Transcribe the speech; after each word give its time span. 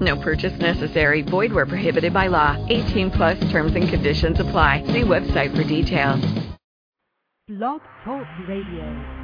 No 0.00 0.16
purchase 0.16 0.56
necessary. 0.60 1.22
Void 1.22 1.52
where 1.52 1.66
prohibited 1.66 2.12
by 2.12 2.28
law. 2.28 2.56
18 2.68 3.10
plus 3.10 3.38
terms 3.50 3.74
and 3.74 3.88
conditions 3.88 4.38
apply. 4.38 4.84
See 4.86 5.02
website 5.02 5.56
for 5.56 5.64
details. 5.64 6.24
Blog 7.48 7.80
Talk 8.04 8.26
Radio. 8.46 9.18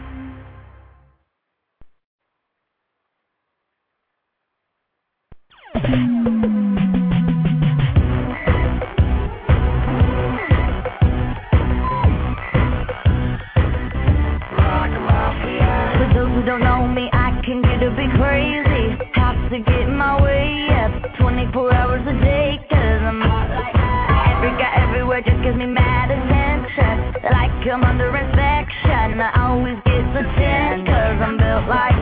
For 5.75 5.81
those 16.15 16.29
who 16.35 16.43
don't 16.45 16.61
know 16.61 16.89
me, 16.89 17.11
I 17.13 17.41
can 17.45 17.63
get 17.63 17.83
a 17.83 17.91
bit 17.91 18.11
crazy. 18.19 19.11
Have 19.13 19.51
to 19.51 19.59
get 19.61 19.89
my 19.89 20.21
way 20.23 20.54
24 21.19 21.75
hours 21.75 22.03
a 22.07 22.17
day. 22.21 22.59
Cause 22.71 23.01
I'm 23.03 23.21
hot 23.21 23.51
like 23.51 23.75
that. 23.75 24.37
Every 24.37 24.53
guy 24.59 24.73
everywhere 24.83 25.23
just 25.23 25.41
gives 25.43 25.57
me 25.57 25.67
mad 25.67 26.11
attention. 26.11 27.23
Like 27.31 27.55
I'm 27.67 27.83
under 27.85 28.11
inspection. 28.17 29.21
I 29.21 29.51
always 29.51 29.79
get 29.85 30.05
the 30.13 30.23
10 30.23 30.87
cause 30.87 31.19
I'm 31.23 31.37
built 31.39 31.67
like 31.69 31.94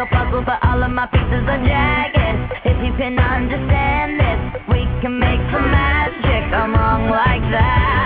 a 0.00 0.06
puzzle, 0.06 0.42
but 0.42 0.58
all 0.64 0.82
of 0.82 0.90
my 0.90 1.06
pieces 1.06 1.44
are 1.44 1.60
jagged. 1.60 2.16
If 2.64 2.76
you 2.84 2.92
can 2.96 3.18
understand 3.18 4.18
this, 4.18 4.62
we 4.68 4.88
can 5.02 5.18
make 5.18 5.40
some 5.52 5.70
magic. 5.70 6.54
I'm 6.54 6.72
wrong 6.72 7.10
like 7.10 7.44
that. 7.52 7.99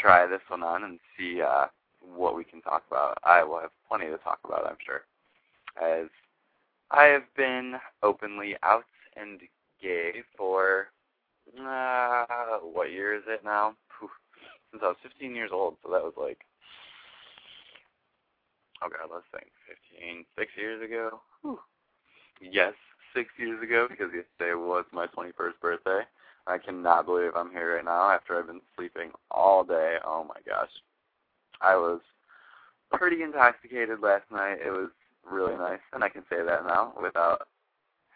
Try 0.00 0.26
this 0.26 0.40
one 0.48 0.62
on 0.62 0.84
and 0.84 0.98
see 1.18 1.42
uh, 1.42 1.66
what 2.00 2.36
we 2.36 2.44
can 2.44 2.60
talk 2.62 2.82
about. 2.88 3.18
I 3.24 3.42
will 3.44 3.60
have 3.60 3.70
plenty 3.88 4.06
to 4.06 4.18
talk 4.18 4.38
about, 4.44 4.66
I'm 4.66 4.76
sure, 4.84 5.02
as 5.80 6.08
I 6.90 7.04
have 7.04 7.24
been 7.36 7.74
openly 8.02 8.56
out 8.62 8.84
and 9.16 9.40
gay 9.82 10.22
for 10.36 10.88
uh, 11.58 12.24
what 12.62 12.90
year 12.90 13.14
is 13.14 13.22
it 13.26 13.42
now? 13.44 13.74
Since 14.70 14.82
I 14.84 14.88
was 14.88 14.96
15 15.02 15.34
years 15.34 15.50
old, 15.52 15.76
so 15.82 15.90
that 15.92 16.02
was 16.02 16.14
like 16.16 16.38
oh 18.82 18.88
god, 18.88 19.12
let's 19.12 19.26
think, 19.32 19.50
15, 19.92 20.24
six 20.38 20.52
years 20.56 20.82
ago. 20.82 21.20
Whew. 21.42 21.58
Yes, 22.40 22.74
six 23.14 23.28
years 23.38 23.62
ago 23.62 23.86
because 23.88 24.08
yesterday 24.14 24.54
was 24.54 24.84
my 24.92 25.06
21st 25.08 25.60
birthday. 25.60 26.00
I 26.46 26.58
cannot 26.58 27.06
believe 27.06 27.32
I'm 27.36 27.50
here 27.50 27.76
right 27.76 27.84
now 27.84 28.10
after 28.10 28.38
I've 28.38 28.46
been 28.46 28.60
sleeping 28.76 29.10
all 29.30 29.64
day. 29.64 29.96
Oh 30.04 30.24
my 30.24 30.40
gosh. 30.46 30.70
I 31.60 31.76
was 31.76 32.00
pretty 32.92 33.22
intoxicated 33.22 34.00
last 34.00 34.24
night. 34.32 34.58
It 34.64 34.70
was 34.70 34.90
really 35.28 35.56
nice, 35.56 35.80
and 35.92 36.02
I 36.02 36.08
can 36.08 36.22
say 36.30 36.42
that 36.44 36.66
now 36.66 36.92
without 37.00 37.48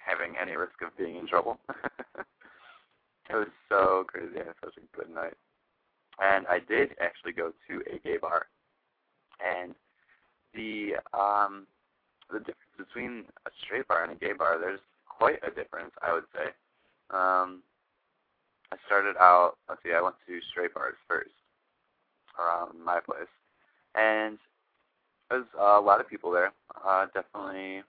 having 0.05 0.35
any 0.41 0.57
risk 0.57 0.83
of 0.83 0.97
being 0.97 1.17
in 1.17 1.27
trouble. 1.27 1.59
it 3.31 3.35
was 3.35 3.49
so 3.69 4.05
crazy. 4.07 4.37
I 4.37 4.45
had 4.47 4.55
such 4.63 4.75
a 4.77 4.97
good 4.97 5.15
night. 5.15 5.35
And 6.21 6.47
I 6.47 6.59
did 6.61 6.91
actually 7.01 7.33
go 7.33 7.53
to 7.69 7.83
a 7.93 7.99
gay 7.99 8.19
bar. 8.19 8.47
And 9.45 9.75
the 10.55 10.95
um 11.13 11.67
the 12.31 12.39
difference 12.39 12.77
between 12.79 13.25
a 13.47 13.51
straight 13.65 13.87
bar 13.89 14.05
and 14.05 14.13
a 14.13 14.15
gay 14.15 14.33
bar, 14.33 14.59
there's 14.59 14.81
quite 15.09 15.39
a 15.43 15.51
difference, 15.51 15.93
I 16.03 16.13
would 16.13 16.25
say. 16.33 16.51
Um 17.11 17.63
I 18.75 18.87
started 18.87 19.17
out 19.21 19.55
let's 19.69 19.81
see, 19.85 19.93
I 19.93 20.03
went 20.03 20.17
to 20.27 20.41
straight 20.51 20.75
bars 20.75 20.95
first 21.07 21.31
around 22.39 22.73
my 22.85 22.99
place. 22.99 23.31
And 23.95 24.39
there's 25.31 25.47
uh, 25.59 25.79
a 25.79 25.81
lot 25.81 26.01
of 26.01 26.09
people 26.09 26.33
there. 26.33 26.53
Uh, 26.85 27.07
definitely, 27.15 27.83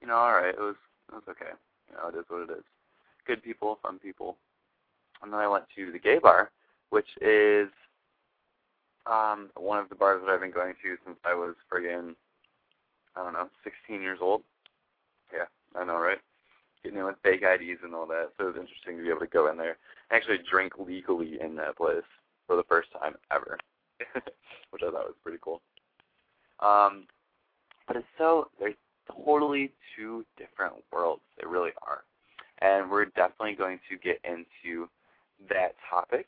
you 0.00 0.06
know, 0.06 0.16
all 0.16 0.32
right. 0.32 0.54
It 0.54 0.60
was 0.60 0.76
it 1.08 1.14
was 1.14 1.22
okay. 1.28 1.52
You 1.90 1.96
know, 1.96 2.08
it 2.08 2.18
is 2.18 2.24
what 2.28 2.48
it 2.48 2.52
is. 2.58 2.64
Good 3.26 3.42
people, 3.42 3.78
fun 3.82 3.98
people. 3.98 4.36
And 5.22 5.32
then 5.32 5.40
I 5.40 5.48
went 5.48 5.64
to 5.76 5.92
the 5.92 5.98
gay 5.98 6.18
bar, 6.18 6.50
which 6.90 7.08
is 7.20 7.68
um 9.06 9.50
one 9.54 9.78
of 9.78 9.90
the 9.90 9.94
bars 9.94 10.22
that 10.24 10.32
I've 10.32 10.40
been 10.40 10.50
going 10.50 10.74
to 10.82 10.96
since 11.04 11.18
I 11.24 11.34
was 11.34 11.54
friggin' 11.70 12.14
I 13.16 13.22
don't 13.22 13.34
know, 13.34 13.48
16 13.64 14.00
years 14.00 14.20
old. 14.22 14.42
Yeah, 15.34 15.44
I 15.78 15.84
know, 15.84 15.98
right? 15.98 16.18
Getting 16.82 16.98
in 16.98 17.04
with 17.04 17.16
fake 17.22 17.42
IDs 17.42 17.80
and 17.84 17.94
all 17.94 18.06
that. 18.06 18.30
So 18.36 18.44
it 18.44 18.54
was 18.54 18.60
interesting 18.60 18.96
to 18.96 19.02
be 19.02 19.10
able 19.10 19.20
to 19.20 19.26
go 19.26 19.50
in 19.50 19.56
there 19.56 19.76
and 20.10 20.16
actually 20.16 20.38
drink 20.50 20.72
legally 20.78 21.38
in 21.40 21.54
that 21.56 21.76
place 21.76 22.02
for 22.46 22.56
the 22.56 22.64
first 22.64 22.88
time 22.92 23.14
ever, 23.30 23.58
which 24.70 24.82
I 24.82 24.90
thought 24.90 25.06
was 25.06 25.14
pretty 25.22 25.38
cool. 25.40 25.60
Um, 26.60 27.04
but 27.86 27.96
it's 27.96 28.06
so 28.18 28.48
they're 28.58 28.74
totally 29.24 29.72
two 29.96 30.24
different 30.38 30.74
worlds. 30.92 31.22
They 31.40 31.46
really 31.46 31.70
are, 31.86 32.02
and 32.60 32.90
we're 32.90 33.06
definitely 33.06 33.54
going 33.54 33.80
to 33.90 33.96
get 33.96 34.20
into 34.24 34.88
that 35.48 35.74
topic 35.88 36.26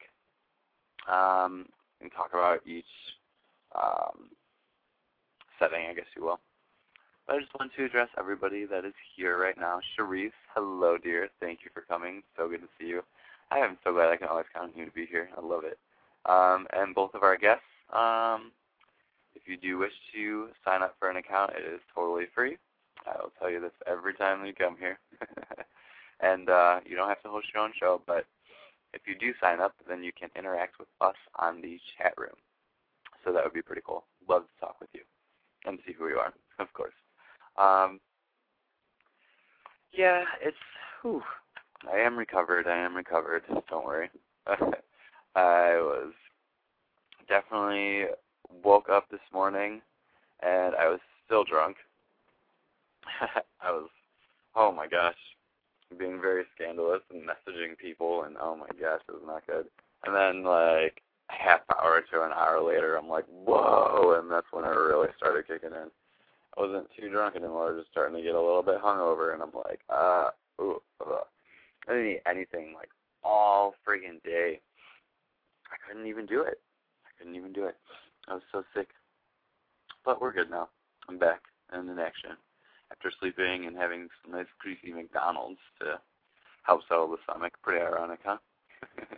um, 1.08 1.66
and 2.00 2.10
talk 2.12 2.30
about 2.32 2.66
each 2.66 2.84
um, 3.74 4.30
setting, 5.58 5.86
I 5.90 5.94
guess 5.94 6.06
you 6.16 6.24
will. 6.24 6.40
But 7.26 7.36
I 7.36 7.40
just 7.40 7.52
want 7.58 7.72
to 7.76 7.84
address 7.84 8.08
everybody 8.18 8.66
that 8.66 8.84
is 8.84 8.92
here 9.16 9.38
right 9.40 9.56
now. 9.56 9.80
Sharice, 9.96 10.32
hello, 10.54 10.98
dear. 10.98 11.28
Thank 11.40 11.60
you 11.64 11.70
for 11.72 11.80
coming. 11.80 12.22
So 12.36 12.48
good 12.48 12.60
to 12.60 12.68
see 12.78 12.86
you. 12.86 13.02
I 13.50 13.58
am 13.58 13.78
so 13.82 13.92
glad 13.92 14.10
I 14.10 14.16
can 14.16 14.28
always 14.28 14.46
count 14.52 14.72
on 14.74 14.78
you 14.78 14.84
to 14.86 14.92
be 14.92 15.06
here. 15.06 15.30
I 15.36 15.40
love 15.40 15.64
it. 15.64 15.78
Um, 16.26 16.66
and 16.72 16.94
both 16.94 17.14
of 17.14 17.22
our 17.22 17.36
guests, 17.36 17.64
um, 17.92 18.52
if 19.34 19.42
you 19.46 19.56
do 19.56 19.78
wish 19.78 19.92
to 20.14 20.48
sign 20.64 20.82
up 20.82 20.96
for 20.98 21.10
an 21.10 21.16
account, 21.16 21.52
it 21.56 21.64
is 21.64 21.80
totally 21.94 22.26
free. 22.34 22.58
I 23.06 23.16
will 23.22 23.32
tell 23.38 23.50
you 23.50 23.60
this 23.60 23.72
every 23.86 24.14
time 24.14 24.44
you 24.44 24.52
come 24.52 24.76
here. 24.78 24.98
and 26.20 26.48
uh, 26.50 26.80
you 26.86 26.96
don't 26.96 27.08
have 27.08 27.22
to 27.22 27.28
host 27.30 27.46
your 27.54 27.62
own 27.62 27.72
show, 27.78 28.02
but 28.06 28.26
if 28.92 29.02
you 29.06 29.14
do 29.18 29.32
sign 29.40 29.60
up, 29.60 29.74
then 29.88 30.02
you 30.02 30.12
can 30.18 30.28
interact 30.36 30.78
with 30.78 30.88
us 31.00 31.16
on 31.38 31.62
the 31.62 31.78
chat 31.96 32.12
room. 32.18 32.36
So 33.24 33.32
that 33.32 33.44
would 33.44 33.54
be 33.54 33.62
pretty 33.62 33.82
cool. 33.86 34.04
Love 34.28 34.42
to 34.42 34.60
talk 34.60 34.76
with 34.80 34.90
you 34.92 35.02
and 35.64 35.78
see 35.86 35.94
who 35.94 36.08
you 36.08 36.16
are, 36.16 36.32
of 36.58 36.72
course. 36.74 36.92
Um, 37.56 38.00
yeah, 39.92 40.24
it's. 40.42 40.56
Whew, 41.02 41.22
I 41.92 41.98
am 41.98 42.16
recovered. 42.16 42.66
I 42.66 42.76
am 42.78 42.94
recovered. 42.96 43.42
Don't 43.68 43.84
worry. 43.84 44.10
I 44.46 45.76
was 45.76 46.12
definitely 47.28 48.06
woke 48.62 48.88
up 48.88 49.08
this 49.10 49.20
morning 49.32 49.80
and 50.42 50.74
I 50.74 50.88
was 50.88 51.00
still 51.26 51.44
drunk. 51.44 51.76
I 53.60 53.70
was, 53.70 53.88
oh 54.54 54.72
my 54.72 54.86
gosh, 54.86 55.16
being 55.98 56.20
very 56.20 56.44
scandalous 56.54 57.02
and 57.12 57.22
messaging 57.22 57.76
people, 57.78 58.24
and 58.24 58.36
oh 58.40 58.56
my 58.56 58.68
gosh, 58.80 59.00
it 59.08 59.12
was 59.12 59.22
not 59.26 59.46
good. 59.46 59.66
And 60.04 60.14
then 60.14 60.44
like 60.44 61.02
half 61.28 61.60
hour 61.78 62.02
to 62.12 62.22
an 62.22 62.32
hour 62.32 62.62
later, 62.62 62.96
I'm 62.96 63.08
like, 63.08 63.26
whoa, 63.28 64.18
and 64.18 64.30
that's 64.30 64.46
when 64.50 64.64
it 64.64 64.68
really 64.68 65.08
started 65.16 65.46
kicking 65.46 65.70
in. 65.70 65.90
I 66.56 66.60
wasn't 66.60 66.88
too 66.96 67.10
drunk 67.10 67.36
anymore, 67.36 67.68
I 67.68 67.70
was 67.72 67.82
just 67.82 67.90
starting 67.90 68.16
to 68.16 68.22
get 68.22 68.34
a 68.34 68.40
little 68.40 68.62
bit 68.62 68.80
hungover, 68.80 69.32
and 69.32 69.42
I'm 69.42 69.50
like, 69.54 69.80
uh, 69.88 70.30
ooh, 70.60 70.80
ugh. 71.00 71.26
I 71.88 71.92
didn't 71.92 72.10
eat 72.12 72.22
anything 72.26 72.72
like 72.74 72.90
all 73.22 73.74
friggin' 73.86 74.22
day. 74.22 74.60
I 75.70 75.76
couldn't 75.86 76.06
even 76.06 76.26
do 76.26 76.42
it. 76.42 76.60
I 77.04 77.10
couldn't 77.18 77.36
even 77.36 77.52
do 77.52 77.64
it. 77.64 77.76
I 78.28 78.34
was 78.34 78.42
so 78.52 78.64
sick. 78.74 78.88
But 80.04 80.20
we're 80.20 80.32
good 80.32 80.50
now. 80.50 80.68
I'm 81.08 81.18
back 81.18 81.42
and 81.72 81.88
in 81.90 81.98
action 81.98 82.30
after 82.90 83.10
sleeping 83.18 83.66
and 83.66 83.76
having 83.76 84.08
some 84.22 84.32
nice 84.32 84.46
greasy 84.58 84.92
McDonald's 84.92 85.58
to 85.80 85.98
help 86.62 86.82
settle 86.88 87.08
the 87.08 87.16
stomach. 87.24 87.52
Pretty 87.62 87.84
ironic, 87.84 88.20
huh? 88.24 88.38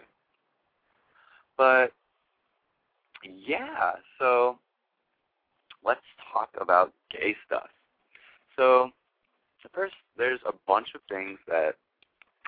but 1.56 1.92
yeah, 3.24 3.92
so 4.18 4.58
let's 5.86 6.00
talk 6.32 6.50
about 6.60 6.92
gay 7.10 7.36
stuff. 7.46 7.68
So 8.56 8.90
first, 9.72 9.94
there's 10.16 10.40
a 10.46 10.52
bunch 10.66 10.88
of 10.94 11.00
things 11.08 11.38
that 11.46 11.76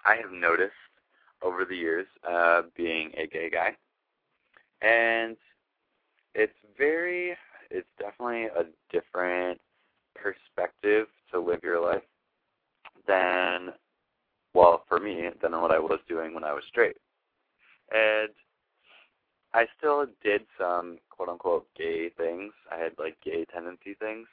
I 0.05 0.17
have 0.17 0.33
noticed 0.33 0.73
over 1.43 1.65
the 1.65 1.77
years 1.77 2.07
uh, 2.29 2.63
being 2.77 3.13
a 3.17 3.27
gay 3.27 3.51
guy, 3.51 3.77
and 4.83 5.37
it's 6.35 6.53
very, 6.77 7.37
it's 7.71 7.87
definitely 7.99 8.45
a 8.45 8.65
different 8.91 9.61
perspective 10.15 11.07
to 11.33 11.41
live 11.41 11.61
your 11.63 11.81
life 11.81 12.03
than, 13.07 13.71
well, 14.55 14.85
for 14.89 14.99
me, 14.99 15.29
than 15.41 15.53
what 15.61 15.71
I 15.71 15.79
was 15.79 16.01
doing 16.09 16.35
when 16.35 16.45
I 16.45 16.53
was 16.53 16.65
straight. 16.69 16.97
And 17.93 18.31
I 19.55 19.67
still 19.79 20.07
did 20.23 20.43
some 20.59 20.99
quote 21.19 21.29
unquote 21.29 21.67
gay 21.77 22.11
things. 22.11 22.53
I 22.71 22.79
had 22.79 22.93
like 22.99 23.17
gay 23.25 23.45
tendency 23.53 23.95
things 23.99 24.29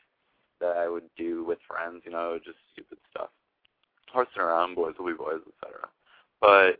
that 0.61 0.77
I 0.77 0.87
would 0.87 1.09
do 1.17 1.43
with 1.43 1.57
friends, 1.67 2.03
you 2.05 2.11
know, 2.11 2.39
just 2.43 2.57
stupid 2.71 2.99
stuff. 3.09 3.29
Horsing 4.13 4.41
around, 4.41 4.75
boys 4.75 4.93
will 4.97 5.07
be 5.07 5.17
boys, 5.17 5.41
etc. 5.47 5.89
But, 6.39 6.79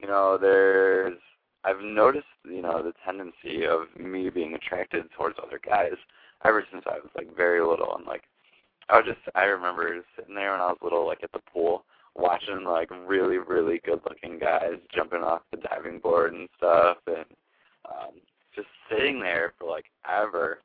you 0.00 0.08
know, 0.08 0.38
there's 0.40 1.18
I've 1.64 1.80
noticed, 1.80 2.26
you 2.44 2.62
know, 2.62 2.82
the 2.82 2.94
tendency 3.04 3.66
of 3.66 3.82
me 3.96 4.30
being 4.30 4.54
attracted 4.54 5.04
towards 5.16 5.36
other 5.40 5.60
guys 5.64 5.92
ever 6.44 6.64
since 6.72 6.82
I 6.86 6.94
was 6.94 7.10
like 7.16 7.36
very 7.36 7.60
little 7.60 7.94
and 7.96 8.06
like 8.06 8.22
I 8.88 8.96
was 8.96 9.06
just 9.06 9.20
I 9.36 9.44
remember 9.44 10.04
sitting 10.16 10.34
there 10.34 10.52
when 10.52 10.60
I 10.60 10.66
was 10.66 10.78
little 10.82 11.06
like 11.06 11.22
at 11.22 11.30
the 11.32 11.38
pool 11.52 11.84
watching 12.16 12.64
like 12.64 12.90
really, 13.06 13.38
really 13.38 13.80
good 13.84 14.00
looking 14.08 14.38
guys 14.40 14.74
jumping 14.92 15.22
off 15.22 15.42
the 15.50 15.58
diving 15.58 16.00
board 16.00 16.34
and 16.34 16.48
stuff 16.56 16.96
and 17.06 17.24
um 17.88 18.14
just 18.54 18.68
sitting 18.90 19.20
there 19.20 19.54
for 19.58 19.68
like 19.68 19.86
ever. 20.08 20.58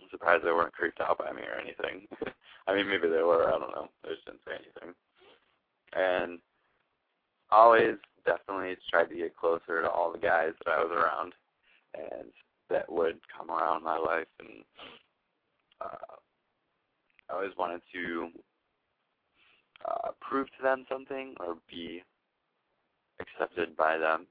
I'm 0.00 0.08
surprised 0.10 0.44
they 0.44 0.52
weren't 0.52 0.72
creeped 0.72 1.00
out 1.00 1.18
by 1.18 1.32
me 1.32 1.42
or 1.42 1.60
anything. 1.60 2.06
I 2.66 2.74
mean 2.74 2.88
maybe 2.88 3.08
they 3.08 3.22
were, 3.22 3.48
I 3.48 3.58
don't 3.58 3.74
know. 3.74 3.88
They 4.02 4.10
just 4.10 4.24
didn't 4.26 4.40
say 4.46 4.54
anything. 4.54 4.94
And 5.94 6.38
always 7.50 7.94
definitely 8.24 8.76
tried 8.90 9.08
to 9.08 9.16
get 9.16 9.36
closer 9.36 9.82
to 9.82 9.88
all 9.88 10.12
the 10.12 10.18
guys 10.18 10.52
that 10.64 10.72
I 10.72 10.82
was 10.82 10.90
around 10.92 11.32
and 11.94 12.28
that 12.68 12.90
would 12.90 13.18
come 13.36 13.50
around 13.50 13.84
my 13.84 13.96
life 13.96 14.26
and 14.40 14.64
uh 15.80 16.16
I 17.30 17.34
always 17.34 17.52
wanted 17.58 17.82
to 17.92 18.28
uh 19.88 20.10
prove 20.20 20.46
to 20.56 20.62
them 20.62 20.84
something 20.90 21.34
or 21.40 21.56
be 21.70 22.02
accepted 23.20 23.76
by 23.76 23.98
them, 23.98 24.26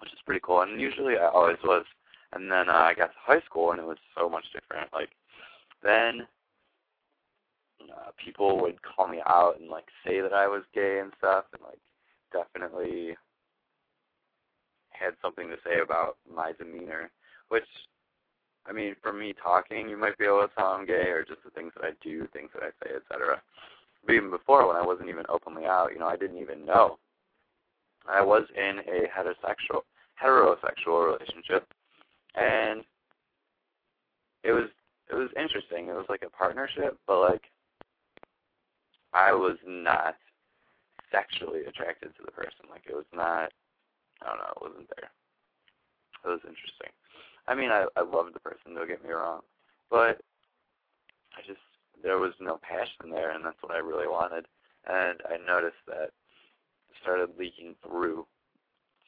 which 0.00 0.12
is 0.12 0.18
pretty 0.24 0.40
cool. 0.42 0.62
And 0.62 0.80
usually 0.80 1.16
I 1.16 1.28
always 1.28 1.58
was. 1.64 1.84
And 2.32 2.50
then 2.50 2.68
uh, 2.68 2.72
I 2.72 2.94
got 2.94 3.08
to 3.08 3.18
high 3.18 3.40
school 3.42 3.70
and 3.70 3.80
it 3.80 3.86
was 3.86 3.98
so 4.16 4.28
much 4.28 4.44
different. 4.52 4.92
Like 4.92 5.10
then 5.82 6.26
uh, 7.82 8.10
people 8.22 8.60
would 8.60 8.76
call 8.82 9.06
me 9.06 9.20
out 9.26 9.60
and 9.60 9.68
like 9.68 9.86
say 10.04 10.20
that 10.20 10.32
I 10.32 10.48
was 10.48 10.62
gay 10.74 10.98
and 11.00 11.12
stuff 11.18 11.44
and 11.52 11.62
like 11.62 11.78
definitely 12.32 13.16
had 14.94 15.14
something 15.20 15.48
to 15.48 15.56
say 15.64 15.80
about 15.82 16.16
my 16.32 16.52
demeanor, 16.52 17.10
which, 17.48 17.66
I 18.66 18.72
mean, 18.72 18.94
for 19.02 19.12
me 19.12 19.34
talking, 19.40 19.88
you 19.88 19.96
might 19.96 20.16
be 20.18 20.24
able 20.24 20.46
to 20.46 20.54
tell 20.56 20.68
I'm 20.68 20.86
gay, 20.86 21.10
or 21.10 21.24
just 21.24 21.42
the 21.44 21.50
things 21.50 21.72
that 21.76 21.84
I 21.84 21.90
do, 22.02 22.26
things 22.32 22.50
that 22.54 22.62
I 22.62 22.70
say, 22.82 22.94
etc. 22.96 23.42
But 24.06 24.14
even 24.14 24.30
before, 24.30 24.66
when 24.66 24.76
I 24.76 24.86
wasn't 24.86 25.08
even 25.08 25.24
openly 25.28 25.66
out, 25.66 25.90
you 25.92 25.98
know, 25.98 26.06
I 26.06 26.16
didn't 26.16 26.38
even 26.38 26.64
know. 26.64 26.98
I 28.08 28.22
was 28.22 28.44
in 28.56 28.80
a 28.80 29.08
heterosexual 29.08 29.82
heterosexual 30.22 31.06
relationship, 31.06 31.66
and 32.34 32.84
it 34.42 34.52
was 34.52 34.68
it 35.10 35.14
was 35.14 35.30
interesting. 35.36 35.88
It 35.88 35.94
was 35.94 36.06
like 36.08 36.22
a 36.24 36.30
partnership, 36.30 36.98
but 37.06 37.20
like 37.20 37.42
I 39.12 39.32
was 39.32 39.56
not 39.66 40.16
sexually 41.10 41.64
attracted 41.66 42.14
to 42.16 42.22
the 42.24 42.32
person. 42.32 42.66
Like 42.70 42.82
it 42.88 42.94
was 42.94 43.08
not 43.12 43.52
I 44.22 44.26
don't 44.26 44.38
know, 44.38 44.52
it 44.56 44.62
wasn't 44.62 44.90
there. 44.96 45.10
It 46.24 46.28
was 46.28 46.40
interesting. 46.42 46.92
I 47.48 47.54
mean 47.54 47.70
I 47.70 47.86
I 47.96 48.02
loved 48.02 48.34
the 48.34 48.40
person, 48.40 48.74
don't 48.74 48.88
get 48.88 49.04
me 49.04 49.10
wrong. 49.10 49.40
But 49.90 50.20
I 51.36 51.40
just 51.46 51.60
there 52.02 52.18
was 52.18 52.32
no 52.40 52.58
passion 52.62 53.10
there 53.10 53.30
and 53.32 53.44
that's 53.44 53.62
what 53.62 53.72
I 53.72 53.78
really 53.78 54.08
wanted. 54.08 54.46
And 54.86 55.20
I 55.24 55.38
noticed 55.46 55.80
that 55.86 56.10
started 57.04 57.30
leaking 57.38 57.76
through 57.84 58.26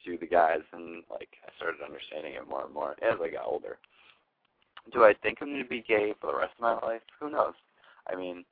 to 0.04 0.18
the 0.18 0.26
guys 0.26 0.60
and 0.72 1.02
like 1.10 1.28
I 1.42 1.50
started 1.56 1.80
understanding 1.82 2.34
it 2.34 2.48
more 2.48 2.64
and 2.64 2.74
more 2.74 2.92
as 3.02 3.18
I 3.20 3.30
got 3.30 3.46
older. 3.46 3.78
Do 4.92 5.04
I 5.04 5.14
think 5.22 5.38
I'm 5.40 5.50
gonna 5.50 5.64
be 5.64 5.82
gay 5.86 6.14
for 6.20 6.30
the 6.30 6.38
rest 6.38 6.52
of 6.56 6.62
my 6.62 6.74
life? 6.86 7.02
Who 7.18 7.30
knows? 7.30 7.54
I 8.08 8.14
mean, 8.14 8.44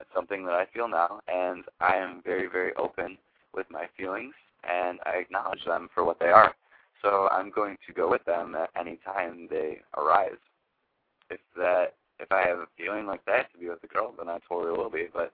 it's 0.00 0.10
something 0.14 0.44
that 0.46 0.54
I 0.54 0.66
feel 0.72 0.88
now, 0.88 1.20
and 1.28 1.64
I 1.80 1.96
am 1.96 2.22
very, 2.24 2.46
very 2.48 2.72
open 2.76 3.18
with 3.52 3.66
my 3.70 3.86
feelings, 3.96 4.34
and 4.64 4.98
I 5.04 5.18
acknowledge 5.18 5.64
them 5.66 5.88
for 5.94 6.04
what 6.04 6.18
they 6.18 6.28
are. 6.28 6.54
So 7.02 7.28
I'm 7.30 7.50
going 7.50 7.76
to 7.86 7.92
go 7.92 8.08
with 8.08 8.24
them 8.24 8.54
at 8.54 8.70
any 8.78 8.98
time 9.04 9.48
they 9.50 9.80
arise. 9.96 10.40
If 11.28 11.40
that 11.56 11.94
if 12.18 12.32
I 12.32 12.46
have 12.48 12.58
a 12.58 12.66
feeling 12.78 13.06
like 13.06 13.24
that 13.26 13.52
to 13.52 13.58
be 13.58 13.68
with 13.68 13.84
a 13.84 13.86
girl, 13.86 14.14
then 14.16 14.28
I 14.28 14.38
totally 14.48 14.76
will 14.76 14.90
be. 14.90 15.08
But 15.12 15.32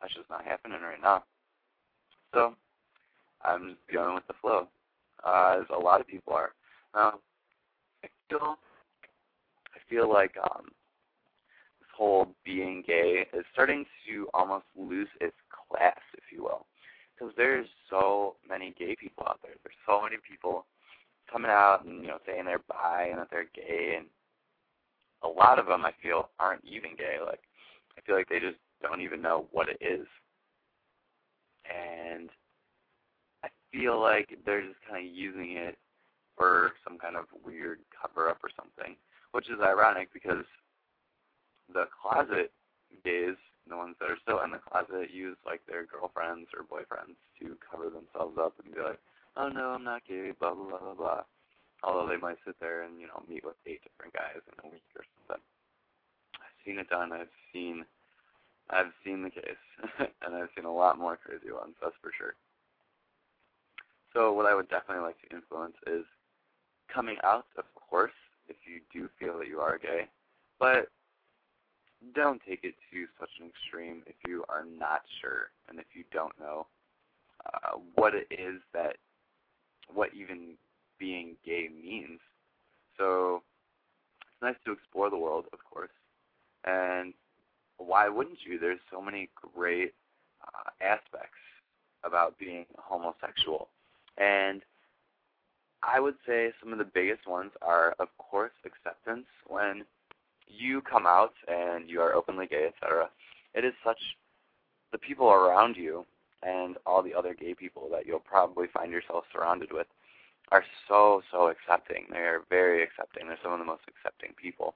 that's 0.00 0.14
just 0.14 0.28
not 0.28 0.44
happening 0.44 0.82
right 0.82 1.00
now. 1.02 1.24
So 2.34 2.54
I'm 3.44 3.70
just 3.70 3.92
going 3.92 4.14
with 4.14 4.26
the 4.26 4.34
flow, 4.40 4.68
uh, 5.24 5.58
as 5.60 5.66
a 5.74 5.78
lot 5.78 6.00
of 6.00 6.06
people 6.06 6.32
are. 6.32 6.52
Now, 6.94 7.18
I 8.04 8.08
feel, 8.28 8.58
I 9.74 9.78
feel 9.88 10.12
like 10.12 10.34
um, 10.42 10.66
this 11.80 11.88
whole 11.96 12.28
being 12.44 12.82
gay 12.86 13.26
is 13.32 13.44
starting 13.52 13.84
to 14.06 14.28
almost 14.34 14.64
lose 14.76 15.08
its 15.20 15.36
class, 15.50 15.98
if 16.14 16.24
you 16.32 16.42
will, 16.42 16.66
because 17.14 17.32
there's 17.36 17.66
so 17.90 18.36
many 18.48 18.74
gay 18.78 18.96
people 18.96 19.24
out 19.26 19.40
there. 19.42 19.54
There's 19.62 19.76
so 19.86 20.02
many 20.02 20.16
people 20.28 20.66
coming 21.30 21.50
out 21.50 21.84
and 21.84 22.02
you 22.02 22.08
know 22.08 22.18
saying 22.26 22.44
they're 22.44 22.60
bi 22.68 23.08
and 23.10 23.18
that 23.18 23.28
they're 23.30 23.48
gay, 23.54 23.94
and 23.96 24.06
a 25.22 25.28
lot 25.28 25.58
of 25.58 25.66
them 25.66 25.84
I 25.84 25.92
feel 26.02 26.28
aren't 26.38 26.64
even 26.64 26.96
gay. 26.96 27.16
Like 27.24 27.40
I 27.96 28.00
feel 28.02 28.16
like 28.16 28.28
they 28.28 28.40
just 28.40 28.58
don't 28.82 29.00
even 29.00 29.22
know 29.22 29.46
what 29.52 29.68
it 29.68 29.78
is, 29.80 30.06
and 31.64 32.28
feel 33.72 34.00
like 34.00 34.36
they're 34.44 34.62
just 34.62 34.80
kind 34.88 35.06
of 35.06 35.12
using 35.12 35.56
it 35.56 35.78
for 36.36 36.72
some 36.84 36.98
kind 36.98 37.16
of 37.16 37.24
weird 37.44 37.80
cover 37.90 38.28
up 38.28 38.38
or 38.42 38.50
something, 38.56 38.96
which 39.32 39.48
is 39.48 39.60
ironic 39.60 40.12
because 40.12 40.44
the 41.72 41.88
closet 41.90 42.52
gays, 43.04 43.36
the 43.68 43.76
ones 43.76 43.96
that 44.00 44.10
are 44.10 44.20
still 44.22 44.40
in 44.44 44.50
the 44.50 44.60
closet, 44.60 45.10
use 45.12 45.36
like 45.46 45.60
their 45.66 45.86
girlfriends 45.86 46.48
or 46.52 46.64
boyfriends 46.68 47.16
to 47.40 47.56
cover 47.64 47.88
themselves 47.88 48.36
up 48.38 48.54
and 48.62 48.74
be 48.74 48.80
like, 48.80 49.00
oh 49.36 49.48
no, 49.48 49.72
I'm 49.72 49.84
not 49.84 50.06
gay, 50.06 50.32
blah 50.38 50.54
blah 50.54 50.68
blah 50.68 50.78
blah 50.78 50.94
blah. 50.94 51.22
Although 51.82 52.08
they 52.08 52.20
might 52.20 52.38
sit 52.46 52.56
there 52.60 52.82
and 52.82 53.00
you 53.00 53.06
know 53.06 53.22
meet 53.28 53.44
with 53.44 53.56
eight 53.66 53.82
different 53.82 54.12
guys 54.12 54.44
in 54.46 54.56
a 54.62 54.70
week 54.70 54.86
or 54.96 55.04
something. 55.16 55.42
I've 56.36 56.58
seen 56.64 56.78
it 56.78 56.88
done. 56.88 57.12
I've 57.12 57.32
seen, 57.52 57.84
I've 58.70 58.92
seen 59.04 59.22
the 59.22 59.30
case, 59.30 59.64
and 60.22 60.34
I've 60.34 60.52
seen 60.54 60.64
a 60.64 60.74
lot 60.74 60.98
more 60.98 61.16
crazy 61.16 61.50
ones. 61.50 61.74
That's 61.80 61.96
for 62.02 62.12
sure. 62.16 62.34
So 64.14 64.32
what 64.32 64.46
I 64.46 64.54
would 64.54 64.68
definitely 64.68 65.02
like 65.04 65.16
to 65.22 65.34
influence 65.34 65.76
is 65.86 66.04
coming 66.92 67.16
out, 67.24 67.46
of 67.56 67.64
course, 67.74 68.12
if 68.48 68.56
you 68.66 68.80
do 68.92 69.08
feel 69.18 69.38
that 69.38 69.48
you 69.48 69.60
are 69.60 69.78
gay, 69.78 70.08
but 70.58 70.88
don't 72.14 72.40
take 72.46 72.64
it 72.64 72.74
to 72.92 73.06
such 73.18 73.30
an 73.40 73.48
extreme 73.48 74.02
if 74.06 74.16
you 74.26 74.44
are 74.48 74.64
not 74.78 75.02
sure 75.20 75.50
and 75.68 75.78
if 75.78 75.86
you 75.94 76.04
don't 76.12 76.38
know 76.38 76.66
uh, 77.46 77.78
what 77.94 78.14
it 78.14 78.26
is 78.30 78.60
that 78.74 78.96
what 79.92 80.10
even 80.14 80.54
being 80.98 81.36
gay 81.44 81.68
means. 81.68 82.20
So 82.98 83.42
it's 84.20 84.42
nice 84.42 84.56
to 84.64 84.72
explore 84.72 85.10
the 85.10 85.16
world, 85.16 85.46
of 85.52 85.58
course, 85.64 85.90
and 86.64 87.14
why 87.78 88.08
wouldn't 88.08 88.38
you? 88.44 88.58
There's 88.58 88.78
so 88.90 89.00
many 89.00 89.28
great 89.54 89.94
uh, 90.42 90.70
aspects 90.80 91.38
about 92.04 92.38
being 92.38 92.66
homosexual, 92.78 93.68
and 94.18 94.62
I 95.82 96.00
would 96.00 96.14
say 96.26 96.52
some 96.60 96.72
of 96.72 96.78
the 96.78 96.84
biggest 96.84 97.26
ones 97.26 97.50
are, 97.60 97.94
of 97.98 98.08
course, 98.18 98.52
acceptance. 98.64 99.26
When 99.46 99.84
you 100.46 100.80
come 100.82 101.06
out 101.06 101.34
and 101.48 101.88
you 101.88 102.00
are 102.00 102.14
openly 102.14 102.46
gay, 102.46 102.68
etc., 102.68 103.10
it 103.54 103.64
is 103.64 103.74
such 103.84 103.98
the 104.92 104.98
people 104.98 105.30
around 105.30 105.76
you 105.76 106.06
and 106.42 106.76
all 106.86 107.02
the 107.02 107.14
other 107.14 107.34
gay 107.34 107.54
people 107.54 107.88
that 107.90 108.06
you'll 108.06 108.20
probably 108.20 108.66
find 108.72 108.92
yourself 108.92 109.24
surrounded 109.32 109.72
with 109.72 109.86
are 110.50 110.64
so 110.88 111.22
so 111.30 111.48
accepting. 111.48 112.06
They 112.10 112.18
are 112.18 112.42
very 112.50 112.82
accepting. 112.82 113.26
They're 113.26 113.38
some 113.42 113.52
of 113.52 113.58
the 113.58 113.64
most 113.64 113.82
accepting 113.88 114.34
people 114.40 114.74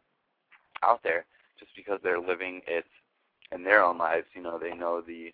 out 0.82 1.00
there, 1.02 1.24
just 1.58 1.72
because 1.76 2.00
they're 2.02 2.20
living 2.20 2.62
it 2.66 2.86
in 3.52 3.62
their 3.62 3.82
own 3.84 3.98
lives. 3.98 4.26
You 4.34 4.42
know, 4.42 4.58
they 4.58 4.74
know 4.74 5.00
the 5.00 5.32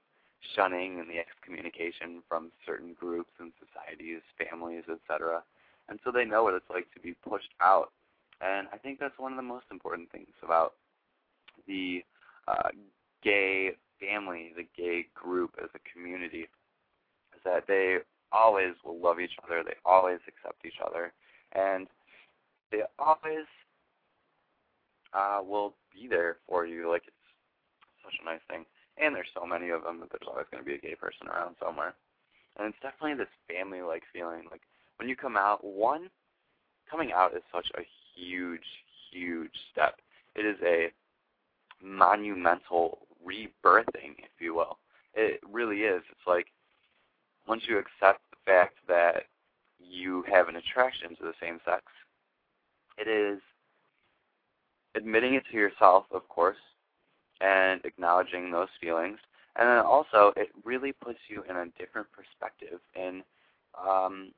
shunning 0.54 1.00
and 1.00 1.08
the 1.08 1.18
excommunication 1.18 2.22
from 2.28 2.50
certain 2.66 2.94
groups 2.98 3.30
and 3.38 3.52
societies, 3.58 4.20
families, 4.38 4.84
etc. 4.90 5.42
And 5.88 5.98
so 6.04 6.10
they 6.10 6.24
know 6.24 6.42
what 6.44 6.54
it's 6.54 6.70
like 6.70 6.92
to 6.94 7.00
be 7.00 7.14
pushed 7.14 7.52
out. 7.60 7.92
And 8.40 8.66
I 8.72 8.76
think 8.76 8.98
that's 8.98 9.18
one 9.18 9.32
of 9.32 9.36
the 9.36 9.42
most 9.42 9.66
important 9.70 10.10
things 10.10 10.34
about 10.42 10.74
the 11.66 12.02
uh, 12.48 12.70
gay 13.22 13.72
family, 14.00 14.52
the 14.56 14.66
gay 14.76 15.06
group 15.14 15.54
as 15.62 15.70
a 15.74 15.92
community, 15.92 16.48
is 17.34 17.40
that 17.44 17.64
they 17.68 17.98
always 18.32 18.74
will 18.84 18.98
love 19.00 19.20
each 19.20 19.36
other. 19.44 19.62
They 19.64 19.76
always 19.84 20.18
accept 20.26 20.64
each 20.66 20.80
other, 20.84 21.12
and 21.52 21.86
they 22.70 22.82
always 22.98 23.46
uh, 25.12 25.40
will 25.46 25.74
be 25.92 26.08
there 26.08 26.38
for 26.48 26.66
you. 26.66 26.90
Like 26.90 27.02
it's 27.06 27.16
such 28.04 28.14
a 28.20 28.24
nice 28.24 28.40
thing. 28.48 28.64
And 28.98 29.14
there's 29.14 29.28
so 29.34 29.46
many 29.46 29.70
of 29.70 29.82
them 29.82 30.00
that 30.00 30.10
there's 30.10 30.28
always 30.28 30.46
going 30.50 30.62
to 30.62 30.68
be 30.68 30.74
a 30.74 30.78
gay 30.78 30.94
person 30.94 31.28
around 31.28 31.56
somewhere. 31.62 31.94
And 32.58 32.68
it's 32.68 32.82
definitely 32.82 33.14
this 33.14 33.32
family-like 33.48 34.02
feeling. 34.12 34.42
Like 34.50 34.62
when 34.96 35.08
you 35.08 35.16
come 35.16 35.36
out, 35.36 35.64
one, 35.64 36.10
coming 36.90 37.12
out 37.12 37.34
is 37.34 37.42
such 37.52 37.66
a 37.78 37.82
huge, 38.14 38.60
huge 39.10 39.52
step. 39.72 39.96
It 40.36 40.44
is 40.44 40.56
a 40.62 40.92
monumental 41.82 42.98
rebirthing, 43.26 44.18
if 44.18 44.40
you 44.40 44.54
will. 44.54 44.78
It 45.14 45.40
really 45.50 45.80
is. 45.80 46.02
It's 46.10 46.26
like 46.26 46.46
once 47.46 47.62
you 47.68 47.78
accept 47.78 48.20
the 48.30 48.36
fact 48.44 48.76
that 48.88 49.24
you 49.78 50.24
have 50.30 50.48
an 50.48 50.56
attraction 50.56 51.10
to 51.16 51.22
the 51.22 51.34
same 51.40 51.58
sex, 51.64 51.82
it 52.98 53.08
is 53.08 53.40
admitting 54.94 55.34
it 55.34 55.44
to 55.50 55.56
yourself, 55.56 56.04
of 56.12 56.28
course, 56.28 56.58
and 57.42 57.84
acknowledging 57.84 58.50
those 58.50 58.68
feelings. 58.80 59.18
And 59.56 59.68
then 59.68 59.78
also, 59.78 60.32
it 60.36 60.48
really 60.64 60.92
puts 60.92 61.18
you 61.28 61.42
in 61.48 61.56
a 61.56 61.66
different 61.78 62.06
perspective 62.12 62.80
in 62.94 63.22
um, 63.78 64.32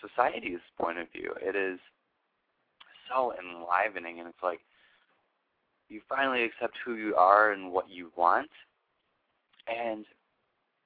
society's 0.00 0.60
point 0.80 0.98
of 0.98 1.10
view. 1.12 1.34
It 1.42 1.56
is 1.56 1.78
so 3.08 3.34
enlivening, 3.38 4.20
and 4.20 4.28
it's 4.28 4.42
like 4.42 4.60
you 5.88 6.00
finally 6.08 6.44
accept 6.44 6.74
who 6.84 6.94
you 6.94 7.14
are 7.16 7.52
and 7.52 7.72
what 7.72 7.90
you 7.90 8.10
want, 8.16 8.50
and 9.68 10.04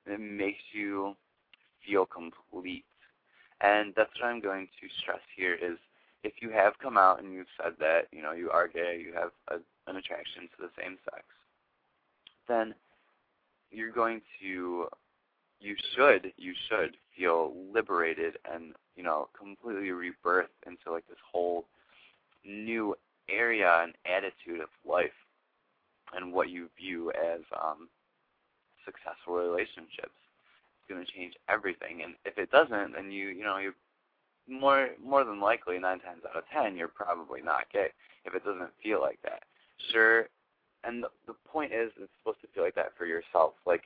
it 0.06 0.20
makes 0.20 0.62
you 0.72 1.14
feel 1.86 2.06
complete. 2.06 2.84
And 3.60 3.92
that's 3.96 4.10
what 4.20 4.28
I'm 4.28 4.40
going 4.40 4.66
to 4.80 4.88
stress 5.00 5.20
here 5.36 5.54
is 5.54 5.78
if 6.24 6.34
you 6.40 6.50
have 6.50 6.78
come 6.82 6.96
out 6.96 7.22
and 7.22 7.32
you've 7.32 7.46
said 7.62 7.74
that, 7.78 8.08
you 8.12 8.22
know, 8.22 8.32
you 8.32 8.50
are 8.50 8.68
gay, 8.68 9.00
you 9.02 9.12
have 9.14 9.30
a, 9.48 9.56
an 9.90 9.96
attraction 9.96 10.42
to 10.42 10.56
the 10.60 10.70
same 10.80 10.98
sex, 11.04 11.24
then 12.50 12.75
you're 13.71 13.92
going 13.92 14.21
to 14.42 14.87
you 15.61 15.76
should 15.95 16.33
you 16.37 16.54
should 16.69 16.97
feel 17.16 17.52
liberated 17.73 18.37
and 18.52 18.73
you 18.97 19.02
know 19.02 19.28
completely 19.38 19.90
rebirth 19.90 20.50
into 20.66 20.90
like 20.90 21.07
this 21.09 21.19
whole 21.30 21.66
new 22.45 22.95
area 23.28 23.80
and 23.83 23.95
attitude 24.07 24.61
of 24.61 24.69
life 24.88 25.11
and 26.14 26.33
what 26.33 26.50
you 26.50 26.69
view 26.78 27.11
as 27.12 27.40
um, 27.62 27.88
successful 28.85 29.35
relationships. 29.35 30.11
It's 30.11 30.88
going 30.88 31.04
to 31.04 31.12
change 31.12 31.35
everything, 31.49 32.02
and 32.02 32.14
if 32.25 32.37
it 32.38 32.50
doesn't, 32.50 32.95
then 32.95 33.12
you 33.12 33.28
you 33.28 33.45
know 33.45 33.59
you 33.59 33.73
more 34.49 34.90
more 35.04 35.25
than 35.25 35.40
likely 35.40 35.78
nine 35.78 36.00
times 36.00 36.23
out 36.28 36.37
of 36.37 36.45
ten 36.52 36.76
you're 36.76 36.88
probably 36.88 37.40
not 37.40 37.71
gay 37.73 37.88
if 38.25 38.35
it 38.35 38.45
doesn't 38.45 38.71
feel 38.83 39.00
like 39.00 39.19
that. 39.23 39.42
Sure, 39.92 40.28
and 40.84 41.04
the, 41.04 41.08
the 41.26 41.34
point 41.49 41.72
is 41.72 41.90
it's 42.00 42.12
supposed 42.18 42.40
to 42.42 42.49
feel 42.49 42.62
like 42.62 42.75
that 42.75 42.92
for 42.96 43.06
yourself. 43.06 43.54
Like 43.66 43.82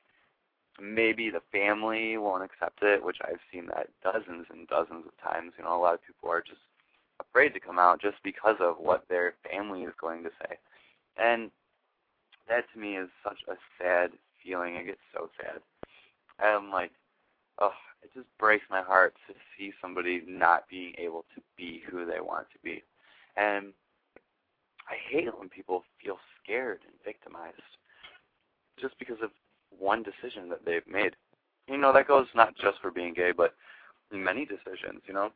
maybe 0.80 1.30
the 1.30 1.42
family 1.52 2.16
won't 2.16 2.44
accept 2.44 2.82
it, 2.82 3.04
which 3.04 3.18
I've 3.22 3.42
seen 3.52 3.66
that 3.66 3.88
dozens 4.02 4.46
and 4.50 4.66
dozens 4.68 5.04
of 5.06 5.12
times. 5.22 5.52
You 5.58 5.64
know, 5.64 5.76
a 5.76 5.80
lot 5.80 5.94
of 5.94 6.04
people 6.06 6.30
are 6.30 6.40
just 6.40 6.60
afraid 7.20 7.54
to 7.54 7.60
come 7.60 7.78
out 7.78 8.00
just 8.00 8.16
because 8.22 8.56
of 8.60 8.76
what 8.78 9.04
their 9.08 9.34
family 9.50 9.82
is 9.82 9.94
going 10.00 10.22
to 10.24 10.30
say. 10.42 10.56
And 11.16 11.50
that 12.48 12.64
to 12.72 12.78
me 12.78 12.96
is 12.96 13.08
such 13.22 13.38
a 13.48 13.54
sad 13.80 14.10
feeling. 14.42 14.76
I 14.76 14.82
get 14.82 14.98
so 15.12 15.30
sad. 15.40 15.60
I'm 16.40 16.70
like, 16.70 16.90
oh, 17.60 17.72
it 18.02 18.10
just 18.14 18.26
breaks 18.38 18.64
my 18.70 18.82
heart 18.82 19.14
to 19.28 19.34
see 19.56 19.72
somebody 19.80 20.22
not 20.26 20.68
being 20.68 20.94
able 20.98 21.24
to 21.34 21.42
be 21.56 21.82
who 21.88 22.04
they 22.04 22.20
want 22.20 22.46
to 22.52 22.58
be. 22.62 22.82
And 23.36 23.72
I 24.88 24.94
hate 25.10 25.26
it 25.26 25.38
when 25.38 25.48
people 25.48 25.84
feel 26.02 26.18
scared 26.42 26.80
and 26.86 26.94
victimized 27.04 27.60
just 28.80 28.98
because 28.98 29.18
of 29.22 29.30
one 29.78 30.02
decision 30.02 30.48
that 30.50 30.64
they've 30.64 30.86
made. 30.90 31.16
You 31.68 31.78
know, 31.78 31.92
that 31.92 32.08
goes 32.08 32.26
not 32.34 32.54
just 32.56 32.80
for 32.80 32.90
being 32.90 33.14
gay, 33.14 33.32
but 33.36 33.54
many 34.12 34.44
decisions, 34.44 35.00
you 35.06 35.14
know 35.14 35.30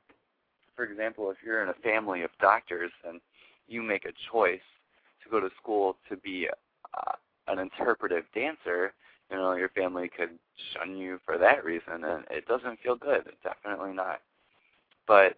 for 0.79 0.85
example, 0.85 1.29
if 1.33 1.39
you're 1.45 1.65
in 1.65 1.71
a 1.71 1.75
family 1.75 2.23
of 2.23 2.31
doctors 2.41 2.93
and 3.05 3.21
you 3.67 3.83
make 3.83 4.05
a 4.05 4.13
choice 4.33 4.61
to 5.25 5.29
go 5.29 5.41
to 5.41 5.51
school 5.61 5.97
to 6.09 6.17
be 6.17 6.47
uh, 6.97 7.13
an 7.49 7.59
interpretive 7.59 8.23
dancer, 8.33 8.93
you 9.29 9.37
know, 9.37 9.55
your 9.55 9.71
family 9.71 10.09
could 10.09 10.31
shun 10.73 10.97
you 10.97 11.19
for 11.25 11.37
that 11.37 11.65
reason, 11.65 12.05
and 12.05 12.25
it 12.31 12.47
doesn't 12.47 12.79
feel 12.79 12.95
good. 12.95 13.25
Definitely 13.43 13.93
not. 13.93 14.21
But 15.09 15.37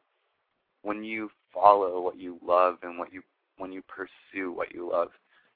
when 0.83 1.03
you 1.03 1.31
follow 1.55 2.03
what 2.03 2.19
you 2.19 2.37
love 2.47 2.77
and 2.83 2.99
what 2.99 3.11
you 3.11 3.23
when 3.61 3.73
you 3.73 3.83
pursue 3.83 4.53
what 4.53 4.75
you 4.75 4.91
love, 4.91 5.09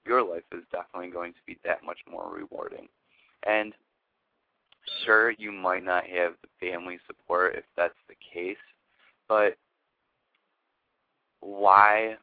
your 0.07 0.23
life 0.23 0.45
is 0.53 0.63
definitely 0.71 1.11
going 1.11 1.33
to 1.33 1.39
be 1.47 1.59
that 1.65 1.85
much 1.85 1.99
more 2.11 2.31
rewarding. 2.33 2.89
And 3.47 3.73
sure, 5.05 5.31
you 5.33 5.51
might 5.51 5.85
not 5.85 6.05
have 6.07 6.35
the 6.43 6.71
family 6.71 6.99
support 7.07 7.57
if 7.57 7.65
that's 7.77 7.95
the 8.09 8.15
case, 8.33 8.57
but 9.29 9.57
why 11.41 12.17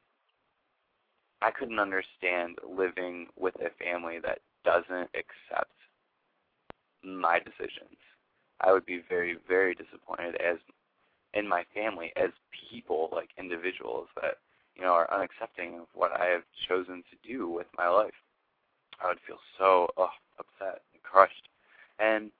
I 1.42 1.52
couldn't 1.52 1.80
understand 1.80 2.58
living 2.68 3.28
with 3.38 3.56
a 3.56 3.70
family 3.84 4.20
that 4.24 4.40
doesn't 4.64 5.10
accept 5.16 5.74
my 7.04 7.40
decisions. 7.40 7.98
I 8.62 8.72
would 8.72 8.86
be 8.86 9.02
very, 9.10 9.38
very 9.48 9.74
disappointed 9.74 10.36
as 10.36 10.58
in 11.34 11.48
my 11.48 11.64
family 11.74 12.12
as 12.16 12.30
people, 12.70 13.10
like 13.12 13.30
individuals 13.38 14.08
that, 14.22 14.38
you 14.76 14.84
know, 14.84 14.94
are 14.94 15.08
unaccepting 15.10 15.80
of 15.80 15.88
what 15.94 16.12
I 16.12 16.26
have 16.26 16.44
chosen 16.68 17.04
to 17.10 17.28
do 17.28 17.50
with 17.50 17.68
my 17.78 17.88
life. 17.88 18.14
I 19.04 19.08
would 19.08 19.20
feel 19.26 19.40
so 19.58 19.88
oh, 19.98 20.10
upset 20.40 20.82
and 20.94 21.04
crushed. 21.04 21.50
And 22.00 22.32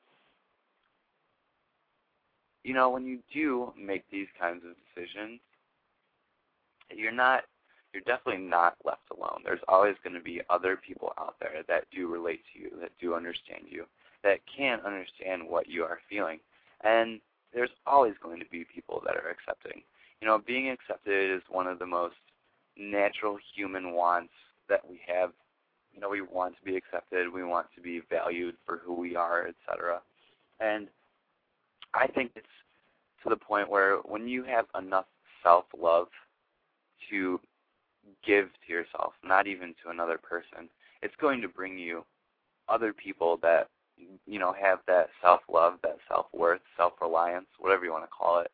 you 2.64 2.74
know, 2.74 2.90
when 2.90 3.06
you 3.06 3.20
do 3.34 3.74
make 3.78 4.04
these 4.12 4.28
kinds 4.40 4.64
of 4.64 4.76
decisions, 4.96 5.40
you're 6.96 7.12
not 7.12 7.44
you're 7.94 8.04
definitely 8.04 8.44
not 8.44 8.78
left 8.86 9.10
alone. 9.12 9.42
There's 9.44 9.60
always 9.68 9.96
going 10.04 10.16
to 10.16 10.22
be 10.22 10.42
other 10.50 10.78
people 10.78 11.14
out 11.20 11.36
there 11.42 11.62
that 11.68 11.86
do 11.94 12.08
relate 12.08 12.42
to 12.54 12.60
you, 12.60 12.72
that 12.80 12.92
do 13.02 13.16
understand 13.16 13.66
you, 13.70 13.86
that 14.24 14.40
can 14.46 14.80
understand 14.86 15.44
what 15.46 15.68
you 15.68 15.84
are 15.84 16.00
feeling. 16.10 16.40
And 16.84 17.20
there's 17.54 17.70
always 17.86 18.14
going 18.24 18.40
to 18.40 18.46
be 18.50 18.64
people 18.64 19.02
that 19.06 19.16
are 19.16 19.30
accepting. 19.30 19.82
You 20.22 20.28
know, 20.28 20.40
being 20.46 20.70
accepted 20.70 21.36
is 21.36 21.42
one 21.50 21.68
of 21.68 21.80
the 21.80 21.86
most 21.86 22.16
natural 22.78 23.38
human 23.56 23.94
wants 23.94 24.34
that 24.70 24.82
we 24.88 25.02
have. 25.08 25.32
You 25.94 26.00
know, 26.00 26.10
we 26.10 26.22
want 26.22 26.56
to 26.58 26.64
be 26.64 26.78
accepted, 26.78 27.32
we 27.32 27.44
want 27.44 27.68
to 27.76 27.82
be 27.82 28.02
valued 28.10 28.56
for 28.66 28.82
who 28.86 28.94
we 28.94 29.16
are, 29.16 29.48
etc. 29.48 30.00
And 30.60 30.88
I 31.94 32.08
think 32.08 32.32
it's 32.36 32.46
to 33.24 33.30
the 33.30 33.36
point 33.36 33.70
where 33.70 33.98
when 33.98 34.28
you 34.28 34.44
have 34.44 34.66
enough 34.80 35.06
self-love 35.44 36.08
to 37.10 37.40
give 38.26 38.50
to 38.66 38.74
yourself, 38.74 39.14
not 39.24 39.48
even 39.48 39.76
to 39.84 39.90
another 39.90 40.18
person, 40.18 40.70
it's 41.02 41.16
going 41.20 41.42
to 41.42 41.50
bring 41.50 41.78
you 41.78 42.06
other 42.70 42.94
people 42.94 43.38
that 43.42 43.68
you 44.26 44.40
know 44.40 44.54
have 44.54 44.80
that 44.88 45.10
self-love, 45.22 45.74
that 45.84 45.98
self-worth, 46.08 46.62
self-reliance, 46.78 47.48
whatever 47.60 47.86
you 47.86 47.92
want 47.92 48.04
to 48.04 48.10
call 48.10 48.40
it, 48.40 48.52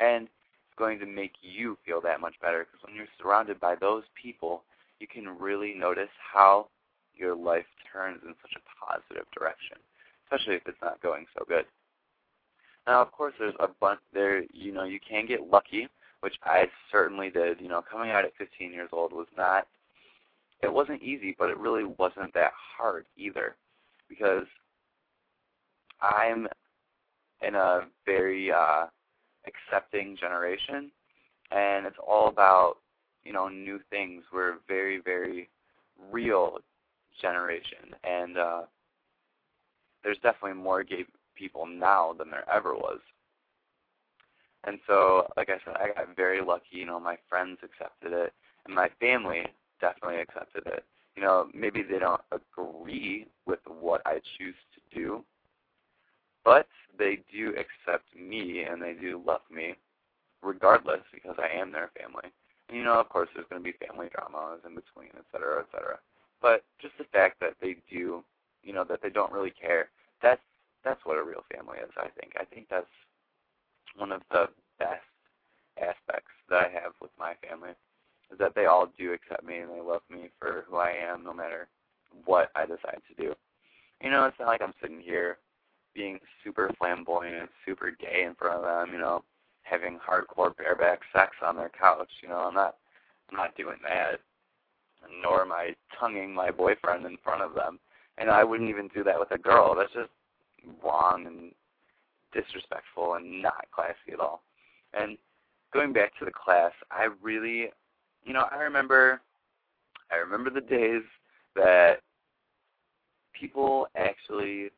and 0.00 0.28
going 0.76 0.98
to 0.98 1.06
make 1.06 1.32
you 1.40 1.76
feel 1.84 2.00
that 2.02 2.20
much 2.20 2.34
better 2.40 2.66
because 2.66 2.84
when 2.86 2.94
you're 2.94 3.06
surrounded 3.20 3.60
by 3.60 3.74
those 3.74 4.02
people, 4.20 4.62
you 5.00 5.06
can 5.06 5.38
really 5.38 5.74
notice 5.74 6.08
how 6.32 6.68
your 7.14 7.34
life 7.34 7.66
turns 7.92 8.20
in 8.26 8.34
such 8.42 8.52
a 8.56 8.84
positive 8.84 9.26
direction, 9.36 9.76
especially 10.26 10.54
if 10.54 10.62
it's 10.66 10.82
not 10.82 11.00
going 11.02 11.26
so 11.36 11.44
good. 11.48 11.64
Now, 12.86 13.00
of 13.00 13.12
course, 13.12 13.34
there's 13.38 13.54
a 13.60 13.68
bunch 13.80 14.00
there. 14.12 14.42
You 14.52 14.72
know, 14.72 14.84
you 14.84 14.98
can 15.00 15.26
get 15.26 15.50
lucky, 15.50 15.88
which 16.20 16.34
I 16.44 16.64
certainly 16.92 17.30
did. 17.30 17.60
You 17.60 17.68
know, 17.68 17.82
coming 17.82 18.10
out 18.10 18.24
at 18.24 18.32
15 18.36 18.72
years 18.72 18.90
old 18.92 19.12
was 19.12 19.26
not. 19.36 19.66
It 20.62 20.72
wasn't 20.72 21.02
easy, 21.02 21.34
but 21.38 21.50
it 21.50 21.58
really 21.58 21.84
wasn't 21.84 22.32
that 22.34 22.52
hard 22.76 23.06
either, 23.16 23.56
because 24.08 24.46
I'm 26.00 26.46
in 27.46 27.54
a 27.54 27.82
very 28.06 28.50
uh, 28.50 28.86
accepting 29.46 30.16
generation, 30.16 30.90
and 31.50 31.86
it's 31.86 31.96
all 32.06 32.28
about 32.28 32.76
you 33.24 33.32
know 33.32 33.48
new 33.48 33.80
things. 33.90 34.24
We're 34.32 34.54
a 34.54 34.58
very 34.68 35.00
very 35.00 35.48
real 36.10 36.58
generation, 37.20 37.94
and 38.02 38.38
uh, 38.38 38.62
there's 40.02 40.18
definitely 40.18 40.60
more 40.62 40.82
gay 40.82 41.04
people 41.34 41.66
now 41.66 42.14
than 42.16 42.30
there 42.30 42.48
ever 42.52 42.74
was. 42.74 43.00
And 44.66 44.78
so, 44.86 45.26
like 45.36 45.50
I 45.50 45.58
said, 45.64 45.76
I 45.76 45.88
got 45.94 46.16
very 46.16 46.40
lucky. 46.40 46.64
You 46.72 46.86
know, 46.86 46.98
my 46.98 47.18
friends 47.28 47.58
accepted 47.62 48.12
it, 48.12 48.32
and 48.66 48.74
my 48.74 48.88
family 49.00 49.42
definitely 49.80 50.20
accepted 50.20 50.66
it. 50.66 50.84
You 51.16 51.22
know, 51.22 51.48
maybe 51.54 51.82
they 51.82 51.98
don't 51.98 52.20
agree 52.32 53.26
with 53.46 53.60
what 53.66 54.02
I 54.06 54.20
choose 54.38 54.54
to 54.74 54.98
do, 54.98 55.24
but 56.44 56.66
they 56.98 57.18
do 57.32 57.50
accept 57.50 58.04
me 58.16 58.62
and 58.62 58.80
they 58.80 58.94
do 58.94 59.22
love 59.26 59.40
me 59.50 59.74
regardless 60.42 61.00
because 61.12 61.36
I 61.38 61.58
am 61.58 61.72
their 61.72 61.90
family. 61.98 62.30
And, 62.68 62.78
you 62.78 62.84
know, 62.84 63.00
of 63.00 63.08
course, 63.08 63.28
there's 63.34 63.46
going 63.48 63.62
to 63.62 63.72
be 63.72 63.76
family 63.86 64.08
dramas 64.14 64.60
in 64.66 64.74
between, 64.74 65.10
et 65.16 65.24
cetera, 65.32 65.60
et 65.60 65.66
cetera. 65.72 65.98
But 66.40 66.64
just 66.80 66.96
the 66.98 67.04
fact 67.04 67.40
that 67.40 67.54
they 67.60 67.76
do, 67.90 68.22
you 68.62 68.72
know, 68.72 68.84
that 68.84 69.00
they 69.02 69.10
don't 69.10 69.32
really 69.32 69.52
care, 69.52 69.88
that's 70.22 70.40
that's 70.84 71.00
what 71.04 71.16
a 71.16 71.22
real 71.22 71.44
family 71.54 71.78
is. 71.78 71.90
I 71.96 72.08
think. 72.20 72.32
I 72.38 72.44
think 72.44 72.66
that's 72.68 72.86
one 73.96 74.12
of 74.12 74.20
the 74.30 74.48
best 74.78 75.00
aspects 75.78 76.30
that 76.50 76.66
I 76.66 76.68
have 76.68 76.92
with 77.00 77.10
my 77.18 77.32
family 77.48 77.70
is 78.30 78.38
that 78.38 78.54
they 78.54 78.66
all 78.66 78.88
do 78.98 79.12
accept 79.12 79.44
me 79.44 79.58
and 79.58 79.70
they 79.70 79.80
love 79.80 80.02
me 80.10 80.30
for 80.38 80.64
who 80.68 80.76
I 80.76 80.90
am, 80.90 81.24
no 81.24 81.32
matter 81.32 81.68
what 82.24 82.50
I 82.54 82.66
decide 82.66 83.00
to 83.08 83.22
do. 83.22 83.34
You 84.02 84.10
know, 84.10 84.26
it's 84.26 84.38
not 84.38 84.48
like 84.48 84.62
I'm 84.62 84.74
sitting 84.80 85.00
here 85.00 85.38
being 85.94 86.18
super 86.42 86.70
flamboyant, 86.78 87.50
super 87.64 87.90
gay 87.90 88.24
in 88.24 88.34
front 88.34 88.56
of 88.56 88.62
them. 88.62 88.94
You 88.94 89.00
know, 89.00 89.22
having 89.62 89.98
hardcore 89.98 90.56
bareback 90.56 91.00
sex 91.14 91.32
on 91.44 91.56
their 91.56 91.70
couch. 91.70 92.10
You 92.22 92.28
know, 92.28 92.38
I'm 92.38 92.54
not. 92.54 92.76
I'm 93.30 93.36
not 93.36 93.56
doing 93.56 93.78
that. 93.82 94.20
Nor 95.22 95.42
am 95.42 95.52
I 95.52 95.74
tonguing 95.98 96.34
my 96.34 96.50
boyfriend 96.50 97.06
in 97.06 97.16
front 97.22 97.42
of 97.42 97.54
them. 97.54 97.78
And 98.18 98.30
I 98.30 98.44
wouldn't 98.44 98.70
even 98.70 98.88
do 98.88 99.02
that 99.04 99.18
with 99.18 99.30
a 99.32 99.38
girl. 99.38 99.74
That's 99.74 99.92
just 99.92 100.10
wrong 100.82 101.26
and 101.26 101.52
disrespectful 102.32 103.14
and 103.14 103.42
not 103.42 103.66
classy 103.74 104.12
at 104.12 104.20
all. 104.20 104.42
And 104.92 105.16
going 105.72 105.92
back 105.92 106.16
to 106.18 106.24
the 106.24 106.30
class, 106.30 106.72
I 106.90 107.08
really, 107.22 107.70
you 108.24 108.32
know, 108.32 108.46
I 108.50 108.58
remember, 108.58 109.20
I 110.10 110.16
remember 110.16 110.50
the 110.50 110.60
days 110.60 111.02
that 111.56 112.00
people 113.32 113.88
actually 113.96 114.70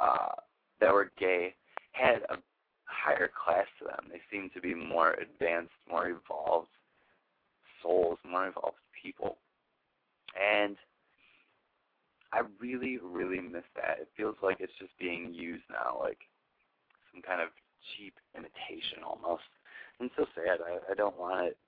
uh, 0.00 0.32
that 0.80 0.92
were 0.92 1.12
gay 1.18 1.54
had 1.92 2.22
a 2.30 2.36
higher 2.84 3.30
class 3.44 3.66
to 3.78 3.84
them. 3.84 4.10
They 4.10 4.20
seemed 4.30 4.52
to 4.54 4.60
be 4.60 4.74
more 4.74 5.14
advanced, 5.14 5.74
more 5.88 6.08
evolved 6.08 6.68
souls, 7.82 8.18
more 8.28 8.46
evolved 8.46 8.78
people. 9.02 9.36
And 10.38 10.76
I 12.32 12.42
really, 12.60 12.98
really 13.02 13.40
miss 13.40 13.64
that. 13.76 13.98
It 14.00 14.08
feels 14.16 14.36
like 14.42 14.58
it's 14.60 14.72
just 14.78 14.96
being 14.98 15.34
used 15.34 15.64
now, 15.70 15.98
like 16.00 16.18
some 17.12 17.22
kind 17.22 17.40
of 17.40 17.48
cheap 17.96 18.14
imitation 18.36 19.02
almost. 19.04 19.48
And 19.98 20.10
so 20.16 20.24
sad. 20.34 20.60
I, 20.64 20.92
I 20.92 20.94
don't 20.94 21.18
want 21.18 21.46
it. 21.46 21.58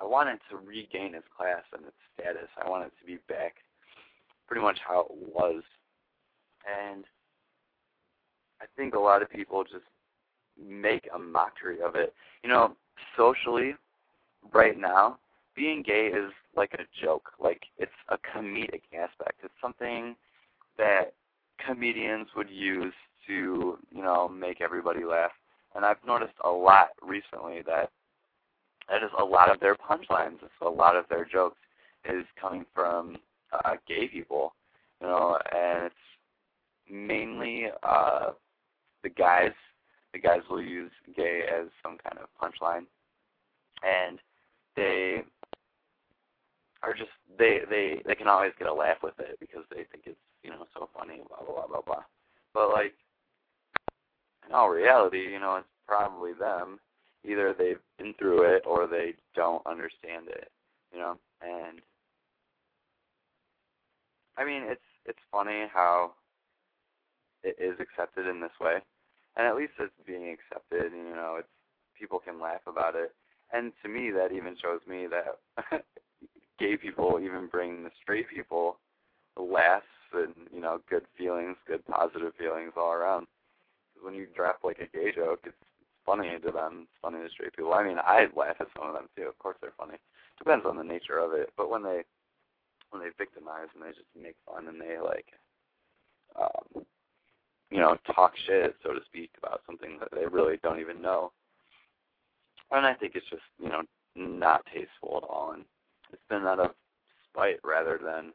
I 0.00 0.04
want 0.04 0.28
it 0.28 0.38
to 0.50 0.56
regain 0.56 1.14
its 1.14 1.26
class 1.36 1.62
and 1.72 1.84
its 1.84 1.96
status. 2.14 2.48
I 2.62 2.68
want 2.68 2.86
it 2.86 2.92
to 3.00 3.06
be 3.06 3.18
back 3.28 3.56
pretty 4.46 4.62
much 4.62 4.78
how 4.86 5.00
it 5.00 5.34
was. 5.34 5.62
And 6.64 7.04
I 8.60 8.66
think 8.76 8.94
a 8.94 8.98
lot 8.98 9.22
of 9.22 9.30
people 9.30 9.64
just 9.64 9.84
make 10.60 11.08
a 11.14 11.18
mockery 11.18 11.80
of 11.80 11.94
it. 11.94 12.12
You 12.42 12.50
know, 12.50 12.76
socially, 13.16 13.74
right 14.52 14.78
now, 14.78 15.18
being 15.54 15.82
gay 15.82 16.06
is 16.06 16.32
like 16.56 16.74
a 16.74 17.04
joke. 17.04 17.30
Like 17.38 17.62
it's 17.78 17.92
a 18.08 18.16
comedic 18.18 18.82
aspect. 18.96 19.40
It's 19.42 19.54
something 19.60 20.16
that 20.76 21.14
comedians 21.64 22.28
would 22.36 22.50
use 22.50 22.94
to, 23.26 23.78
you 23.90 24.02
know, 24.02 24.28
make 24.28 24.60
everybody 24.60 25.04
laugh. 25.04 25.32
And 25.74 25.84
I've 25.84 26.04
noticed 26.06 26.34
a 26.44 26.50
lot 26.50 26.88
recently 27.02 27.62
that 27.66 27.90
that 28.88 29.02
is 29.02 29.10
a 29.18 29.24
lot 29.24 29.50
of 29.50 29.60
their 29.60 29.74
punchlines, 29.74 30.38
it's 30.42 30.50
a 30.62 30.68
lot 30.68 30.96
of 30.96 31.04
their 31.10 31.24
jokes 31.24 31.58
is 32.08 32.24
coming 32.40 32.64
from 32.74 33.16
uh, 33.52 33.74
gay 33.86 34.08
people, 34.08 34.54
you 35.00 35.06
know, 35.06 35.38
and 35.52 35.86
it's 35.86 35.94
mainly 36.90 37.66
uh, 37.82 38.30
the 39.08 39.14
guys. 39.14 39.52
The 40.12 40.18
guys 40.18 40.40
will 40.48 40.62
use 40.62 40.90
gay 41.14 41.42
as 41.48 41.68
some 41.82 41.98
kind 42.02 42.18
of 42.18 42.28
punchline, 42.40 42.86
and 43.82 44.18
they 44.74 45.22
are 46.82 46.94
just 46.94 47.10
they 47.38 47.60
they 47.68 48.02
they 48.06 48.14
can 48.14 48.28
always 48.28 48.52
get 48.58 48.68
a 48.68 48.72
laugh 48.72 48.98
with 49.02 49.18
it 49.18 49.36
because 49.38 49.64
they 49.70 49.84
think 49.90 50.04
it's 50.06 50.16
you 50.42 50.50
know 50.50 50.66
so 50.72 50.88
funny 50.96 51.20
blah 51.28 51.44
blah 51.44 51.54
blah 51.54 51.66
blah 51.66 51.82
blah. 51.82 52.02
But 52.54 52.70
like 52.70 52.94
in 54.46 54.54
all 54.54 54.70
reality, 54.70 55.30
you 55.30 55.40
know, 55.40 55.56
it's 55.56 55.68
probably 55.86 56.32
them. 56.32 56.78
Either 57.24 57.54
they've 57.56 57.80
been 57.98 58.14
through 58.14 58.42
it 58.56 58.62
or 58.66 58.86
they 58.86 59.14
don't 59.34 59.66
understand 59.66 60.28
it. 60.28 60.50
You 60.92 61.00
know, 61.00 61.18
and 61.42 61.80
I 64.38 64.44
mean 64.44 64.62
it's 64.64 64.80
it's 65.04 65.18
funny 65.30 65.66
how 65.72 66.12
it 67.42 67.56
is 67.58 67.78
accepted 67.78 68.26
in 68.26 68.40
this 68.40 68.56
way, 68.60 68.78
and 69.38 69.46
at 69.46 69.56
least 69.56 69.72
it's 69.80 69.92
being 70.06 70.28
accepted. 70.36 70.92
You 70.92 71.14
know, 71.16 71.36
it's 71.38 71.48
people 71.98 72.18
can 72.18 72.40
laugh 72.40 72.62
about 72.66 72.94
it, 72.96 73.14
and 73.52 73.72
to 73.82 73.88
me 73.88 74.10
that 74.12 74.32
even 74.32 74.56
shows 74.60 74.80
me 74.88 75.06
that 75.08 75.82
gay 76.58 76.76
people 76.76 77.20
even 77.22 77.48
bring 77.48 77.84
the 77.84 77.90
straight 78.02 78.28
people 78.28 78.78
laughs 79.38 79.86
and 80.12 80.34
you 80.52 80.60
know 80.60 80.80
good 80.90 81.04
feelings, 81.16 81.56
good 81.66 81.86
positive 81.86 82.32
feelings 82.38 82.72
all 82.76 82.92
around. 82.92 83.26
Because 83.94 84.04
When 84.06 84.14
you 84.14 84.26
drop 84.34 84.60
like 84.64 84.78
a 84.80 84.96
gay 84.96 85.12
joke, 85.14 85.40
it's 85.44 85.56
funny 86.06 86.38
to 86.44 86.50
them. 86.52 86.82
It's 86.88 86.98
funny 87.02 87.22
to 87.22 87.30
straight 87.30 87.54
people. 87.56 87.74
I 87.74 87.84
mean, 87.84 87.98
I 87.98 88.26
laugh 88.36 88.56
at 88.60 88.68
some 88.76 88.88
of 88.88 88.94
them 88.94 89.08
too. 89.16 89.28
Of 89.28 89.38
course, 89.38 89.56
they're 89.60 89.72
funny. 89.78 89.98
Depends 90.38 90.66
on 90.66 90.76
the 90.76 90.84
nature 90.84 91.18
of 91.18 91.32
it. 91.34 91.50
But 91.56 91.70
when 91.70 91.82
they 91.82 92.02
when 92.90 93.02
they 93.02 93.10
victimize 93.18 93.68
and 93.74 93.82
they 93.82 93.90
just 93.90 94.08
make 94.20 94.36
fun 94.46 94.66
and 94.68 94.80
they 94.80 94.98
like, 94.98 95.26
um, 96.40 96.84
you 97.70 97.78
know, 97.78 97.96
talk 98.14 98.32
shit, 98.46 98.76
so 98.82 98.92
to 98.92 99.00
speak, 99.06 99.30
about 99.38 99.62
something 99.66 99.98
that 100.00 100.08
they 100.12 100.26
really 100.26 100.58
don't 100.62 100.80
even 100.80 101.02
know. 101.02 101.32
And 102.70 102.86
I 102.86 102.94
think 102.94 103.12
it's 103.14 103.28
just 103.28 103.42
you 103.60 103.68
know 103.68 103.82
not 104.14 104.64
tasteful 104.66 105.20
at 105.22 105.28
all, 105.28 105.52
and 105.54 105.64
it's 106.12 106.22
been 106.28 106.46
out 106.46 106.60
of 106.60 106.70
spite 107.30 107.60
rather 107.64 107.98
than 108.02 108.32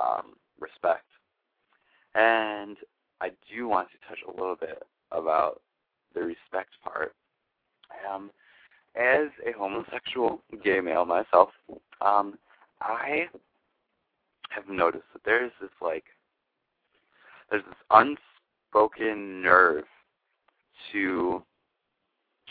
um, 0.00 0.34
respect. 0.60 1.06
And 2.14 2.76
I 3.20 3.30
do 3.52 3.68
want 3.68 3.88
to 3.90 4.08
touch 4.08 4.18
a 4.26 4.30
little 4.30 4.56
bit 4.56 4.82
about 5.10 5.60
the 6.14 6.20
respect 6.20 6.70
part. 6.82 7.14
Um, 8.10 8.30
as 8.94 9.28
a 9.46 9.52
homosexual 9.56 10.40
gay 10.62 10.80
male 10.80 11.04
myself, 11.04 11.50
um, 12.00 12.38
I 12.80 13.26
have 14.50 14.68
noticed 14.68 15.04
that 15.12 15.22
there's 15.24 15.52
this 15.60 15.70
like 15.80 16.04
there's 17.50 17.64
this 17.64 17.74
unspoken 18.72 19.42
nerve 19.42 19.84
to 20.92 21.42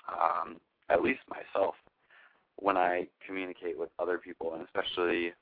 um, 0.09 0.57
at 0.89 1.01
least 1.01 1.21
myself 1.29 1.75
when 2.57 2.77
I 2.77 3.07
communicate 3.25 3.77
with 3.77 3.89
other 3.99 4.17
people, 4.17 4.53
and 4.53 4.63
especially 4.63 5.33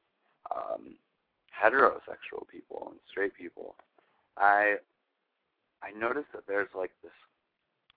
um, 0.56 0.96
heterosexual 1.54 2.48
people 2.50 2.88
and 2.92 3.00
straight 3.10 3.34
people, 3.36 3.76
I 4.38 4.76
I 5.82 5.98
notice 5.98 6.26
that 6.34 6.44
there's 6.48 6.70
like 6.76 6.92
this 7.04 7.12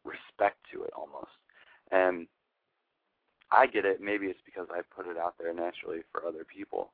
respect 0.05 0.59
to 0.73 0.83
it 0.83 0.90
almost, 0.97 1.31
and 1.90 2.27
I 3.51 3.66
get 3.66 3.85
it. 3.85 4.01
Maybe 4.01 4.27
it's 4.27 4.40
because 4.45 4.66
I 4.73 4.81
put 4.95 5.07
it 5.07 5.16
out 5.16 5.35
there 5.38 5.55
naturally 5.55 6.01
for 6.11 6.27
other 6.27 6.45
people, 6.45 6.90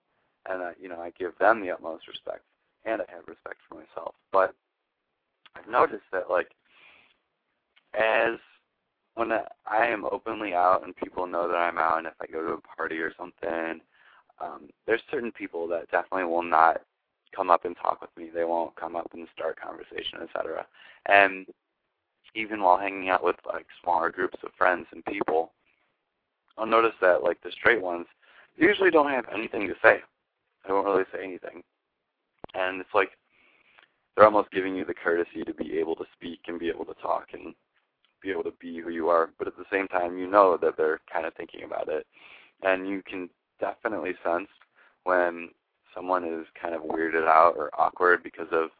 and 0.49 0.63
I, 0.63 0.73
you 0.81 0.89
know 0.89 1.01
I 1.01 1.11
give 1.19 1.37
them 1.39 1.61
the 1.63 1.71
utmost 1.71 2.09
respect, 2.09 2.43
and 2.85 3.01
I 3.01 3.07
have 3.11 3.27
respect 3.27 3.59
for 3.69 3.77
myself. 3.77 4.15
But 4.33 4.55
I've 5.59 5.71
noticed 5.71 6.05
that 6.13 6.31
like 6.31 6.51
as 7.95 8.39
when 9.15 9.33
I 9.33 9.87
am 9.87 10.05
openly 10.05 10.55
out 10.55 10.85
and 10.85 10.95
people 10.95 11.27
know 11.27 11.49
that 11.49 11.57
I'm 11.57 11.79
out, 11.79 11.99
and 11.99 12.07
if 12.07 12.15
I 12.21 12.27
go 12.27 12.41
to 12.41 12.53
a 12.53 12.77
party 12.77 12.99
or 12.99 13.13
something, 13.19 13.81
um, 14.41 14.69
there's 14.87 15.01
certain 15.11 15.33
people 15.33 15.67
that 15.69 15.91
definitely 15.91 16.25
will 16.25 16.45
not 16.45 16.83
come 17.35 17.51
up 17.51 17.65
and 17.65 17.77
talk 17.77 18.01
with 18.01 18.11
me. 18.17 18.31
They 18.33 18.45
won't 18.45 18.77
come 18.77 18.95
up 18.95 19.11
and 19.13 19.27
start 19.35 19.59
conversation, 19.61 20.21
etc. 20.23 20.67
And 21.07 21.47
even 22.35 22.63
while 22.63 22.79
hanging 22.79 23.09
out 23.09 23.25
with 23.25 23.37
like 23.45 23.67
smaller 23.83 24.11
groups 24.11 24.39
of 24.45 24.51
friends 24.57 24.87
and 24.93 25.05
people, 25.05 25.53
I'll 26.57 26.67
notice 26.67 26.95
that 27.01 27.25
like 27.25 27.43
the 27.43 27.51
straight 27.51 27.83
ones 27.83 28.07
usually 28.57 28.91
don't 28.91 29.11
have 29.11 29.27
anything 29.35 29.67
to 29.67 29.75
say. 29.83 29.99
They 30.67 30.73
won't 30.73 30.87
really 30.87 31.05
say 31.13 31.25
anything. 31.25 31.63
And 32.55 32.81
it's 32.81 32.95
like 32.95 33.11
they're 34.19 34.27
almost 34.27 34.51
giving 34.51 34.75
you 34.75 34.85
the 34.85 34.93
courtesy 34.93 35.45
to 35.47 35.55
be 35.55 35.79
able 35.79 35.95
to 35.95 36.05
speak 36.13 36.41
and 36.49 36.59
be 36.59 36.69
able 36.69 36.85
to 36.85 36.95
talk 36.95 37.29
and 37.35 37.55
be 38.21 38.33
able 38.33 38.43
to 38.43 38.53
be 38.61 38.81
who 38.81 38.91
you 38.91 39.09
are. 39.09 39.31
But 39.39 39.47
at 39.47 39.57
the 39.57 39.65
same 39.71 39.87
time, 39.87 40.19
you 40.19 40.29
know 40.29 40.59
that 40.61 40.77
they're 40.77 41.01
kind 41.13 41.25
of 41.25 41.35
thinking 41.35 41.63
about 41.63 41.89
it. 41.89 42.05
And 42.65 42.89
you 42.89 43.01
can 43.09 43.31
definitely 43.61 44.15
sense 44.25 44.49
when 45.05 45.51
someone 45.95 46.25
is 46.25 46.47
kind 46.61 46.75
of 46.75 46.83
weirded 46.83 47.29
out 47.29 47.55
or 47.57 47.71
awkward 47.79 48.25
because 48.25 48.49
of 48.51 48.71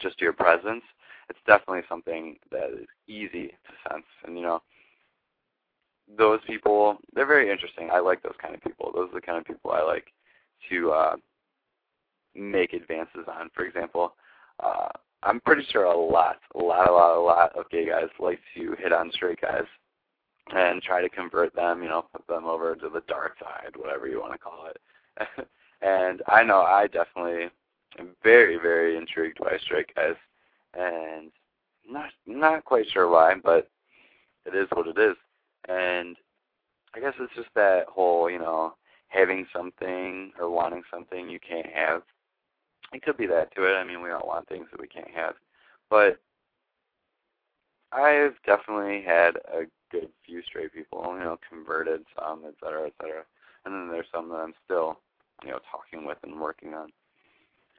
just 0.00 0.20
your 0.20 0.32
presence. 0.32 0.84
It's 1.28 1.40
definitely 1.44 1.82
something 1.88 2.36
that 2.52 2.70
is 2.70 2.86
easy 3.08 3.48
to 3.48 3.90
sense. 3.90 4.06
And, 4.24 4.36
you 4.36 4.44
know, 4.44 4.62
those 6.16 6.38
people, 6.46 6.98
they're 7.14 7.26
very 7.26 7.50
interesting. 7.50 7.90
I 7.92 7.98
like 7.98 8.22
those 8.22 8.36
kind 8.40 8.54
of 8.54 8.60
people. 8.60 8.92
Those 8.94 9.08
are 9.10 9.16
the 9.16 9.26
kind 9.26 9.38
of 9.38 9.44
people 9.44 9.72
I 9.72 9.82
like 9.82 10.06
to 10.70 10.92
uh, 10.92 11.16
make 12.36 12.74
advances 12.74 13.24
on. 13.26 13.50
For 13.52 13.64
example, 13.64 14.14
uh, 14.62 14.88
I'm 15.22 15.40
pretty 15.40 15.66
sure 15.70 15.84
a 15.84 15.96
lot, 15.96 16.38
a 16.54 16.58
lot, 16.58 16.88
a 16.88 16.92
lot, 16.92 17.16
a 17.16 17.20
lot 17.20 17.58
of 17.58 17.68
gay 17.70 17.86
guys 17.86 18.08
like 18.18 18.40
to 18.54 18.76
hit 18.78 18.92
on 18.92 19.10
straight 19.12 19.40
guys 19.40 19.64
and 20.54 20.82
try 20.82 21.02
to 21.02 21.08
convert 21.08 21.54
them, 21.54 21.82
you 21.82 21.88
know, 21.88 22.06
put 22.12 22.26
them 22.28 22.44
over 22.44 22.74
to 22.76 22.88
the 22.88 23.02
dark 23.08 23.36
side, 23.40 23.72
whatever 23.76 24.06
you 24.06 24.20
want 24.20 24.32
to 24.32 24.38
call 24.38 24.68
it. 24.68 25.48
and 25.82 26.22
I 26.28 26.44
know 26.44 26.60
I 26.60 26.86
definitely 26.86 27.48
am 27.98 28.10
very, 28.22 28.56
very 28.56 28.96
intrigued 28.96 29.38
by 29.38 29.56
straight 29.64 29.92
guys, 29.94 30.14
and 30.74 31.30
not 31.88 32.10
not 32.26 32.64
quite 32.64 32.86
sure 32.92 33.08
why, 33.08 33.34
but 33.42 33.68
it 34.44 34.54
is 34.54 34.68
what 34.72 34.86
it 34.86 34.98
is. 34.98 35.16
And 35.68 36.16
I 36.94 37.00
guess 37.00 37.14
it's 37.18 37.34
just 37.34 37.48
that 37.54 37.86
whole, 37.88 38.30
you 38.30 38.38
know, 38.38 38.74
having 39.08 39.46
something 39.52 40.32
or 40.38 40.50
wanting 40.50 40.82
something 40.92 41.28
you 41.28 41.40
can't 41.40 41.66
have. 41.66 42.02
It 42.92 43.02
could 43.02 43.16
be 43.16 43.26
that 43.26 43.54
to 43.54 43.64
it. 43.64 43.74
I 43.74 43.84
mean, 43.84 44.02
we 44.02 44.10
all 44.10 44.26
want 44.26 44.48
things 44.48 44.66
that 44.70 44.80
we 44.80 44.86
can't 44.86 45.10
have, 45.14 45.34
but 45.90 46.20
I've 47.92 48.34
definitely 48.44 49.02
had 49.02 49.36
a 49.36 49.64
good 49.90 50.08
few 50.24 50.42
straight 50.42 50.72
people, 50.72 51.04
you 51.16 51.24
know, 51.24 51.38
converted 51.48 52.02
some, 52.18 52.42
et 52.46 52.54
cetera, 52.62 52.86
et 52.86 52.94
cetera. 53.00 53.22
And 53.64 53.74
then 53.74 53.88
there's 53.90 54.06
some 54.12 54.28
that 54.30 54.36
I'm 54.36 54.54
still, 54.64 54.98
you 55.44 55.50
know, 55.50 55.58
talking 55.70 56.06
with 56.06 56.18
and 56.22 56.40
working 56.40 56.74
on. 56.74 56.90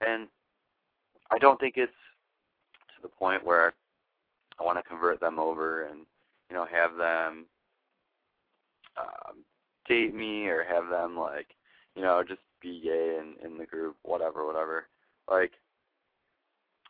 And 0.05 0.27
I 1.31 1.37
don't 1.37 1.59
think 1.59 1.75
it's 1.77 1.91
to 2.95 3.01
the 3.01 3.07
point 3.07 3.45
where 3.45 3.73
I 4.59 4.63
want 4.63 4.77
to 4.77 4.83
convert 4.83 5.19
them 5.19 5.39
over 5.39 5.83
and, 5.83 5.99
you 6.49 6.55
know, 6.55 6.65
have 6.65 6.97
them 6.97 7.45
um, 8.97 9.37
date 9.87 10.13
me 10.13 10.47
or 10.47 10.63
have 10.63 10.89
them 10.89 11.17
like, 11.17 11.47
you 11.95 12.01
know, 12.01 12.23
just 12.23 12.41
be 12.61 12.81
gay 12.81 13.19
in 13.19 13.35
in 13.45 13.57
the 13.57 13.65
group, 13.65 13.95
whatever, 14.03 14.45
whatever. 14.45 14.87
Like, 15.29 15.51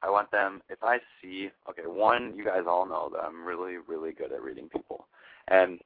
I 0.01 0.09
want 0.09 0.29
them, 0.31 0.61
if 0.69 0.83
I 0.83 0.99
see, 1.21 1.49
okay, 1.69 1.83
one, 1.85 2.33
you 2.35 2.45
guys 2.45 2.63
all 2.67 2.87
know 2.87 3.09
that 3.13 3.23
I'm 3.23 3.45
really, 3.45 3.77
really 3.87 4.11
good 4.11 4.31
at 4.31 4.41
reading 4.41 4.69
people. 4.69 5.07
And 5.47 5.79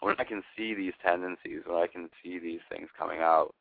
when 0.00 0.14
I 0.18 0.24
can 0.24 0.42
see 0.56 0.74
these 0.74 0.94
tendencies, 1.04 1.60
when 1.66 1.76
I 1.76 1.86
can 1.86 2.08
see 2.22 2.38
these 2.38 2.60
things 2.70 2.88
coming 2.98 3.20
out 3.20 3.54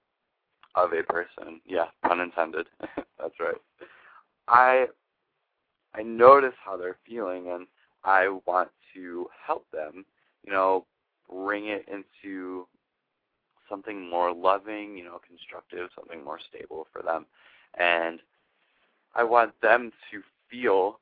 of 0.75 0.91
a 0.93 1.03
person, 1.03 1.61
yeah, 1.65 1.85
pun 2.03 2.19
intended, 2.19 2.67
that's 3.19 3.39
right, 3.39 3.55
I, 4.47 4.85
I 5.93 6.03
notice 6.03 6.53
how 6.63 6.77
they're 6.77 6.97
feeling 7.05 7.51
and 7.51 7.67
I 8.03 8.39
want 8.45 8.69
to 8.93 9.27
help 9.45 9.65
them, 9.71 10.05
you 10.45 10.53
know, 10.53 10.85
bring 11.29 11.67
it 11.67 11.85
into 11.91 12.67
something 13.69 14.09
more 14.09 14.33
loving, 14.33 14.97
you 14.97 15.03
know, 15.03 15.19
constructive, 15.27 15.89
something 15.95 16.23
more 16.23 16.39
stable 16.39 16.87
for 16.91 17.01
them. 17.01 17.25
And 17.77 18.19
I 19.15 19.23
want 19.23 19.59
them 19.61 19.91
to 20.11 20.21
feel 20.49 20.99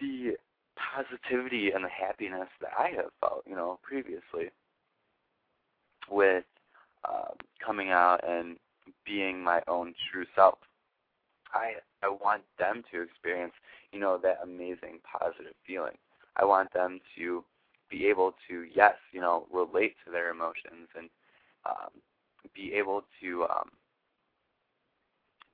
the 0.00 0.36
positivity 0.76 1.70
and 1.70 1.84
the 1.84 1.88
happiness 1.88 2.48
that 2.60 2.70
I 2.78 2.88
have 2.96 3.10
felt, 3.20 3.44
you 3.46 3.54
know, 3.54 3.78
previously 3.82 4.50
with 6.10 6.44
uh, 7.04 7.34
coming 7.64 7.90
out 7.90 8.20
and 8.28 8.56
being 9.04 9.42
my 9.42 9.62
own 9.68 9.94
true 10.10 10.24
self. 10.34 10.58
I 11.52 11.74
I 12.02 12.08
want 12.08 12.42
them 12.58 12.82
to 12.92 13.02
experience, 13.02 13.52
you 13.92 14.00
know, 14.00 14.18
that 14.22 14.38
amazing 14.42 15.00
positive 15.04 15.54
feeling. 15.66 15.96
I 16.36 16.44
want 16.44 16.72
them 16.72 17.00
to 17.16 17.44
be 17.90 18.06
able 18.06 18.34
to, 18.48 18.64
yes, 18.74 18.94
you 19.12 19.20
know, 19.20 19.46
relate 19.52 19.94
to 20.04 20.10
their 20.10 20.30
emotions 20.30 20.88
and 20.96 21.10
um, 21.66 21.90
be 22.54 22.72
able 22.74 23.02
to 23.20 23.44
um, 23.44 23.70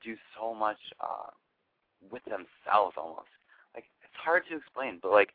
do 0.05 0.17
so 0.37 0.55
much 0.55 0.79
uh, 1.01 1.31
with 2.11 2.23
themselves 2.25 2.97
almost. 2.97 3.29
Like 3.75 3.85
it's 4.03 4.15
hard 4.23 4.45
to 4.51 4.57
explain, 4.57 4.99
but 5.03 5.13
like 5.13 5.31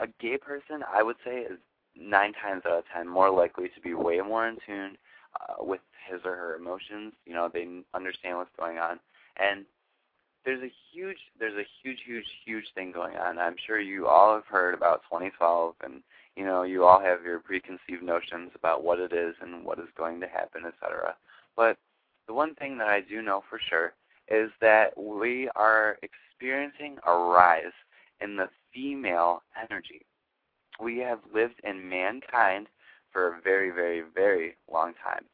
a 0.00 0.06
gay 0.20 0.36
person, 0.38 0.84
I 0.92 1.02
would 1.02 1.16
say 1.24 1.40
is 1.40 1.58
nine 1.98 2.32
times 2.34 2.62
out 2.66 2.78
of 2.78 2.84
ten 2.94 3.08
more 3.08 3.30
likely 3.30 3.68
to 3.68 3.80
be 3.80 3.94
way 3.94 4.20
more 4.20 4.46
in 4.46 4.56
tune 4.66 4.96
uh, 5.40 5.64
with 5.64 5.80
his 6.10 6.20
or 6.24 6.36
her 6.36 6.56
emotions. 6.56 7.12
You 7.24 7.34
know, 7.34 7.50
they 7.52 7.66
understand 7.94 8.38
what's 8.38 8.50
going 8.58 8.78
on, 8.78 9.00
and 9.36 9.64
there's 10.44 10.62
a 10.62 10.72
huge, 10.92 11.18
there's 11.38 11.56
a 11.58 11.66
huge, 11.82 11.98
huge, 12.06 12.26
huge 12.44 12.66
thing 12.74 12.92
going 12.92 13.16
on. 13.16 13.38
I'm 13.38 13.56
sure 13.66 13.80
you 13.80 14.06
all 14.06 14.34
have 14.34 14.46
heard 14.46 14.74
about 14.74 15.02
2012, 15.10 15.74
and 15.84 16.02
you 16.36 16.44
know, 16.44 16.62
you 16.62 16.84
all 16.84 17.00
have 17.00 17.24
your 17.24 17.40
preconceived 17.40 18.02
notions 18.02 18.50
about 18.54 18.84
what 18.84 19.00
it 19.00 19.12
is 19.12 19.34
and 19.40 19.64
what 19.64 19.78
is 19.78 19.88
going 19.96 20.20
to 20.20 20.28
happen, 20.28 20.62
etc. 20.66 21.16
But 21.56 21.78
the 22.26 22.34
one 22.34 22.54
thing 22.54 22.76
that 22.78 22.88
I 22.88 23.00
do 23.00 23.22
know 23.22 23.42
for 23.48 23.58
sure 23.70 23.94
is 24.28 24.50
that 24.60 24.96
we 24.98 25.48
are 25.56 25.98
experiencing 26.02 26.98
a 27.06 27.12
rise 27.12 27.72
in 28.20 28.36
the 28.36 28.48
female 28.74 29.42
energy. 29.70 30.04
We 30.80 30.98
have 30.98 31.20
lived 31.32 31.60
in 31.64 31.88
mankind 31.88 32.66
for 33.12 33.28
a 33.28 33.40
very, 33.40 33.70
very, 33.70 34.02
very 34.14 34.56
long 34.70 34.92
time. 35.02 35.24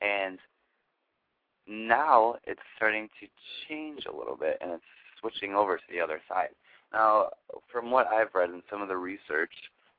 And 0.00 0.38
now 1.68 2.36
it's 2.44 2.60
starting 2.76 3.08
to 3.20 3.26
change 3.68 4.06
a 4.06 4.16
little 4.16 4.36
bit 4.36 4.58
and 4.60 4.72
it's 4.72 4.82
switching 5.20 5.54
over 5.54 5.76
to 5.76 5.82
the 5.90 6.00
other 6.00 6.20
side. 6.28 6.48
Now, 6.92 7.28
from 7.70 7.92
what 7.92 8.08
I've 8.08 8.34
read 8.34 8.50
and 8.50 8.62
some 8.68 8.82
of 8.82 8.88
the 8.88 8.96
research 8.96 9.52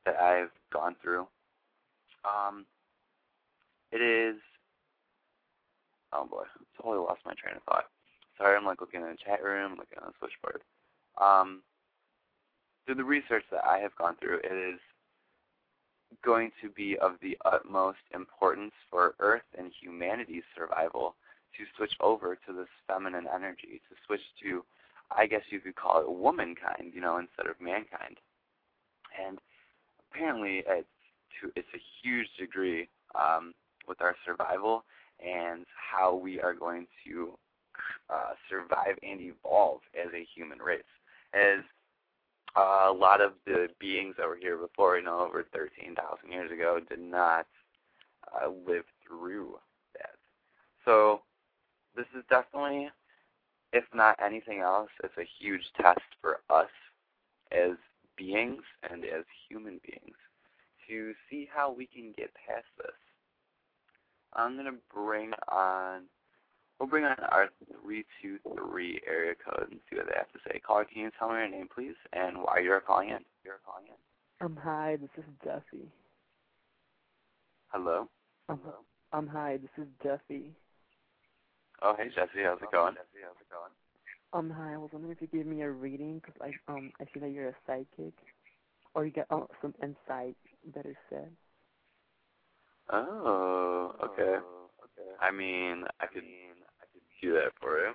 that 0.06 0.16
I've 0.18 0.52
gone 0.72 0.96
through, 1.02 1.28
um, 2.26 2.66
it 3.92 4.02
is. 4.02 4.36
Oh 6.14 6.26
boy, 6.26 6.44
I 6.44 6.82
totally 6.82 7.00
lost 7.00 7.22
my 7.26 7.34
train 7.34 7.56
of 7.56 7.64
thought. 7.64 7.86
Sorry, 8.38 8.56
I'm 8.56 8.66
like 8.66 8.82
looking 8.82 9.02
in 9.02 9.08
the 9.08 9.18
chat 9.24 9.44
room, 9.44 9.72
looking 9.78 10.00
on 10.02 10.12
the 10.12 10.14
switchboard. 10.20 10.62
Um, 11.20 11.62
through 12.86 12.96
the 12.96 13.04
research 13.04 13.44
that 13.52 13.64
I 13.64 13.78
have 13.80 13.96
gone 13.96 14.16
through, 14.20 14.40
it 14.44 14.74
is 14.74 14.80
going 16.24 16.52
to 16.62 16.70
be 16.70 16.98
of 16.98 17.14
the 17.22 17.38
utmost 17.46 18.00
importance 18.14 18.74
for 18.90 19.16
Earth 19.20 19.48
and 19.58 19.72
humanity's 19.82 20.44
survival 20.56 21.16
to 21.58 21.64
switch 21.78 21.94
over 22.00 22.36
to 22.36 22.54
this 22.54 22.68
feminine 22.88 23.28
energy, 23.34 23.82
to 23.90 23.96
switch 24.06 24.22
to, 24.44 24.64
I 25.16 25.28
guess 25.28 25.42
you 25.50 25.60
could 25.60 25.76
call 25.76 26.02
it 26.02 26.10
womankind, 26.10 26.92
you 26.94 27.02
know, 27.02 27.18
instead 27.18 27.48
of 27.48 27.60
mankind. 27.62 28.18
And 29.26 29.40
apparently, 30.12 30.64
it's 30.68 30.88
to 31.42 31.52
it's 31.56 31.68
a 31.74 31.82
huge 32.02 32.28
degree 32.40 32.90
um, 33.16 33.54
with 33.88 34.02
our 34.02 34.16
survival 34.26 34.84
and 35.20 35.66
how 35.76 36.16
we 36.16 36.40
are 36.40 36.54
going 36.54 36.88
to 37.06 37.38
uh, 38.10 38.34
survive 38.50 38.98
and 39.04 39.22
evolve 39.22 39.82
as 39.96 40.12
a 40.14 40.28
human 40.36 40.60
race. 40.60 40.82
As 41.34 41.60
a 42.56 42.92
lot 42.92 43.22
of 43.22 43.34
the 43.46 43.68
beings 43.80 44.16
that 44.18 44.28
were 44.28 44.38
here 44.40 44.58
before, 44.58 44.98
you 44.98 45.04
know, 45.04 45.20
over 45.20 45.46
13,000 45.54 46.32
years 46.32 46.52
ago, 46.52 46.80
did 46.90 47.00
not 47.00 47.48
uh, 48.34 48.50
live 48.68 48.84
through 49.08 49.58
that. 49.94 50.16
So 50.84 51.22
this 51.96 52.08
is 52.18 52.24
definitely, 52.30 52.90
if 53.72 53.86
not 53.94 54.20
anything 54.24 54.60
else, 54.60 54.90
it's 55.04 55.18
a 55.18 55.28
huge 55.40 55.64
test 55.80 56.02
for 56.22 56.42
us 56.50 56.70
as 57.52 57.78
beings 58.22 58.64
and 58.90 59.04
as 59.06 59.26
human 59.50 59.82
beings 59.86 60.18
to 60.90 61.14
see 61.30 61.48
how 61.54 61.72
we 61.74 61.88
can 61.88 62.14
get 62.18 62.32
past 62.36 62.68
this. 62.78 62.96
I'm 64.34 64.56
gonna 64.58 64.80
bring 64.94 65.32
on 65.50 66.08
we'll 66.80 66.90
bring 66.90 67.06
on 67.06 67.18
our 67.32 67.50
three 67.84 68.06
two 68.22 68.40
three 68.56 69.02
area 69.08 69.36
code 69.36 69.70
and 69.72 69.82
see 69.90 69.98
what 69.98 70.08
they 70.08 70.18
have 70.18 70.32
to 70.34 70.40
say. 70.48 70.60
Caller, 70.66 70.86
can 70.86 71.04
you 71.04 71.12
tell 71.20 71.30
me 71.30 71.36
your 71.36 71.50
name 71.50 71.70
please 71.74 71.96
and 72.14 72.38
why 72.38 72.60
you're 72.64 72.82
calling 72.82 73.10
in? 73.10 73.26
You're 73.46 73.62
calling 73.66 73.88
in. 73.88 74.00
Um 74.42 74.58
hi, 74.62 74.98
this 75.02 75.12
is 75.18 75.26
Jeffy. 75.44 75.92
Hello? 77.70 78.10
Um, 78.50 78.62
um 79.14 79.28
hi, 79.28 79.58
this 79.58 79.72
is 79.86 79.90
Jeffy. 80.04 80.56
Oh 81.82 81.96
hey 81.98 82.10
Jesse, 82.16 82.44
how's 82.46 82.62
it 82.62 82.72
going? 82.72 82.96
Jesse, 82.96 83.24
how's 83.24 83.38
it 83.42 83.50
going? 83.52 83.72
Um 84.34 84.50
hi, 84.52 84.74
I 84.74 84.78
was 84.78 84.90
wondering 84.94 85.14
if 85.16 85.22
you 85.22 85.28
give 85.28 85.48
me 85.48 85.62
a 85.62 85.72
reading 85.72 86.20
because 86.20 86.36
I 86.42 86.72
um 86.72 86.92
I 87.00 87.06
see 87.14 87.22
that 87.22 87.32
you're 87.32 87.50
a 87.50 87.56
psychic, 87.68 88.14
or 88.96 89.06
you 89.06 89.12
get 89.12 89.28
oh, 89.32 89.48
some 89.62 89.76
insight, 89.84 90.38
better 90.66 90.98
said. 91.10 91.36
Oh, 92.92 93.96
okay. 94.06 94.24
okay. 94.24 95.12
I 95.22 95.32
mean, 95.32 95.86
I 96.00 96.08
could 96.08 96.24
I 96.24 96.86
could 96.94 97.02
do 97.22 97.34
that 97.34 97.54
for 97.62 97.80
you. 97.80 97.94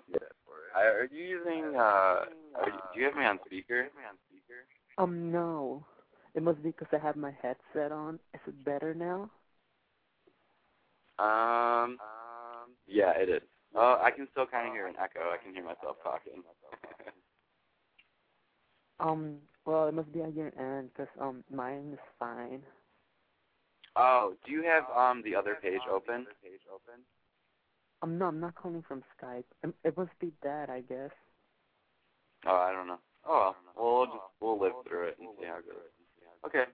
I, 0.76 0.82
are 0.82 1.08
you 1.10 1.24
using 1.24 1.74
uh? 1.76 1.80
Are 1.80 2.70
you, 2.70 2.80
do 2.94 3.00
you 3.00 3.06
have 3.06 3.16
me 3.16 3.24
on 3.24 3.38
speaker? 3.46 3.90
Um 4.98 5.32
no, 5.32 5.86
it 6.34 6.42
must 6.42 6.62
be 6.62 6.70
because 6.70 6.88
I 6.92 6.98
have 7.04 7.16
my 7.16 7.32
headset 7.42 7.92
on. 7.92 8.20
Is 8.34 8.40
it 8.48 8.64
better 8.64 8.94
now? 8.94 9.30
Um. 11.18 11.98
Yeah, 12.86 13.12
it 13.18 13.28
is. 13.30 13.42
Oh, 13.76 14.00
I 14.02 14.10
can 14.10 14.26
still 14.32 14.46
kind 14.46 14.68
of 14.68 14.74
hear 14.74 14.86
an 14.86 14.96
echo. 15.00 15.20
I 15.20 15.38
can 15.44 15.54
hear 15.54 15.64
myself 15.64 15.96
talking. 16.02 16.42
um. 19.00 19.36
Well, 19.66 19.88
it 19.88 19.94
must 19.94 20.12
be 20.12 20.22
at 20.22 20.34
your 20.34 20.52
end 20.58 20.90
because 20.92 21.10
um 21.20 21.44
mine 21.50 21.90
is 21.92 21.98
fine. 22.18 22.62
Oh, 23.96 24.34
do 24.46 24.52
you 24.52 24.62
have 24.62 24.84
um 24.96 25.22
the 25.24 25.34
other 25.34 25.56
page 25.62 25.80
open? 25.90 26.26
Um, 28.02 28.18
no, 28.18 28.26
I'm 28.26 28.40
not 28.40 28.54
calling 28.54 28.84
from 28.86 29.02
Skype. 29.18 29.44
Um, 29.64 29.74
It 29.84 29.96
must 29.96 30.16
be 30.20 30.32
that, 30.42 30.70
I 30.70 30.82
guess. 30.82 31.10
Oh, 32.46 32.56
I 32.56 32.72
don't 32.72 32.86
know. 32.86 32.98
Oh 33.26 33.56
well, 33.76 33.96
we'll 33.96 34.06
just 34.06 34.18
we'll 34.40 34.60
live 34.60 34.72
through 34.88 35.08
it 35.08 35.16
and 35.18 35.28
see 35.40 35.46
how 35.46 35.58
it 35.58 35.66
goes. 35.66 35.90
Okay. 36.46 36.64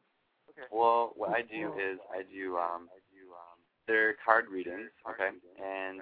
Well, 0.71 1.13
what 1.17 1.31
I 1.31 1.43
do 1.43 1.73
is 1.79 1.99
I 2.13 2.23
do 2.29 2.57
um 2.59 2.89
I 2.93 3.01
do 3.09 3.33
um 3.33 3.59
they're 3.87 4.15
card 4.25 4.47
readings, 4.51 4.91
okay, 5.09 5.31
and 5.59 6.01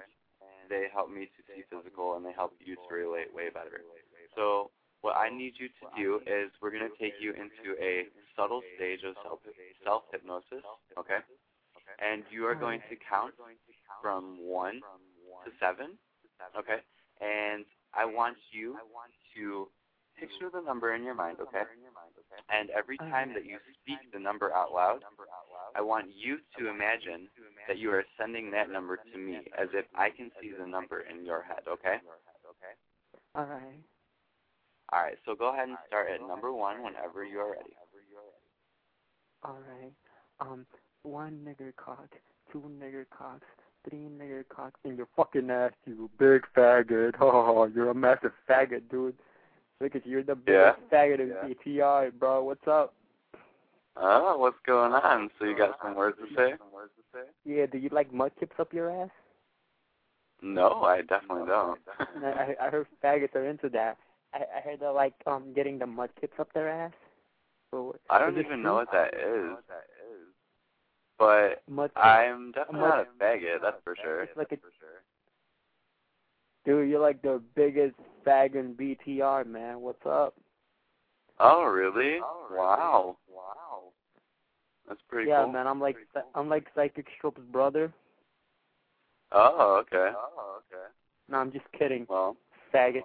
they 0.71 0.87
help 0.95 1.11
me 1.11 1.27
to 1.27 1.41
see 1.51 1.67
physical 1.67 2.15
and 2.15 2.23
they 2.23 2.31
help 2.31 2.55
you 2.63 2.79
to 2.87 2.91
relate 2.95 3.27
way 3.35 3.51
better. 3.51 3.83
So 4.35 4.71
what 5.03 5.19
I 5.19 5.27
need 5.29 5.59
you 5.59 5.67
to 5.67 5.85
do 5.99 6.09
is 6.23 6.49
we're 6.63 6.71
going 6.71 6.87
to 6.87 6.97
take 6.97 7.19
you 7.19 7.35
into 7.35 7.75
a 7.83 8.07
subtle 8.37 8.61
stage 8.79 9.03
of 9.03 9.15
self 9.21 9.39
self 9.83 10.03
hypnosis, 10.11 10.63
okay? 10.97 11.19
And 11.99 12.23
you 12.31 12.47
are 12.47 12.55
going 12.55 12.79
to 12.89 12.95
count 13.03 13.35
from 14.01 14.39
one 14.39 14.79
to 15.45 15.51
seven, 15.59 15.99
okay? 16.57 16.79
And 17.19 17.65
I 17.93 18.05
want 18.05 18.37
you 18.53 18.77
to 19.35 19.67
picture 20.19 20.49
the 20.51 20.61
number 20.61 20.93
in 20.95 21.03
your 21.03 21.15
mind, 21.15 21.37
okay? 21.41 21.63
And 22.49 22.69
every 22.71 22.97
time 22.97 23.33
that 23.33 23.45
you 23.45 23.57
speak 23.81 23.99
the 24.13 24.19
number 24.19 24.51
out 24.53 24.73
loud, 24.73 25.01
I 25.75 25.81
want 25.81 26.07
you 26.15 26.37
to 26.59 26.69
imagine 26.69 27.27
that 27.67 27.77
you 27.77 27.91
are 27.91 28.03
sending 28.19 28.51
that 28.51 28.69
number 28.69 28.99
to 29.11 29.17
me 29.17 29.39
as 29.57 29.69
if 29.73 29.85
I 29.95 30.09
can 30.09 30.31
see 30.41 30.51
the 30.57 30.67
number 30.67 31.01
in 31.01 31.25
your 31.25 31.43
head, 31.43 31.63
okay? 31.67 31.97
All 33.35 33.45
right. 33.45 33.79
All 34.91 35.01
right, 35.01 35.17
so 35.25 35.35
go 35.35 35.53
ahead 35.53 35.69
and 35.69 35.77
start 35.87 36.07
at 36.13 36.19
number 36.27 36.51
one 36.51 36.83
whenever 36.83 37.23
you 37.23 37.39
are 37.39 37.51
ready. 37.51 37.75
All 39.43 39.57
right. 39.67 39.93
Um, 40.39 40.65
one 41.03 41.39
nigger 41.45 41.73
cock, 41.77 42.09
two 42.51 42.63
nigger 42.79 43.05
cocks, 43.17 43.47
three 43.89 44.09
nigger 44.09 44.43
cocks 44.49 44.79
in 44.83 44.97
your 44.97 45.07
fucking 45.15 45.49
ass, 45.49 45.71
you 45.85 46.09
big 46.19 46.41
faggot. 46.55 47.13
Oh, 47.21 47.69
you're 47.73 47.89
a 47.89 47.95
massive 47.95 48.33
faggot, 48.49 48.89
dude. 48.89 49.15
Look 49.81 49.95
at 49.95 50.05
you, 50.05 50.11
you're 50.11 50.23
the 50.23 50.35
biggest 50.35 50.79
Yeah. 50.79 50.89
faggot 50.91 51.19
in 51.19 51.29
BTR, 51.31 52.11
bro. 52.19 52.43
What's 52.43 52.67
up? 52.67 52.93
Oh, 53.95 54.37
what's 54.37 54.59
going 54.65 54.93
on? 54.93 55.31
So 55.39 55.45
you 55.45 55.57
got 55.57 55.79
some 55.81 55.95
words 55.95 56.17
to 56.19 56.27
say? 56.35 56.55
Words 56.71 56.93
to 56.95 57.03
say? 57.11 57.25
Yeah, 57.45 57.65
do 57.65 57.79
you 57.79 57.89
like 57.89 58.13
mud 58.13 58.31
chips 58.39 58.55
up 58.59 58.71
your 58.73 58.91
ass? 58.91 59.09
No, 60.41 60.83
I 60.83 61.01
definitely 61.01 61.47
don't. 61.47 61.79
I, 62.23 62.55
I 62.61 62.67
I 62.67 62.69
heard 62.69 62.87
faggots 63.03 63.35
are 63.35 63.45
into 63.47 63.69
that. 63.69 63.97
I 64.33 64.45
I 64.57 64.61
heard 64.61 64.79
they're 64.79 64.91
like 64.91 65.13
um 65.25 65.51
getting 65.53 65.77
the 65.79 65.87
mud 65.87 66.09
chips 66.19 66.39
up 66.39 66.53
their 66.53 66.69
ass. 66.69 66.93
So, 67.71 67.95
I 68.09 68.19
don't 68.19 68.37
even 68.37 68.45
true? 68.45 68.63
know 68.63 68.75
what 68.75 68.91
that 68.91 69.13
is. 69.13 69.57
But 71.17 71.63
Mud. 71.67 71.91
I'm 71.95 72.51
definitely 72.51 72.81
mud- 72.81 72.89
not 72.89 73.07
a 73.07 73.23
faggot, 73.23 73.61
that's 73.61 73.83
for 73.83 73.95
sure. 74.01 74.23
It's 74.23 74.37
like 74.37 74.51
a 74.51 74.57
dude. 76.65 76.89
You're 76.89 76.99
like 76.99 77.21
the 77.21 77.41
biggest 77.55 77.95
fag 78.25 78.55
in 78.55 78.73
BTR, 78.75 79.45
man. 79.45 79.81
What's 79.81 80.05
up? 80.05 80.35
Oh, 81.39 81.63
really? 81.63 82.19
Wow. 82.51 83.17
Wow. 83.27 83.91
That's 84.87 85.01
pretty 85.09 85.29
yeah, 85.29 85.43
cool. 85.43 85.47
Yeah, 85.47 85.53
man. 85.53 85.67
I'm 85.67 85.79
like 85.79 85.95
I'm 86.35 86.49
like 86.49 86.67
Psychic 86.75 87.07
Strope's 87.17 87.41
brother. 87.51 87.91
Oh, 89.31 89.81
okay. 89.81 90.11
Oh, 90.15 90.59
okay. 90.59 90.85
No, 91.29 91.37
I'm 91.37 91.51
just 91.51 91.65
kidding. 91.77 92.05
Well. 92.09 92.35
Faggot. 92.73 93.03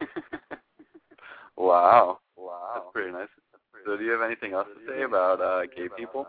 wow. 1.56 2.18
Wow. 2.36 2.70
That's 2.74 2.86
pretty 2.92 3.12
nice. 3.12 3.28
So 3.86 3.96
do 3.96 4.04
you 4.04 4.10
have 4.10 4.22
anything 4.22 4.52
else 4.52 4.68
to 4.68 4.92
say 4.92 5.02
about 5.02 5.40
uh 5.40 5.62
gay 5.74 5.88
people? 5.96 6.26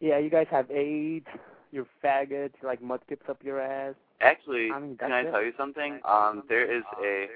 Yeah, 0.00 0.18
you 0.18 0.30
guys 0.30 0.46
have 0.50 0.70
AIDS. 0.70 1.26
You're 1.70 1.86
faggots. 2.02 2.52
You're 2.62 2.70
like 2.70 2.82
mud 2.82 3.00
chips 3.08 3.26
up 3.28 3.42
your 3.42 3.60
ass. 3.60 3.94
Actually, 4.20 4.70
I 4.72 4.80
mean, 4.80 4.96
can 4.96 5.12
I 5.12 5.20
it. 5.20 5.30
tell 5.30 5.42
you 5.42 5.52
something? 5.56 6.00
Um, 6.04 6.42
there 6.48 6.64
is 6.64 6.82
a 7.02 7.26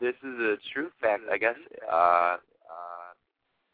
this 0.00 0.14
is 0.22 0.40
a 0.40 0.56
true 0.72 0.90
fact. 1.00 1.22
I 1.30 1.38
guess 1.38 1.56
uh, 1.90 2.36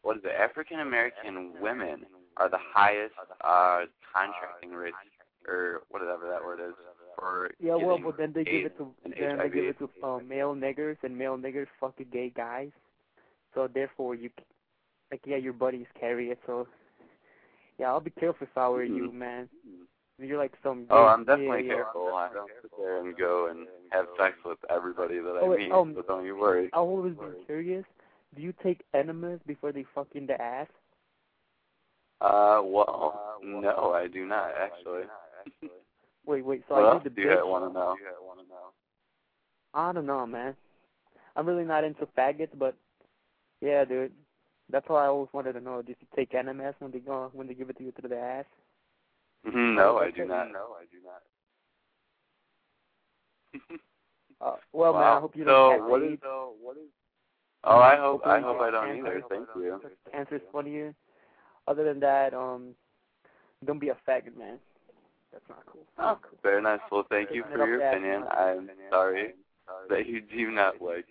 what 0.01 0.17
is 0.17 0.23
it? 0.23 0.31
African 0.31 0.79
American 0.79 1.51
women 1.61 2.05
are 2.37 2.49
the 2.49 2.59
highest 2.73 3.13
uh 3.41 3.81
contracting 4.13 4.71
rates, 4.71 4.95
or 5.47 5.81
whatever 5.89 6.27
that 6.29 6.43
word 6.43 6.59
is, 6.59 6.73
for 7.17 7.51
Yeah, 7.59 7.75
well, 7.75 7.99
but 8.03 8.17
then 8.17 8.33
they 8.33 8.43
give 8.43 8.65
it 8.65 8.77
to 8.77 8.93
then 9.03 9.37
they 9.37 9.49
give 9.49 9.65
it 9.65 9.77
to 9.79 9.89
uh, 10.03 10.19
male 10.19 10.55
niggers, 10.55 10.97
and 11.03 11.17
male 11.17 11.37
niggers 11.37 11.67
fuck 11.79 11.95
gay 12.11 12.31
guys. 12.35 12.71
So 13.53 13.69
therefore, 13.71 14.15
you 14.15 14.29
like 15.11 15.21
yeah, 15.25 15.37
your 15.37 15.53
buddies 15.53 15.87
carry 15.99 16.29
it. 16.29 16.39
So 16.45 16.67
yeah, 17.79 17.87
I'll 17.87 18.01
be 18.01 18.11
careful 18.11 18.45
if 18.45 18.57
I 18.57 18.67
were 18.69 18.83
you, 18.83 19.11
man. 19.11 19.47
You're 20.19 20.37
like 20.37 20.53
some. 20.61 20.85
Oh, 20.89 21.05
I'm 21.05 21.23
definitely 21.23 21.67
yeah, 21.67 21.75
careful. 21.75 22.13
I 22.13 22.29
don't 22.33 22.51
sit 22.61 22.71
there 22.77 22.99
and 22.99 23.15
go 23.17 23.47
and 23.49 23.67
have 23.91 24.05
sex 24.19 24.35
with 24.45 24.57
everybody 24.69 25.19
that 25.19 25.29
I 25.29 25.45
Oh, 25.45 25.49
wait, 25.51 25.59
meet, 25.59 25.71
um, 25.71 25.93
so 25.95 26.01
don't 26.01 26.25
you 26.25 26.37
worry. 26.37 26.65
I've 26.73 26.79
always 26.79 27.13
been 27.13 27.35
curious. 27.45 27.85
Do 28.35 28.41
you 28.41 28.53
take 28.61 28.81
enemas 28.93 29.39
before 29.47 29.71
they 29.71 29.85
fuck 29.95 30.07
in 30.13 30.27
the 30.27 30.39
ass? 30.39 30.67
Uh, 32.21 32.59
well, 32.63 33.39
no, 33.41 33.93
I 33.93 34.07
do 34.07 34.25
not 34.25 34.51
actually. 34.61 35.03
Wait, 36.25 36.45
wait. 36.45 36.63
So 36.69 36.75
what 36.75 36.85
I 36.85 36.93
need 36.95 37.05
the 37.05 37.09
do 37.09 37.23
that. 37.23 37.29
Do 37.29 37.39
you 37.39 37.47
want 37.47 37.73
to 37.73 37.73
know? 37.73 37.95
I 39.73 39.91
don't 39.91 40.05
know, 40.05 40.27
man. 40.27 40.55
I'm 41.35 41.47
really 41.47 41.63
not 41.63 41.83
into 41.83 42.05
faggots, 42.15 42.55
but 42.55 42.75
yeah, 43.61 43.83
dude. 43.85 44.11
That's 44.71 44.87
why 44.87 45.05
I 45.05 45.07
always 45.07 45.29
wanted 45.33 45.53
to 45.53 45.61
know. 45.61 45.81
Did 45.81 45.95
you 45.99 46.07
take 46.15 46.33
enemas 46.35 46.75
when 46.79 46.91
they 46.91 46.99
go 46.99 47.29
when 47.33 47.47
they 47.47 47.53
give 47.53 47.69
it 47.69 47.77
to 47.77 47.83
you 47.83 47.91
through 47.91 48.09
the 48.09 48.19
ass? 48.19 48.45
Mhm, 49.47 49.75
no, 49.75 49.97
I 49.97 50.11
do 50.11 50.25
not. 50.25 50.51
No, 50.51 50.75
I 50.79 50.85
do 50.91 50.99
not. 51.03 51.21
Uh, 54.41 54.55
well, 54.71 54.93
man. 54.93 55.03
I 55.03 55.19
hope 55.19 55.35
you 55.35 55.43
don't 55.43 55.79
catch 55.81 55.89
what 55.89 56.01
AIDS. 56.01 56.13
is? 56.13 56.19
what 56.61 56.77
is? 56.77 56.83
Oh, 57.65 57.77
I 57.79 57.97
hope 57.97 58.21
I 58.25 58.39
Hopefully 58.39 58.53
hope 58.53 58.61
I 58.61 58.71
don't 58.71 58.85
cancer- 58.87 59.17
either. 59.17 59.23
Thank 59.27 59.47
you. 59.57 59.81
Cancer's 60.13 60.41
funny. 60.53 60.71
you. 60.71 60.95
Other 61.67 61.83
than 61.83 61.99
that, 61.99 62.33
um, 62.33 62.73
don't 63.65 63.79
be 63.79 63.89
a 63.89 63.97
faggot, 64.07 64.37
man. 64.37 64.57
That's 65.33 65.43
not 65.49 65.65
cool. 65.65 65.81
Oh, 65.97 66.17
very 66.41 66.61
nice. 66.61 66.79
Well, 66.89 67.05
thank 67.09 67.31
you 67.31 67.43
for 67.51 67.67
your 67.67 67.85
opinion. 67.85 68.23
I'm 68.31 68.69
sorry 68.89 69.33
that 69.89 70.05
you 70.07 70.21
do 70.21 70.51
not 70.51 70.81
like 70.81 71.05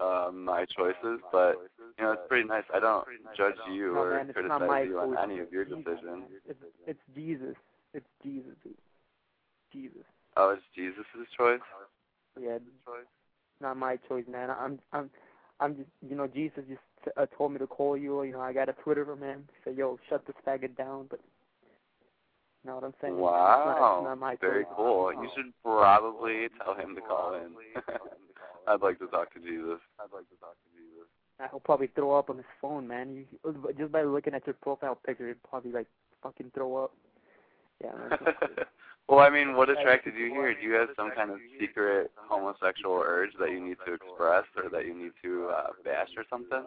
um, 0.00 0.44
my 0.46 0.64
choices, 0.64 1.20
but 1.30 1.56
you 1.98 2.04
know 2.04 2.12
it's 2.12 2.22
pretty 2.28 2.48
nice. 2.48 2.64
I 2.74 2.80
don't 2.80 3.04
judge 3.36 3.54
you 3.72 3.94
No, 3.94 4.00
or 4.00 4.10
man, 4.10 4.32
criticize 4.32 4.88
you 4.88 4.98
on 4.98 5.16
any 5.18 5.40
of 5.40 5.52
your 5.52 5.64
decisions. 5.64 6.24
It's 6.48 6.58
it's 6.86 7.00
Jesus. 7.14 7.56
It's 7.94 8.06
Jesus. 8.22 8.54
Jesus. 9.72 10.04
Oh, 10.36 10.50
it's 10.50 10.62
Jesus' 10.74 11.04
choice. 11.36 11.60
Yeah, 12.40 12.54
it's 12.56 12.64
not 13.60 13.76
my 13.76 13.96
choice, 14.08 14.24
man. 14.30 14.50
I'm 14.50 14.78
I'm 14.92 15.10
I'm 15.60 15.76
just 15.76 15.88
you 16.08 16.16
know 16.16 16.26
Jesus 16.26 16.64
just 16.68 16.80
t- 17.04 17.10
uh, 17.16 17.26
told 17.36 17.52
me 17.52 17.58
to 17.58 17.66
call 17.66 17.96
you. 17.96 18.22
You 18.22 18.32
know 18.32 18.40
I 18.40 18.52
got 18.52 18.68
a 18.68 18.72
Twitter 18.72 19.04
from 19.04 19.22
him. 19.22 19.48
Say 19.64 19.72
yo, 19.72 19.98
shut 20.08 20.26
this 20.26 20.36
faggot 20.46 20.76
down. 20.76 21.06
But 21.10 21.20
you 22.64 22.68
know 22.70 22.76
what 22.76 22.84
I'm 22.84 22.94
saying? 23.00 23.14
It's 23.14 23.20
not, 23.22 23.72
it's 23.72 23.80
Wow, 23.80 24.00
not 24.04 24.18
my 24.18 24.36
very 24.40 24.64
choice. 24.64 24.72
cool. 24.76 25.12
You 25.12 25.28
should 25.34 25.52
probably 25.64 26.48
tell 26.62 26.74
him 26.74 26.94
to 26.94 27.00
call 27.00 27.34
in. 27.34 27.56
I'd 28.68 28.82
like 28.82 28.98
to 29.00 29.06
talk 29.08 29.32
to 29.34 29.40
Jesus. 29.40 29.80
I'd 29.98 30.12
like 30.14 30.28
to 30.28 30.36
talk 30.38 30.54
to 30.54 30.68
Jesus. 30.68 30.69
I'll 31.52 31.60
probably 31.60 31.88
throw 31.88 32.18
up 32.18 32.30
on 32.30 32.36
his 32.36 32.46
phone, 32.60 32.86
man. 32.86 33.14
You, 33.14 33.74
just 33.78 33.92
by 33.92 34.02
looking 34.02 34.34
at 34.34 34.46
your 34.46 34.54
profile 34.54 34.98
picture, 35.06 35.30
it'd 35.30 35.42
probably 35.42 35.72
like 35.72 35.86
fucking 36.22 36.50
throw 36.54 36.84
up. 36.84 36.92
Yeah, 37.82 37.92
man. 37.92 38.08
it's 38.12 38.22
not 38.24 38.40
cool. 38.40 38.64
well, 39.08 39.18
I 39.20 39.30
mean, 39.30 39.54
what 39.54 39.70
attracted 39.70 40.14
you 40.14 40.26
here? 40.26 40.54
Do 40.54 40.60
you 40.60 40.74
have 40.74 40.88
some 40.96 41.10
kind 41.14 41.30
of 41.30 41.38
secret 41.58 42.10
homosexual 42.16 43.02
urge 43.04 43.30
that 43.40 43.50
you 43.50 43.60
need 43.60 43.76
to 43.86 43.94
express 43.94 44.44
or 44.56 44.68
that 44.70 44.86
you 44.86 44.94
need 44.94 45.12
to 45.22 45.48
uh, 45.48 45.70
bash 45.84 46.08
or 46.16 46.24
something? 46.28 46.64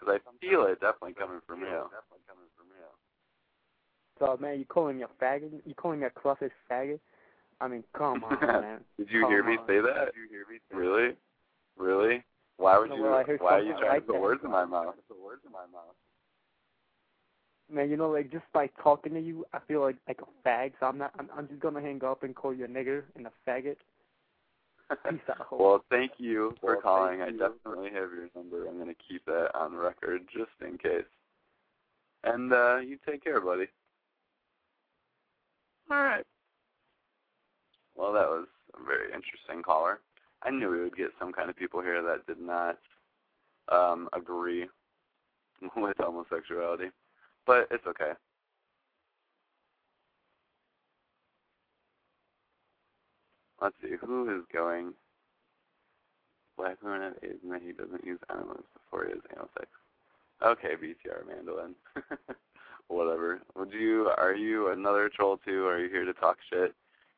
Because 0.00 0.20
I 0.26 0.30
feel 0.40 0.64
it 0.64 0.80
definitely 0.80 1.14
coming 1.14 1.40
from 1.46 1.60
you. 1.60 1.66
Definitely 1.66 2.24
coming 2.26 2.50
from 2.56 2.66
you. 2.72 2.88
So 4.18 4.38
man, 4.40 4.58
you 4.58 4.64
calling 4.64 4.98
me 4.98 5.04
a 5.04 5.24
faggot? 5.24 5.60
You 5.64 5.74
calling 5.74 6.00
me 6.00 6.06
a 6.06 6.10
clufish 6.10 6.50
faggot? 6.70 7.00
I 7.60 7.68
mean, 7.68 7.84
come 7.96 8.24
on, 8.24 8.40
man. 8.62 8.80
Did 8.98 9.08
you 9.10 9.22
Come 9.22 9.30
hear 9.30 9.44
me 9.44 9.56
on. 9.56 9.66
say 9.66 9.80
that? 9.80 10.12
did 10.12 10.20
you 10.20 10.28
hear 10.30 10.44
Really? 10.78 11.14
Really? 11.76 12.24
Why 12.56 12.78
would 12.78 12.90
you? 12.90 13.02
well, 13.02 13.24
why 13.38 13.58
are 13.58 13.62
you 13.62 13.72
trying 13.72 13.88
like 13.88 14.06
to 14.06 14.06
put 14.06 14.12
that. 14.12 14.22
words 14.22 14.40
in 14.44 14.50
my 14.50 14.64
mouth? 14.64 14.94
Man, 17.72 17.90
you 17.90 17.96
know, 17.96 18.10
like 18.10 18.30
just 18.30 18.44
by 18.52 18.68
talking 18.82 19.14
to 19.14 19.20
you, 19.20 19.44
I 19.52 19.58
feel 19.66 19.80
like 19.80 19.96
like 20.06 20.20
a 20.20 20.48
fag. 20.48 20.72
So 20.78 20.86
I'm 20.86 20.98
not. 20.98 21.12
I'm, 21.18 21.28
I'm 21.36 21.48
just 21.48 21.60
gonna 21.60 21.80
hang 21.80 22.04
up 22.04 22.22
and 22.22 22.34
call 22.34 22.54
you 22.54 22.64
a 22.64 22.68
nigger 22.68 23.04
and 23.16 23.26
a 23.26 23.32
faggot. 23.48 23.76
Peace 25.10 25.20
out. 25.30 25.58
well, 25.58 25.84
thank 25.90 26.12
you 26.18 26.54
for 26.60 26.80
calling. 26.80 27.22
I 27.22 27.30
definitely 27.30 27.90
have 27.90 28.10
your 28.12 28.28
number. 28.36 28.68
I'm 28.68 28.76
going 28.76 28.88
to 28.88 29.02
keep 29.08 29.24
that 29.24 29.48
on 29.54 29.74
record 29.74 30.22
just 30.32 30.50
in 30.60 30.76
case. 30.78 31.08
And 32.22 32.52
uh 32.52 32.78
you 32.78 32.98
take 33.06 33.22
care, 33.22 33.40
buddy. 33.40 33.66
All 35.90 36.02
right. 36.02 36.24
Well, 37.94 38.12
that 38.12 38.28
was 38.28 38.46
a 38.74 38.84
very 38.84 39.06
interesting 39.06 39.62
caller. 39.62 40.00
I 40.44 40.50
knew 40.50 40.70
we 40.70 40.80
would 40.80 40.96
get 40.96 41.10
some 41.18 41.32
kind 41.32 41.48
of 41.48 41.56
people 41.56 41.80
here 41.80 42.02
that 42.02 42.26
did 42.26 42.40
not 42.40 42.78
um 43.72 44.08
agree 44.12 44.66
with 45.76 45.96
homosexuality, 45.98 46.90
but 47.46 47.66
it's 47.70 47.86
okay. 47.86 48.12
Let's 53.60 53.76
see 53.82 53.94
who 53.98 54.36
is 54.36 54.44
going. 54.52 54.92
Black 56.56 56.82
woman 56.82 57.02
have 57.02 57.14
AIDS 57.22 57.38
and 57.42 57.62
he 57.62 57.72
doesn't 57.72 58.04
use 58.04 58.18
enemas 58.30 58.62
before 58.74 59.06
he 59.06 59.12
has 59.12 59.20
anal 59.32 59.48
sex. 59.58 59.68
Okay, 60.42 60.74
BTR 60.76 61.26
mandolin. 61.26 61.74
Whatever. 62.88 63.40
Would 63.56 63.72
you? 63.72 64.10
Are 64.18 64.34
you 64.34 64.68
another 64.68 65.08
troll 65.08 65.38
too? 65.38 65.66
Are 65.66 65.80
you 65.80 65.88
here 65.88 66.04
to 66.04 66.12
talk 66.12 66.36
shit? 66.52 66.74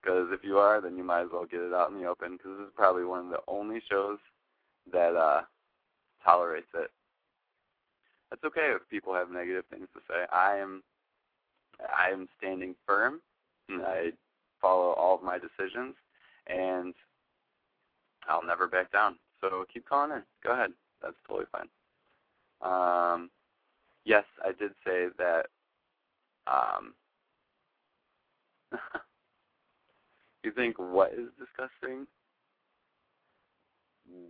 Because 0.06 0.28
if 0.30 0.44
you 0.44 0.58
are, 0.58 0.80
then 0.80 0.96
you 0.96 1.02
might 1.02 1.22
as 1.22 1.28
well 1.32 1.46
get 1.46 1.60
it 1.62 1.74
out 1.74 1.90
in 1.90 2.00
the 2.00 2.06
open. 2.06 2.34
Because 2.36 2.58
this 2.58 2.66
is 2.68 2.72
probably 2.76 3.04
one 3.04 3.24
of 3.24 3.30
the 3.30 3.40
only 3.48 3.82
shows 3.90 4.18
that 4.92 5.16
uh 5.16 5.40
tolerates 6.24 6.68
it. 6.74 6.92
It's 8.32 8.44
okay 8.44 8.72
if 8.74 8.88
people 8.88 9.14
have 9.14 9.30
negative 9.30 9.64
things 9.68 9.88
to 9.94 10.00
say. 10.08 10.26
I 10.32 10.56
am, 10.58 10.84
I 11.80 12.10
am 12.12 12.28
standing 12.38 12.76
firm. 12.86 13.20
And 13.68 13.82
I 13.82 14.12
follow 14.62 14.92
all 14.92 15.16
of 15.16 15.24
my 15.24 15.38
decisions, 15.38 15.96
and 16.46 16.94
I'll 18.28 18.46
never 18.46 18.68
back 18.68 18.92
down. 18.92 19.16
So 19.40 19.64
keep 19.72 19.88
calling 19.88 20.12
in. 20.12 20.22
Go 20.44 20.52
ahead. 20.52 20.70
That's 21.02 21.16
totally 21.26 21.46
fine. 21.50 21.68
Um, 22.62 23.30
yes, 24.04 24.24
I 24.44 24.52
did 24.52 24.70
say 24.86 25.08
that. 25.18 25.46
Um, 26.46 26.94
you 30.46 30.52
think 30.52 30.78
what 30.78 31.12
is 31.12 31.28
disgusting? 31.38 32.06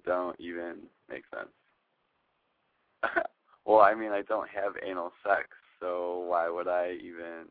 Don't 0.05 0.39
even 0.41 0.77
make 1.09 1.25
sense. 1.35 1.51
well, 3.67 3.81
I 3.81 3.95
mean, 3.95 4.13
I 4.13 4.23
don't 4.23 4.49
have 4.49 4.73
anal 4.85 5.13
sex, 5.23 5.49
so 5.81 6.25
why 6.29 6.49
would 6.49 6.69
I 6.69 6.97
even 7.03 7.45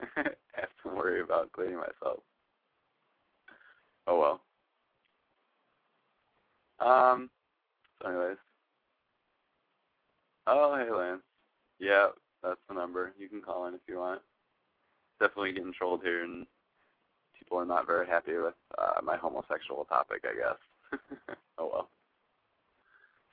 have 0.16 0.68
to 0.82 0.88
worry 0.88 1.20
about 1.20 1.52
cleaning 1.52 1.76
myself? 1.76 2.20
Oh 4.06 4.38
well. 6.80 6.88
Um. 6.88 7.30
So, 8.00 8.08
anyways. 8.08 8.36
Oh, 10.46 10.76
hey, 10.76 10.92
Lance. 10.92 11.22
Yeah, 11.78 12.08
that's 12.42 12.60
the 12.68 12.74
number. 12.74 13.12
You 13.18 13.28
can 13.28 13.40
call 13.40 13.66
in 13.66 13.74
if 13.74 13.80
you 13.88 13.98
want. 13.98 14.20
Definitely 15.20 15.52
getting 15.52 15.72
trolled 15.72 16.02
here, 16.02 16.24
and 16.24 16.46
people 17.52 17.60
are 17.60 17.66
not 17.66 17.86
very 17.86 18.06
happy 18.06 18.32
with 18.36 18.54
uh, 18.78 19.00
my 19.04 19.16
homosexual 19.16 19.84
topic, 19.84 20.24
I 20.24 20.34
guess. 20.34 20.98
oh 21.58 21.70
well. 21.72 21.88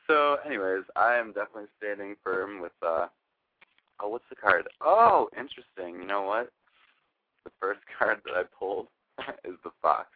So, 0.07 0.37
anyways, 0.45 0.83
I 0.95 1.15
am 1.15 1.27
definitely 1.27 1.69
standing 1.77 2.15
firm 2.23 2.61
with. 2.61 2.73
uh 2.85 3.07
Oh, 4.01 4.09
what's 4.09 4.25
the 4.29 4.35
card? 4.35 4.67
Oh, 4.81 5.29
interesting. 5.37 6.01
You 6.01 6.07
know 6.07 6.21
what? 6.23 6.51
The 7.43 7.51
first 7.59 7.79
card 7.99 8.19
that 8.25 8.33
I 8.33 8.43
pulled 8.57 8.87
is 9.45 9.55
the 9.63 9.71
fox 9.81 10.07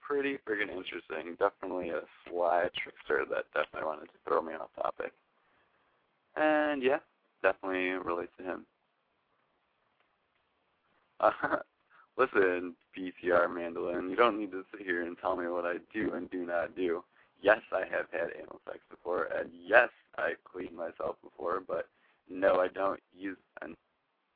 pretty 0.00 0.38
friggin' 0.48 0.70
interesting. 0.70 1.36
Definitely 1.38 1.90
a 1.90 2.02
sly 2.28 2.68
trickster 2.76 3.24
that 3.30 3.44
definitely 3.54 3.86
wanted 3.86 4.06
to 4.06 4.18
throw 4.26 4.42
me 4.42 4.54
off 4.54 4.70
topic. 4.80 5.12
And 6.36 6.82
yeah, 6.82 6.98
definitely 7.42 7.90
relate 7.90 8.30
to 8.38 8.44
him. 8.44 8.66
Uh, 11.20 11.56
listen, 12.16 12.74
BTR 12.96 13.54
Mandolin, 13.54 14.10
you 14.10 14.16
don't 14.16 14.38
need 14.38 14.52
to 14.52 14.64
sit 14.70 14.86
here 14.86 15.02
and 15.02 15.16
tell 15.18 15.36
me 15.36 15.46
what 15.48 15.64
I 15.64 15.76
do 15.92 16.12
and 16.14 16.30
do 16.30 16.46
not 16.46 16.76
do. 16.76 17.04
Yes, 17.42 17.60
I 17.72 17.80
have 17.80 18.06
had 18.12 18.30
anal 18.36 18.60
sex 18.64 18.78
before, 18.90 19.28
and 19.38 19.50
yes, 19.52 19.90
I 20.16 20.32
cleaned 20.50 20.76
myself 20.76 21.16
before, 21.22 21.62
but 21.66 21.88
no, 22.30 22.60
I 22.60 22.68
don't 22.68 23.00
use 23.16 23.36
an 23.60 23.74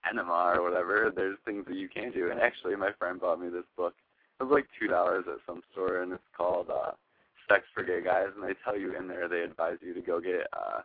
enema 0.08 0.52
or 0.54 0.62
whatever. 0.62 1.10
There's 1.14 1.38
things 1.44 1.64
that 1.66 1.76
you 1.76 1.88
can 1.88 2.12
do. 2.12 2.30
And 2.30 2.40
actually, 2.40 2.76
my 2.76 2.92
friend 2.98 3.20
bought 3.20 3.40
me 3.40 3.48
this 3.48 3.64
book 3.76 3.94
it 4.40 4.44
was 4.44 4.52
like 4.52 4.66
two 4.78 4.88
dollars 4.88 5.24
at 5.28 5.44
some 5.46 5.62
store, 5.72 6.00
and 6.02 6.12
it's 6.12 6.22
called 6.36 6.70
uh, 6.70 6.92
"Sex 7.48 7.64
for 7.74 7.82
Gay 7.82 8.00
Guys." 8.02 8.28
And 8.34 8.42
they 8.42 8.54
tell 8.64 8.76
you 8.76 8.96
in 8.96 9.06
there 9.06 9.28
they 9.28 9.42
advise 9.42 9.76
you 9.82 9.92
to 9.92 10.00
go 10.00 10.18
get 10.18 10.46
uh, 10.54 10.80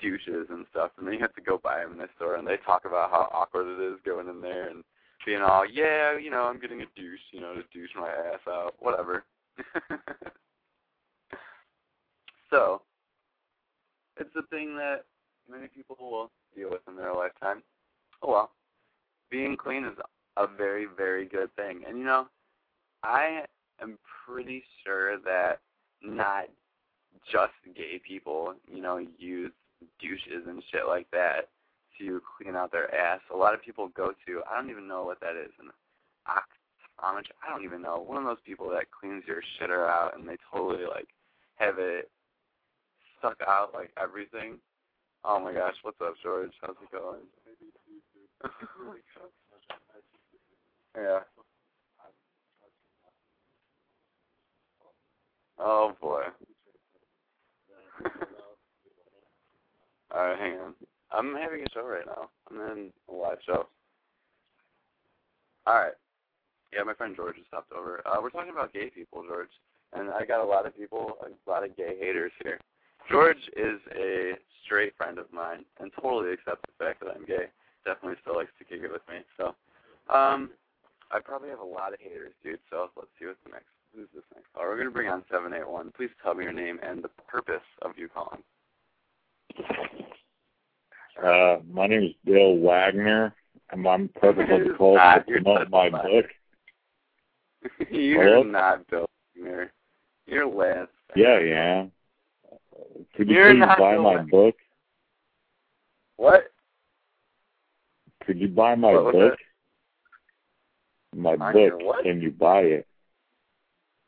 douches 0.00 0.46
and 0.50 0.64
stuff, 0.70 0.92
and 0.96 1.06
then 1.06 1.14
you 1.14 1.20
have 1.20 1.34
to 1.34 1.40
go 1.40 1.58
buy 1.58 1.80
them 1.82 1.92
in 1.92 1.98
the 1.98 2.08
store, 2.14 2.36
and 2.36 2.46
they 2.46 2.58
talk 2.58 2.84
about 2.84 3.10
how 3.10 3.28
awkward 3.32 3.66
it 3.66 3.82
is 3.82 3.98
going 4.04 4.28
in 4.28 4.40
there 4.40 4.68
and 4.68 4.84
being 5.26 5.42
all, 5.42 5.66
yeah, 5.70 6.16
you 6.16 6.30
know, 6.30 6.44
I'm 6.44 6.60
getting 6.60 6.80
a 6.80 6.86
douche, 6.96 7.20
you 7.32 7.40
know, 7.40 7.54
to 7.54 7.62
douche 7.74 7.90
my 7.96 8.08
ass 8.08 8.40
out, 8.48 8.74
whatever. 8.78 9.24
so, 12.50 12.80
it's 14.18 14.34
a 14.36 14.46
thing 14.46 14.76
that 14.76 15.04
many 15.50 15.66
people 15.66 15.96
will 16.00 16.30
deal 16.54 16.70
with 16.70 16.80
in 16.88 16.96
their 16.96 17.12
lifetime. 17.12 17.62
Oh 18.22 18.30
well, 18.30 18.52
being 19.30 19.56
clean 19.56 19.84
is 19.84 19.98
a 20.36 20.46
very, 20.46 20.86
very 20.96 21.26
good 21.26 21.54
thing, 21.56 21.82
and 21.86 21.98
you 21.98 22.04
know. 22.04 22.28
I 23.02 23.44
am 23.80 23.98
pretty 24.26 24.64
sure 24.84 25.18
that 25.20 25.60
not 26.02 26.46
just 27.30 27.52
gay 27.76 28.00
people, 28.06 28.54
you 28.66 28.82
know, 28.82 28.98
use 29.18 29.52
douches 30.00 30.46
and 30.48 30.62
shit 30.72 30.86
like 30.88 31.06
that 31.12 31.48
to 31.98 32.20
clean 32.36 32.56
out 32.56 32.72
their 32.72 32.94
ass. 32.94 33.20
A 33.32 33.36
lot 33.36 33.54
of 33.54 33.62
people 33.62 33.88
go 33.88 34.12
to 34.26 34.42
I 34.50 34.56
don't 34.60 34.70
even 34.70 34.88
know 34.88 35.04
what 35.04 35.20
that 35.20 35.36
is, 35.36 35.50
an 35.60 35.70
Amish. 37.00 37.30
I 37.42 37.50
don't 37.50 37.64
even 37.64 37.82
know. 37.82 37.98
One 38.06 38.18
of 38.18 38.24
those 38.24 38.40
people 38.44 38.70
that 38.70 38.90
cleans 38.90 39.24
your 39.26 39.42
shitter 39.60 39.88
out 39.88 40.18
and 40.18 40.28
they 40.28 40.36
totally 40.52 40.84
like 40.86 41.08
have 41.56 41.78
it 41.78 42.10
stuck 43.18 43.36
out 43.46 43.70
like 43.74 43.90
everything. 44.00 44.58
Oh 45.24 45.40
my 45.40 45.52
gosh, 45.52 45.74
what's 45.82 46.00
up, 46.00 46.14
George? 46.22 46.52
How's 46.60 46.76
it 46.82 46.90
going? 46.92 47.20
yeah. 50.96 51.20
Oh 55.58 55.92
boy. 56.00 56.22
Alright, 60.14 60.38
hang 60.38 60.58
on. 60.58 60.74
I'm 61.12 61.34
having 61.34 61.62
a 61.62 61.70
show 61.72 61.86
right 61.86 62.06
now. 62.06 62.28
I'm 62.50 62.60
in 62.72 62.90
a 63.08 63.12
live 63.12 63.38
show. 63.46 63.66
Alright. 65.68 65.94
Yeah, 66.72 66.82
my 66.82 66.94
friend 66.94 67.14
George 67.16 67.36
just 67.36 67.48
stopped 67.48 67.72
over. 67.72 68.02
Uh, 68.06 68.18
we're 68.20 68.30
talking 68.30 68.52
about 68.52 68.72
gay 68.72 68.90
people, 68.90 69.24
George. 69.26 69.50
And 69.92 70.10
I 70.10 70.24
got 70.24 70.40
a 70.40 70.44
lot 70.44 70.66
of 70.66 70.76
people, 70.76 71.16
a 71.22 71.50
lot 71.50 71.64
of 71.64 71.76
gay 71.76 71.96
haters 71.98 72.32
here. 72.42 72.58
George 73.10 73.50
is 73.56 73.80
a 73.96 74.32
straight 74.64 74.96
friend 74.96 75.18
of 75.18 75.32
mine 75.32 75.64
and 75.80 75.92
totally 76.00 76.32
accepts 76.32 76.62
the 76.66 76.84
fact 76.84 77.00
that 77.00 77.14
I'm 77.14 77.24
gay. 77.24 77.46
Definitely 77.84 78.18
still 78.22 78.34
likes 78.34 78.50
to 78.58 78.64
kick 78.64 78.82
it 78.82 78.90
with 78.90 79.02
me. 79.08 79.20
So, 79.36 79.54
um, 80.12 80.50
I 81.12 81.20
probably 81.20 81.50
have 81.50 81.60
a 81.60 81.64
lot 81.64 81.92
of 81.92 82.00
haters, 82.00 82.32
dude. 82.42 82.58
So 82.68 82.90
let's 82.96 83.08
see 83.18 83.26
what's 83.26 83.38
next. 83.50 83.70
Who's 83.94 84.08
this 84.12 84.24
next? 84.34 84.48
Oh, 84.56 84.62
we're 84.62 84.76
gonna 84.76 84.90
bring 84.90 85.08
on 85.08 85.24
seven 85.30 85.54
eight 85.54 85.68
one. 85.68 85.92
Please 85.96 86.10
tell 86.22 86.34
me 86.34 86.44
your 86.44 86.52
name 86.52 86.80
and 86.82 87.02
the 87.02 87.08
purpose 87.28 87.64
of 87.82 87.92
you 87.96 88.08
calling. 88.08 88.42
Uh, 91.22 91.58
my 91.70 91.86
name 91.86 92.02
is 92.04 92.12
Bill 92.24 92.58
Wagner, 92.58 93.34
and 93.70 93.82
my 93.82 94.06
purpose 94.20 94.46
of 94.50 94.60
the 94.64 94.74
call 94.76 94.96
to 94.96 95.24
promote 95.26 95.70
my 95.70 95.88
book. 95.88 96.26
You're 97.90 98.22
Hello? 98.22 98.42
not 98.42 98.86
Bill 98.88 99.06
Wagner. 99.34 99.72
You're 100.26 100.46
Lance. 100.46 100.90
Yeah, 101.14 101.38
yeah. 101.40 101.86
Could 103.16 103.28
you 103.30 103.36
You're 103.36 103.54
please 103.54 103.60
buy 103.78 103.94
Bill 103.94 104.02
my 104.02 104.16
Wagner. 104.16 104.30
book? 104.30 104.54
What? 106.16 106.52
Could 108.26 108.38
you 108.38 108.48
buy 108.48 108.74
my 108.74 108.92
What 108.92 109.12
book? 109.12 109.38
My 111.14 111.36
book. 111.36 112.02
Can 112.02 112.20
you 112.20 112.30
buy 112.30 112.60
it? 112.60 112.86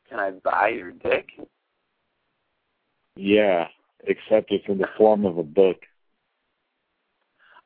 Can 0.09 0.19
I 0.19 0.31
buy 0.31 0.69
your 0.69 0.91
dick? 0.91 1.27
Yeah, 3.15 3.67
except 4.03 4.51
it's 4.51 4.65
in 4.67 4.77
the 4.77 4.87
form 4.97 5.25
of 5.25 5.37
a 5.37 5.43
book. 5.43 5.77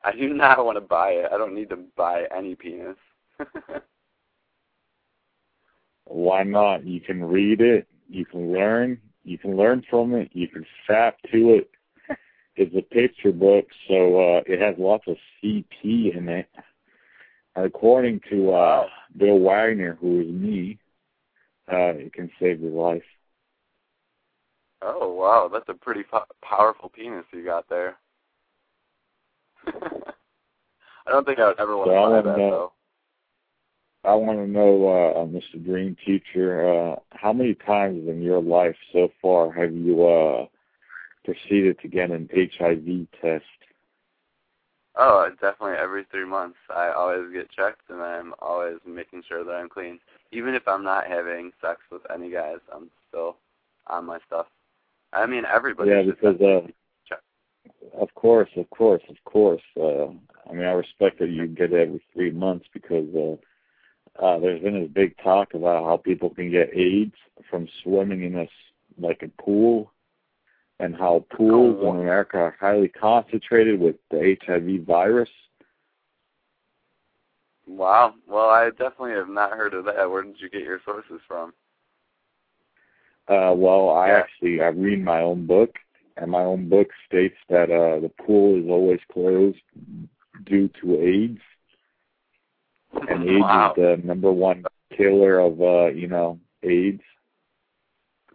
I 0.04 0.12
do 0.12 0.28
not 0.34 0.64
want 0.64 0.76
to 0.76 0.82
buy 0.82 1.10
it. 1.12 1.30
I 1.32 1.38
don't 1.38 1.54
need 1.54 1.70
to 1.70 1.78
buy 1.96 2.24
any 2.36 2.54
penis. 2.54 2.96
Why 6.04 6.42
not? 6.42 6.86
You 6.86 7.00
can 7.00 7.24
read 7.24 7.60
it. 7.60 7.88
You 8.08 8.26
can 8.26 8.52
learn. 8.52 9.00
You 9.24 9.38
can 9.38 9.56
learn 9.56 9.82
from 9.88 10.14
it. 10.14 10.30
You 10.32 10.46
can 10.48 10.66
sap 10.86 11.16
to 11.32 11.54
it. 11.54 11.70
It's 12.56 12.76
a 12.76 12.82
picture 12.82 13.32
book, 13.32 13.66
so 13.88 14.16
uh, 14.16 14.42
it 14.46 14.60
has 14.60 14.76
lots 14.78 15.08
of 15.08 15.16
CP 15.42 16.16
in 16.16 16.28
it. 16.28 16.48
According 17.56 18.20
to 18.30 18.52
uh, 18.52 18.86
Bill 19.16 19.40
Wagner, 19.40 19.98
who 20.00 20.20
is 20.20 20.28
me, 20.28 20.78
uh, 21.72 21.94
it 21.98 22.12
can 22.12 22.30
save 22.40 22.60
your 22.60 22.70
life. 22.70 23.02
oh 24.82 25.12
wow, 25.14 25.50
that's 25.52 25.68
a 25.68 25.74
pretty 25.74 26.04
po- 26.08 26.26
powerful 26.42 26.90
penis 26.90 27.24
you 27.32 27.44
got 27.44 27.68
there. 27.68 27.96
I 29.66 31.10
don't 31.10 31.24
think 31.26 31.38
I 31.38 31.48
would 31.48 31.60
ever 31.60 31.76
want 31.76 31.90
to 31.90 31.94
So 31.94 31.98
I 31.98 32.10
buy 32.10 32.22
that 32.22 32.38
know- 32.38 32.50
though. 32.50 32.72
I 34.04 34.14
want 34.14 34.38
to 34.38 34.46
know, 34.46 34.86
uh, 34.86 35.24
Mr. 35.24 35.64
Dream 35.64 35.96
Teacher, 36.04 36.68
uh, 36.68 36.96
how 37.12 37.32
many 37.32 37.54
times 37.54 38.06
in 38.06 38.20
your 38.20 38.42
life 38.42 38.76
so 38.92 39.10
far 39.22 39.50
have 39.52 39.72
you 39.72 40.06
uh, 40.06 40.46
proceeded 41.24 41.78
to 41.80 41.88
get 41.88 42.10
an 42.10 42.28
HIV 42.34 43.06
test? 43.22 43.44
Oh, 44.96 45.28
definitely 45.40 45.78
every 45.78 46.04
three 46.10 46.26
months. 46.26 46.58
I 46.68 46.90
always 46.90 47.32
get 47.32 47.50
checked, 47.50 47.88
and 47.88 48.02
I'm 48.02 48.34
always 48.40 48.76
making 48.86 49.22
sure 49.26 49.42
that 49.42 49.52
I'm 49.52 49.70
clean. 49.70 49.98
Even 50.32 50.54
if 50.54 50.68
I'm 50.68 50.84
not 50.84 51.06
having 51.06 51.52
sex 51.62 51.80
with 51.90 52.02
any 52.14 52.30
guys, 52.30 52.58
I'm 52.74 52.90
still 53.08 53.38
on 53.86 54.04
my 54.04 54.18
stuff. 54.26 54.46
I 55.14 55.24
mean, 55.24 55.44
everybody. 55.46 55.90
yeah, 55.90 56.02
because 56.02 56.40
uh. 56.42 56.66
Of 57.92 58.12
course, 58.14 58.50
of 58.56 58.68
course, 58.70 59.02
of 59.08 59.16
course. 59.24 59.62
Uh, 59.76 60.06
I 60.48 60.52
mean, 60.52 60.64
I 60.64 60.72
respect 60.72 61.18
that 61.20 61.30
you 61.30 61.46
get 61.46 61.72
it 61.72 61.88
every 61.88 62.02
three 62.12 62.30
months 62.30 62.66
because 62.72 63.08
uh, 63.14 64.24
uh, 64.24 64.38
there's 64.38 64.62
been 64.62 64.80
this 64.80 64.90
big 64.92 65.16
talk 65.18 65.54
about 65.54 65.84
how 65.84 65.96
people 65.96 66.30
can 66.30 66.50
get 66.50 66.74
AIDS 66.76 67.14
from 67.50 67.68
swimming 67.82 68.22
in 68.24 68.38
a 68.38 68.48
like 68.98 69.22
a 69.22 69.42
pool, 69.42 69.92
and 70.78 70.94
how 70.94 71.24
pools 71.36 71.78
Oh, 71.80 71.90
in 71.94 72.00
America 72.00 72.36
are 72.38 72.56
highly 72.60 72.88
concentrated 72.88 73.80
with 73.80 73.96
the 74.10 74.36
HIV 74.46 74.84
virus. 74.86 75.30
Wow. 77.66 78.14
Well, 78.28 78.50
I 78.50 78.70
definitely 78.70 79.12
have 79.12 79.28
not 79.28 79.52
heard 79.52 79.74
of 79.74 79.84
that. 79.86 80.10
Where 80.10 80.22
did 80.22 80.36
you 80.38 80.50
get 80.50 80.62
your 80.62 80.80
sources 80.84 81.20
from? 81.26 81.54
Uh, 83.26 83.54
well, 83.56 83.90
I 83.90 84.08
Yeah. 84.08 84.18
actually 84.18 84.60
I 84.60 84.66
read 84.68 85.02
my 85.02 85.22
own 85.22 85.46
book, 85.46 85.78
and 86.16 86.30
my 86.30 86.42
own 86.42 86.68
book 86.68 86.88
states 87.06 87.36
that 87.48 87.70
uh, 87.70 88.00
the 88.00 88.10
pool 88.24 88.56
is 88.56 88.68
always 88.68 89.00
closed 89.12 89.58
due 90.44 90.68
to 90.80 91.00
AIDS, 91.00 91.40
and 93.08 93.28
AIDS 93.28 93.40
wow. 93.40 93.74
is 93.76 93.82
the 93.82 94.06
number 94.06 94.32
one 94.32 94.64
killer 94.96 95.38
of 95.38 95.60
uh, 95.60 95.86
you 95.86 96.08
know 96.08 96.38
AIDS. 96.62 97.02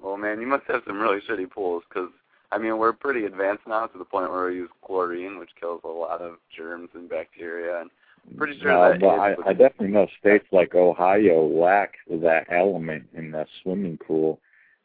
Well, 0.02 0.18
man, 0.18 0.40
you 0.40 0.48
must 0.48 0.66
have 0.68 0.84
some 0.88 1.00
really 1.00 1.20
shitty 1.30 1.52
pools, 1.52 1.84
because 1.90 2.10
I 2.52 2.58
mean, 2.58 2.78
we're 2.78 2.94
pretty 2.94 3.26
advanced 3.26 3.68
now 3.68 3.86
to 3.86 3.98
the 3.98 4.06
point 4.06 4.32
where 4.32 4.48
we 4.48 4.56
use 4.56 4.70
chlorine, 4.82 5.38
which 5.38 5.52
kills 5.60 5.82
a 5.84 5.88
lot 5.88 6.22
of 6.22 6.38
germs 6.56 6.90
and 6.94 7.10
bacteria. 7.10 7.82
And 7.82 7.92
I'm 8.30 8.38
pretty 8.38 8.60
sure 8.60 8.72
No, 8.72 8.92
that 8.92 9.00
but 9.00 9.08
I, 9.08 9.36
I 9.46 9.54
definitely 9.54 9.90
know 9.90 10.08
states 10.20 10.46
like 10.52 10.74
Ohio 10.74 11.46
lack 11.48 11.94
that 12.10 12.48
element 12.50 13.08
in 13.14 13.32
the 13.32 13.46
swimming 13.62 13.98
pool, 13.98 14.40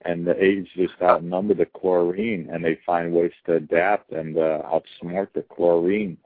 and 0.04 0.26
the 0.26 0.42
AIDS 0.42 0.68
just 0.76 0.94
outnumber 1.02 1.54
the 1.54 1.66
chlorine, 1.66 2.48
and 2.52 2.64
they 2.64 2.78
find 2.84 3.12
ways 3.12 3.32
to 3.46 3.54
adapt 3.54 4.12
and 4.12 4.36
uh, 4.36 4.62
outsmart 4.66 5.28
the 5.34 5.42
chlorine. 5.42 6.18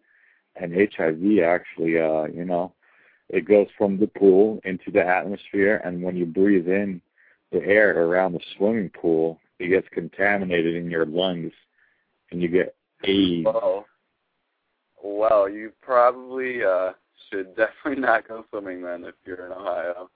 And 0.57 0.75
HIV 0.75 1.45
actually, 1.45 2.01
uh, 2.01 2.25
you 2.25 2.45
know, 2.45 2.73
it 3.29 3.47
goes 3.47 3.69
from 3.77 3.99
the 3.99 4.09
pool 4.09 4.61
into 4.65 4.91
the 4.91 5.05
atmosphere, 5.05 5.81
and 5.85 6.03
when 6.03 6.17
you 6.17 6.27
breathe 6.27 6.67
in 6.67 7.01
the 7.53 7.65
air 7.65 8.03
around 8.03 8.33
the 8.33 8.41
swimming 8.57 8.91
pool, 8.91 9.39
it 9.59 9.69
gets 9.69 9.87
contaminated 9.93 10.75
in 10.75 10.91
your 10.91 11.07
lungs, 11.07 11.53
and 12.31 12.43
you 12.43 12.49
get 12.49 12.75
AIDS. 13.05 13.45
Well, 13.45 13.87
well, 15.03 15.49
you 15.49 15.73
probably 15.81 16.65
uh 16.65 16.93
should 17.31 17.55
definitely 17.57 18.03
not 18.03 18.27
go 18.27 18.45
swimming 18.51 18.83
then 18.83 19.05
if 19.05 19.15
you're 19.25 19.47
in 19.47 19.53
Ohio, 19.53 20.11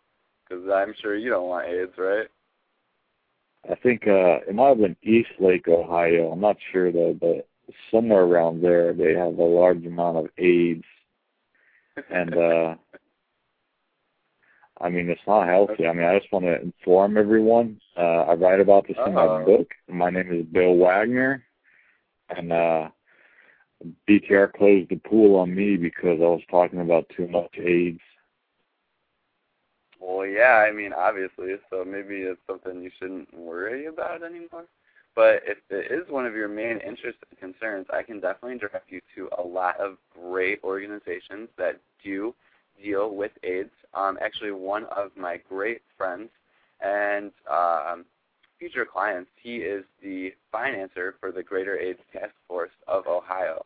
because 0.48 0.64
I'm 0.72 0.94
sure 1.00 1.16
you 1.16 1.30
don't 1.30 1.48
want 1.48 1.68
AIDS, 1.68 1.92
right? 1.96 2.26
I 3.70 3.74
think 3.76 4.06
uh 4.06 4.40
it 4.48 4.54
might 4.54 4.68
have 4.70 4.78
been 4.78 4.96
East 5.02 5.30
Lake, 5.38 5.68
Ohio. 5.68 6.32
I'm 6.32 6.40
not 6.40 6.56
sure 6.72 6.90
though, 6.90 7.14
but 7.18 7.48
somewhere 7.90 8.22
around 8.22 8.62
there 8.62 8.92
they 8.92 9.14
have 9.14 9.38
a 9.38 9.42
large 9.42 9.84
amount 9.86 10.18
of 10.18 10.26
AIDS 10.38 10.84
and 12.10 12.34
uh 12.36 12.74
I 14.80 14.88
mean 14.88 15.08
it's 15.08 15.20
not 15.26 15.46
healthy. 15.46 15.86
I 15.86 15.92
mean 15.92 16.06
I 16.06 16.18
just 16.18 16.32
want 16.32 16.44
to 16.46 16.60
inform 16.60 17.16
everyone. 17.16 17.80
Uh 17.96 18.24
I 18.30 18.34
write 18.34 18.60
about 18.60 18.86
this 18.88 18.96
in 19.06 19.14
my 19.14 19.44
book. 19.44 19.68
My 19.88 20.10
name 20.10 20.32
is 20.32 20.46
Bill 20.46 20.76
Wagner 20.76 21.44
and 22.36 22.52
uh 22.52 22.88
BTR 24.08 24.52
closed 24.52 24.90
the 24.90 24.96
pool 24.96 25.36
on 25.36 25.54
me 25.54 25.76
because 25.76 26.18
I 26.20 26.24
was 26.24 26.42
talking 26.50 26.80
about 26.80 27.08
too 27.16 27.28
much 27.28 27.54
AIDS. 27.58 28.00
Well, 30.02 30.26
yeah, 30.26 30.64
I 30.68 30.72
mean, 30.72 30.92
obviously, 30.92 31.54
so 31.70 31.84
maybe 31.84 32.22
it's 32.22 32.40
something 32.48 32.82
you 32.82 32.90
shouldn't 32.98 33.32
worry 33.32 33.86
about 33.86 34.24
anymore. 34.24 34.64
But 35.14 35.42
if 35.46 35.58
it 35.70 35.92
is 35.92 36.10
one 36.10 36.26
of 36.26 36.34
your 36.34 36.48
main 36.48 36.78
interests 36.78 37.20
and 37.30 37.38
concerns, 37.38 37.86
I 37.92 38.02
can 38.02 38.18
definitely 38.18 38.58
direct 38.58 38.90
you 38.90 39.00
to 39.14 39.28
a 39.38 39.42
lot 39.46 39.78
of 39.78 39.98
great 40.12 40.58
organizations 40.64 41.50
that 41.56 41.78
do 42.02 42.34
deal 42.82 43.14
with 43.14 43.30
AIDS. 43.44 43.70
Um, 43.94 44.18
actually, 44.20 44.50
one 44.50 44.86
of 44.86 45.12
my 45.16 45.38
great 45.48 45.82
friends 45.96 46.30
and 46.80 47.30
um, 47.48 48.04
future 48.58 48.84
clients, 48.84 49.30
he 49.40 49.58
is 49.58 49.84
the 50.02 50.34
financer 50.52 51.12
for 51.20 51.30
the 51.30 51.44
Greater 51.44 51.78
AIDS 51.78 52.00
Task 52.12 52.32
Force 52.48 52.72
of 52.88 53.06
Ohio. 53.06 53.64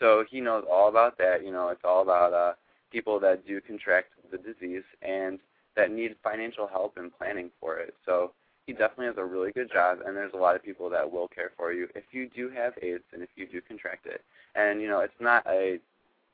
So 0.00 0.24
he 0.30 0.40
knows 0.42 0.64
all 0.70 0.88
about 0.88 1.16
that. 1.18 1.44
You 1.46 1.52
know, 1.52 1.68
it's 1.68 1.84
all 1.84 2.02
about 2.02 2.34
uh, 2.34 2.52
people 2.92 3.18
that 3.20 3.46
do 3.46 3.60
contract 3.62 4.08
the 4.30 4.36
disease 4.36 4.84
and 5.00 5.38
that 5.78 5.90
need 5.90 6.14
financial 6.22 6.66
help 6.66 6.98
and 6.98 7.16
planning 7.16 7.50
for 7.60 7.78
it. 7.78 7.94
So 8.04 8.32
he 8.66 8.72
definitely 8.74 9.06
has 9.06 9.16
a 9.16 9.24
really 9.24 9.52
good 9.52 9.70
job, 9.72 10.00
and 10.04 10.14
there's 10.14 10.34
a 10.34 10.36
lot 10.36 10.56
of 10.56 10.62
people 10.62 10.90
that 10.90 11.10
will 11.10 11.28
care 11.28 11.52
for 11.56 11.72
you 11.72 11.88
if 11.94 12.04
you 12.10 12.28
do 12.28 12.50
have 12.50 12.74
AIDS 12.82 13.04
and 13.14 13.22
if 13.22 13.30
you 13.36 13.46
do 13.46 13.62
contract 13.62 14.04
it. 14.06 14.22
And 14.54 14.82
you 14.82 14.88
know, 14.88 15.00
it's 15.00 15.20
not 15.20 15.46
a 15.46 15.78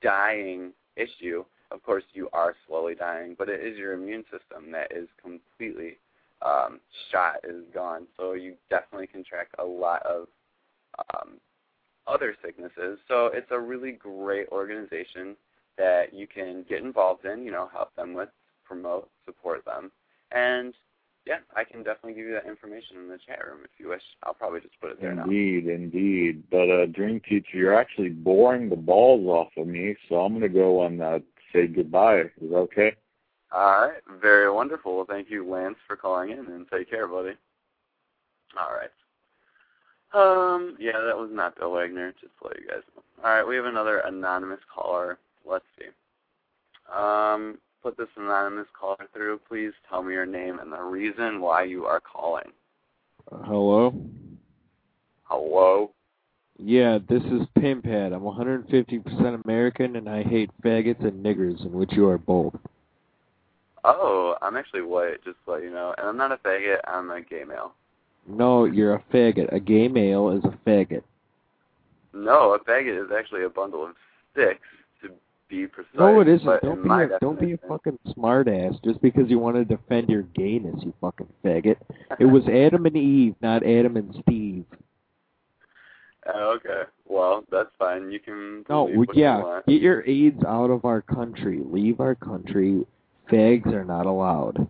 dying 0.02 0.72
issue. 0.96 1.44
of 1.70 1.82
course, 1.82 2.04
you 2.12 2.28
are 2.32 2.54
slowly 2.66 2.94
dying, 2.94 3.34
but 3.38 3.48
it 3.48 3.60
is 3.60 3.78
your 3.78 3.92
immune 3.92 4.24
system 4.24 4.70
that 4.72 4.92
is 4.92 5.08
completely 5.22 5.98
um, 6.42 6.80
shot, 7.10 7.36
is 7.44 7.64
gone. 7.72 8.06
So 8.16 8.32
you 8.32 8.54
definitely 8.70 9.06
contract 9.06 9.54
a 9.58 9.64
lot 9.64 10.04
of 10.04 10.26
um, 10.98 11.34
other 12.06 12.36
sicknesses. 12.44 12.98
So 13.08 13.26
it's 13.26 13.50
a 13.50 13.58
really 13.58 13.92
great 13.92 14.48
organization 14.48 15.36
that 15.78 16.12
you 16.12 16.26
can 16.26 16.64
get 16.68 16.82
involved 16.82 17.24
in, 17.24 17.44
you 17.44 17.50
know, 17.50 17.68
help 17.72 17.94
them 17.96 18.14
with, 18.14 18.28
promote, 18.64 19.08
support 19.24 19.64
them. 19.64 19.90
And 20.32 20.74
yeah, 21.26 21.38
I 21.56 21.64
can 21.64 21.82
definitely 21.82 22.14
give 22.14 22.26
you 22.26 22.34
that 22.34 22.46
information 22.46 22.98
in 22.98 23.08
the 23.08 23.18
chat 23.26 23.44
room 23.46 23.60
if 23.64 23.70
you 23.78 23.88
wish. 23.88 24.02
I'll 24.22 24.34
probably 24.34 24.60
just 24.60 24.78
put 24.80 24.90
it 24.90 25.00
there 25.00 25.12
indeed, 25.12 25.64
now. 25.66 25.74
Indeed, 25.74 25.94
indeed. 25.94 26.42
But 26.50 26.70
uh, 26.70 26.86
Dream 26.86 27.20
Teacher, 27.20 27.56
you're 27.56 27.78
actually 27.78 28.10
boring 28.10 28.68
the 28.68 28.76
balls 28.76 29.26
off 29.26 29.48
of 29.56 29.66
me, 29.66 29.96
so 30.08 30.16
I'm 30.16 30.34
gonna 30.34 30.48
go 30.48 30.84
and 30.84 31.00
uh, 31.00 31.20
say 31.52 31.66
goodbye. 31.66 32.20
Is 32.20 32.30
that 32.50 32.56
okay? 32.56 32.92
All 33.52 33.86
right, 33.88 34.02
very 34.20 34.50
wonderful. 34.50 34.96
Well, 34.96 35.06
thank 35.08 35.30
you, 35.30 35.48
Lance, 35.48 35.76
for 35.86 35.96
calling 35.96 36.30
in, 36.30 36.38
and 36.40 36.66
take 36.70 36.90
care, 36.90 37.06
buddy. 37.06 37.34
All 38.58 38.74
right. 38.74 38.90
Um, 40.12 40.76
yeah, 40.78 41.00
that 41.04 41.16
was 41.16 41.30
not 41.32 41.56
Bill 41.56 41.72
Wagner, 41.72 42.12
just 42.20 42.32
to 42.40 42.48
let 42.48 42.60
you 42.60 42.68
guys 42.68 42.82
know. 42.94 43.02
All 43.24 43.30
right, 43.30 43.46
we 43.46 43.56
have 43.56 43.64
another 43.64 43.98
anonymous 43.98 44.60
caller. 44.72 45.18
Let's 45.44 45.64
see. 45.78 45.86
Um, 46.94 47.58
put 47.84 47.98
this 47.98 48.08
anonymous 48.16 48.66
caller 48.78 49.06
through. 49.12 49.38
Please 49.46 49.72
tell 49.88 50.02
me 50.02 50.14
your 50.14 50.24
name 50.24 50.58
and 50.58 50.72
the 50.72 50.80
reason 50.80 51.40
why 51.40 51.62
you 51.64 51.84
are 51.84 52.00
calling. 52.00 52.50
Uh, 53.30 53.42
hello? 53.44 53.94
Hello? 55.24 55.90
Yeah, 56.58 56.98
this 57.08 57.22
is 57.24 57.42
Pimpad. 57.58 58.14
I'm 58.14 58.22
150% 58.22 59.44
American 59.44 59.96
and 59.96 60.08
I 60.08 60.22
hate 60.22 60.50
faggots 60.64 61.04
and 61.04 61.24
niggers, 61.24 61.62
in 61.64 61.72
which 61.72 61.92
you 61.92 62.08
are 62.08 62.16
both. 62.16 62.54
Oh, 63.84 64.36
I'm 64.40 64.56
actually 64.56 64.82
white, 64.82 65.22
just 65.22 65.36
to 65.44 65.52
let 65.52 65.62
you 65.62 65.70
know. 65.70 65.94
And 65.98 66.08
I'm 66.08 66.16
not 66.16 66.32
a 66.32 66.38
faggot, 66.38 66.78
I'm 66.86 67.10
a 67.10 67.20
gay 67.20 67.44
male. 67.44 67.74
No, 68.26 68.64
you're 68.64 68.94
a 68.94 69.04
faggot. 69.12 69.52
A 69.52 69.60
gay 69.60 69.88
male 69.88 70.30
is 70.30 70.44
a 70.44 70.56
faggot. 70.66 71.02
No, 72.14 72.54
a 72.54 72.60
faggot 72.60 73.04
is 73.04 73.10
actually 73.14 73.44
a 73.44 73.50
bundle 73.50 73.84
of 73.84 73.94
sticks 74.32 74.66
be 75.48 75.66
precise. 75.66 75.92
No, 75.98 76.20
it 76.20 76.28
isn't. 76.28 76.62
Don't 76.62 76.82
be 76.82 76.88
a, 76.88 77.18
don't 77.20 77.40
be 77.40 77.52
a 77.52 77.58
fucking 77.68 77.98
smartass 78.08 78.82
just 78.84 79.00
because 79.02 79.28
you 79.28 79.38
want 79.38 79.56
to 79.56 79.64
defend 79.64 80.08
your 80.08 80.22
gayness, 80.22 80.76
you 80.82 80.92
fucking 81.00 81.28
faggot. 81.44 81.76
it 82.18 82.24
was 82.24 82.44
Adam 82.48 82.86
and 82.86 82.96
Eve, 82.96 83.34
not 83.40 83.64
Adam 83.64 83.96
and 83.96 84.14
Steve. 84.22 84.64
Uh, 86.26 86.38
okay. 86.56 86.82
Well, 87.06 87.44
that's 87.50 87.70
fine. 87.78 88.10
You 88.10 88.20
can. 88.20 88.64
No, 88.68 88.88
yeah. 89.14 89.60
Get 89.68 89.82
your 89.82 90.06
AIDS 90.08 90.42
out 90.46 90.70
of 90.70 90.84
our 90.84 91.02
country. 91.02 91.60
Leave 91.64 92.00
our 92.00 92.14
country. 92.14 92.86
Fags 93.30 93.66
are 93.72 93.84
not 93.84 94.06
allowed. 94.06 94.68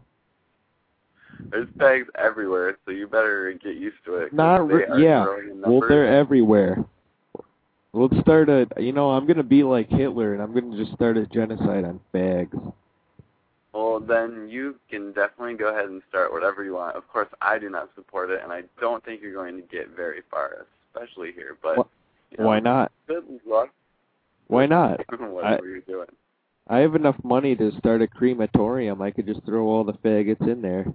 There's 1.51 1.68
fags 1.77 2.07
everywhere, 2.16 2.79
so 2.85 2.91
you 2.91 3.07
better 3.07 3.53
get 3.62 3.77
used 3.77 3.97
to 4.07 4.16
it. 4.16 4.33
Not 4.33 4.66
re- 4.68 4.87
yeah. 4.99 5.27
Well, 5.66 5.83
they're 5.89 6.07
everywhere. 6.07 6.85
Let's 7.95 8.18
start 8.22 8.49
a. 8.49 8.66
You 8.76 8.92
know, 8.92 9.11
I'm 9.11 9.24
gonna 9.24 9.45
be 9.45 9.62
like 9.62 9.88
Hitler, 9.88 10.34
and 10.34 10.42
I'm 10.42 10.53
gonna 10.53 10.76
just 10.76 10.92
start 10.95 11.16
a 11.16 11.26
genocide 11.26 11.84
on 11.84 12.01
fags. 12.12 12.72
Well, 13.72 14.01
then 14.01 14.49
you 14.49 14.76
can 14.90 15.12
definitely 15.12 15.55
go 15.55 15.68
ahead 15.68 15.86
and 15.86 16.03
start 16.09 16.32
whatever 16.32 16.64
you 16.64 16.74
want. 16.74 16.97
Of 16.97 17.09
course, 17.09 17.28
I 17.40 17.59
do 17.59 17.70
not 17.70 17.90
support 17.95 18.30
it, 18.30 18.40
and 18.42 18.53
I 18.53 18.62
don't 18.80 19.05
think 19.05 19.22
you're 19.22 19.32
going 19.32 19.57
to 19.57 19.62
get 19.62 19.95
very 19.97 20.22
far, 20.30 20.66
especially 20.95 21.32
here. 21.32 21.57
But 21.62 21.78
you 22.30 22.38
know, 22.38 22.47
why 22.47 22.61
not? 22.61 22.92
Good 23.07 23.24
luck. 23.47 23.70
Why 24.49 24.66
not? 24.66 25.01
whatever 25.09 25.64
I, 25.64 25.68
you're 25.68 25.80
doing. 25.80 26.09
I 26.68 26.78
have 26.78 26.95
enough 26.95 27.16
money 27.22 27.55
to 27.57 27.76
start 27.78 28.03
a 28.03 28.07
crematorium. 28.09 29.03
I 29.03 29.11
could 29.11 29.26
just 29.26 29.45
throw 29.45 29.66
all 29.66 29.84
the 29.84 29.92
faggots 29.92 30.49
in 30.49 30.62
there. 30.62 30.86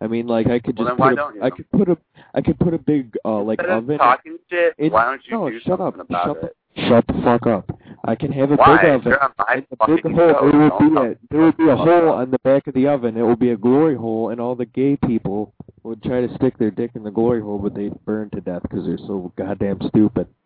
I 0.00 0.06
mean, 0.06 0.26
like 0.26 0.48
I 0.48 0.58
could 0.58 0.76
just 0.76 0.98
well, 0.98 1.10
put 1.10 1.18
a, 1.18 1.44
I 1.44 1.50
could 1.50 1.70
put 1.70 1.88
a 1.88 1.96
I 2.34 2.40
could 2.40 2.58
put 2.58 2.74
a 2.74 2.78
big 2.78 3.16
uh 3.24 3.40
like 3.40 3.60
Instead 3.60 3.76
oven. 3.76 3.94
Of 3.94 3.98
talking 4.00 4.38
shit. 4.50 4.74
It, 4.76 4.92
why 4.92 5.04
don't 5.04 5.22
you 5.26 5.32
no, 5.32 5.50
do 5.50 5.60
shut 5.60 5.80
up, 5.80 5.98
about 5.98 6.26
shut 6.26 6.44
it? 6.44 6.56
The, 6.76 6.88
shut 6.88 7.06
the 7.06 7.22
fuck 7.22 7.46
up. 7.46 7.78
I 8.04 8.14
can 8.14 8.32
have 8.32 8.50
a 8.50 8.56
why? 8.56 8.82
big 8.82 8.90
oven. 8.90 9.12
My 9.38 9.54
a 9.54 9.86
big 9.86 10.02
hole. 10.04 10.48
It 10.48 10.56
will 10.56 10.78
be 10.78 10.96
a 10.96 11.16
there 11.30 11.40
will 11.40 11.52
be 11.52 11.68
a 11.68 11.76
hole 11.76 12.10
on 12.10 12.30
the 12.30 12.38
back 12.40 12.66
of 12.66 12.74
the 12.74 12.88
oven. 12.88 13.16
It 13.16 13.22
will 13.22 13.36
be 13.36 13.50
a 13.50 13.56
glory 13.56 13.96
hole, 13.96 14.30
and 14.30 14.40
all 14.40 14.54
the 14.54 14.66
gay 14.66 14.96
people 14.96 15.54
would 15.84 16.02
try 16.02 16.20
to 16.20 16.34
stick 16.34 16.58
their 16.58 16.70
dick 16.70 16.90
in 16.94 17.02
the 17.02 17.10
glory 17.10 17.40
hole, 17.40 17.58
but 17.58 17.74
they'd 17.74 18.04
burn 18.04 18.30
to 18.30 18.40
death 18.40 18.62
because 18.62 18.84
they're 18.86 18.98
so 18.98 19.32
goddamn 19.36 19.80
stupid. 19.88 20.26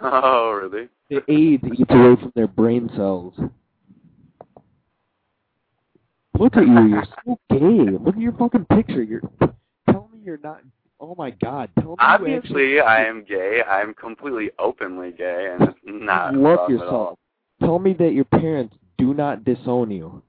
Oh, 0.00 0.52
really? 0.52 0.88
The 1.10 1.16
AIDS 1.28 1.64
eats 1.76 1.90
away 1.90 2.14
from 2.20 2.32
their 2.36 2.46
brain 2.46 2.88
cells. 2.94 3.34
Look 6.38 6.56
at 6.56 6.66
you, 6.66 6.88
you're 6.88 7.04
so 7.24 7.38
gay. 7.50 7.90
Look 7.90 8.14
at 8.14 8.20
your 8.20 8.32
fucking 8.32 8.66
picture. 8.66 9.02
You're 9.02 9.22
tell 9.90 10.08
me 10.12 10.20
you're 10.24 10.38
not 10.38 10.60
oh 11.00 11.14
my 11.16 11.30
god, 11.30 11.70
tell 11.78 11.90
me 11.90 11.96
Obviously 11.98 12.38
actually, 12.38 12.80
I 12.80 13.04
am 13.04 13.24
gay. 13.28 13.62
I'm 13.68 13.94
completely 13.94 14.50
openly 14.58 15.12
gay 15.12 15.54
and 15.58 15.68
it's 15.68 15.78
not 15.84 16.34
Love 16.34 16.70
yourself. 16.70 17.18
Tell 17.60 17.78
me 17.78 17.92
that 17.94 18.12
your 18.12 18.24
parents 18.24 18.74
do 18.98 19.14
not 19.14 19.44
disown 19.44 19.90
you. 19.90 20.22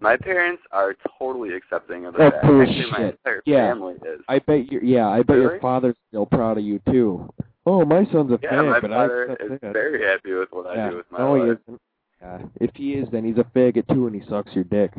My 0.00 0.16
parents 0.16 0.62
are 0.72 0.94
totally 1.18 1.54
accepting 1.54 2.06
of 2.06 2.14
That's 2.14 2.34
that. 2.34 2.42
bullshit. 2.42 2.86
Actually 2.86 2.90
my 2.90 3.08
entire 3.10 3.42
yeah. 3.46 3.68
family 3.68 3.94
is. 3.94 4.20
I 4.28 4.38
bet 4.40 4.70
your 4.70 4.82
yeah, 4.82 5.08
I 5.08 5.22
bet 5.22 5.36
really? 5.36 5.42
your 5.42 5.60
father's 5.60 5.96
still 6.08 6.26
proud 6.26 6.58
of 6.58 6.64
you 6.64 6.80
too. 6.90 7.32
Oh, 7.66 7.84
my 7.84 8.06
son's 8.10 8.32
a 8.32 8.38
yeah, 8.42 8.50
fag, 8.50 8.70
my 8.70 8.80
but 8.80 8.90
father 8.90 9.36
I 9.38 9.44
is 9.44 9.60
it. 9.62 9.72
very 9.74 10.02
happy 10.06 10.32
with 10.32 10.48
what 10.52 10.74
yeah. 10.74 10.86
I 10.86 10.90
do 10.90 10.96
with 10.96 11.06
my 11.10 11.18
no, 11.18 11.32
life. 11.34 11.42
he 11.42 11.50
isn't. 11.50 11.80
Yeah. 12.20 12.38
If 12.60 12.70
he 12.74 12.92
is, 12.94 13.08
then 13.12 13.24
he's 13.24 13.38
a 13.38 13.44
faggot 13.56 13.86
too, 13.92 14.06
and 14.06 14.20
he 14.20 14.28
sucks 14.28 14.52
your 14.52 14.64
dick. 14.64 14.92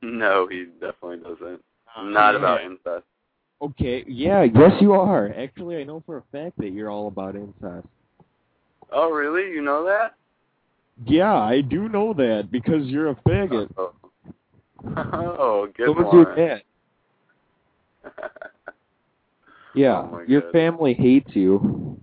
No, 0.00 0.48
he 0.50 0.66
definitely 0.80 1.18
doesn't. 1.18 1.62
I'm 1.94 2.08
uh, 2.08 2.10
Not 2.10 2.34
about 2.34 2.62
incest. 2.62 3.04
Okay, 3.60 4.04
yeah, 4.08 4.42
yes 4.42 4.72
you 4.80 4.92
are. 4.92 5.32
Actually, 5.38 5.76
I 5.76 5.84
know 5.84 6.02
for 6.04 6.16
a 6.16 6.22
fact 6.32 6.58
that 6.58 6.70
you're 6.70 6.90
all 6.90 7.06
about 7.06 7.36
incest. 7.36 7.86
Oh, 8.90 9.10
really? 9.10 9.52
You 9.52 9.62
know 9.62 9.84
that? 9.84 10.14
Yeah, 11.06 11.34
I 11.34 11.60
do 11.60 11.88
know 11.88 12.12
that 12.14 12.48
because 12.50 12.86
you're 12.86 13.10
a 13.10 13.14
faggot. 13.26 13.72
Oh, 13.76 13.92
oh 14.96 15.68
good 15.76 15.86
so 15.86 15.92
one. 15.92 16.04
was 16.04 16.12
your 16.12 16.34
dad. 16.34 16.62
Yeah, 19.74 20.06
Oh 20.12 20.22
your 20.26 20.50
family 20.52 20.92
hates 20.92 21.30
you 21.34 21.98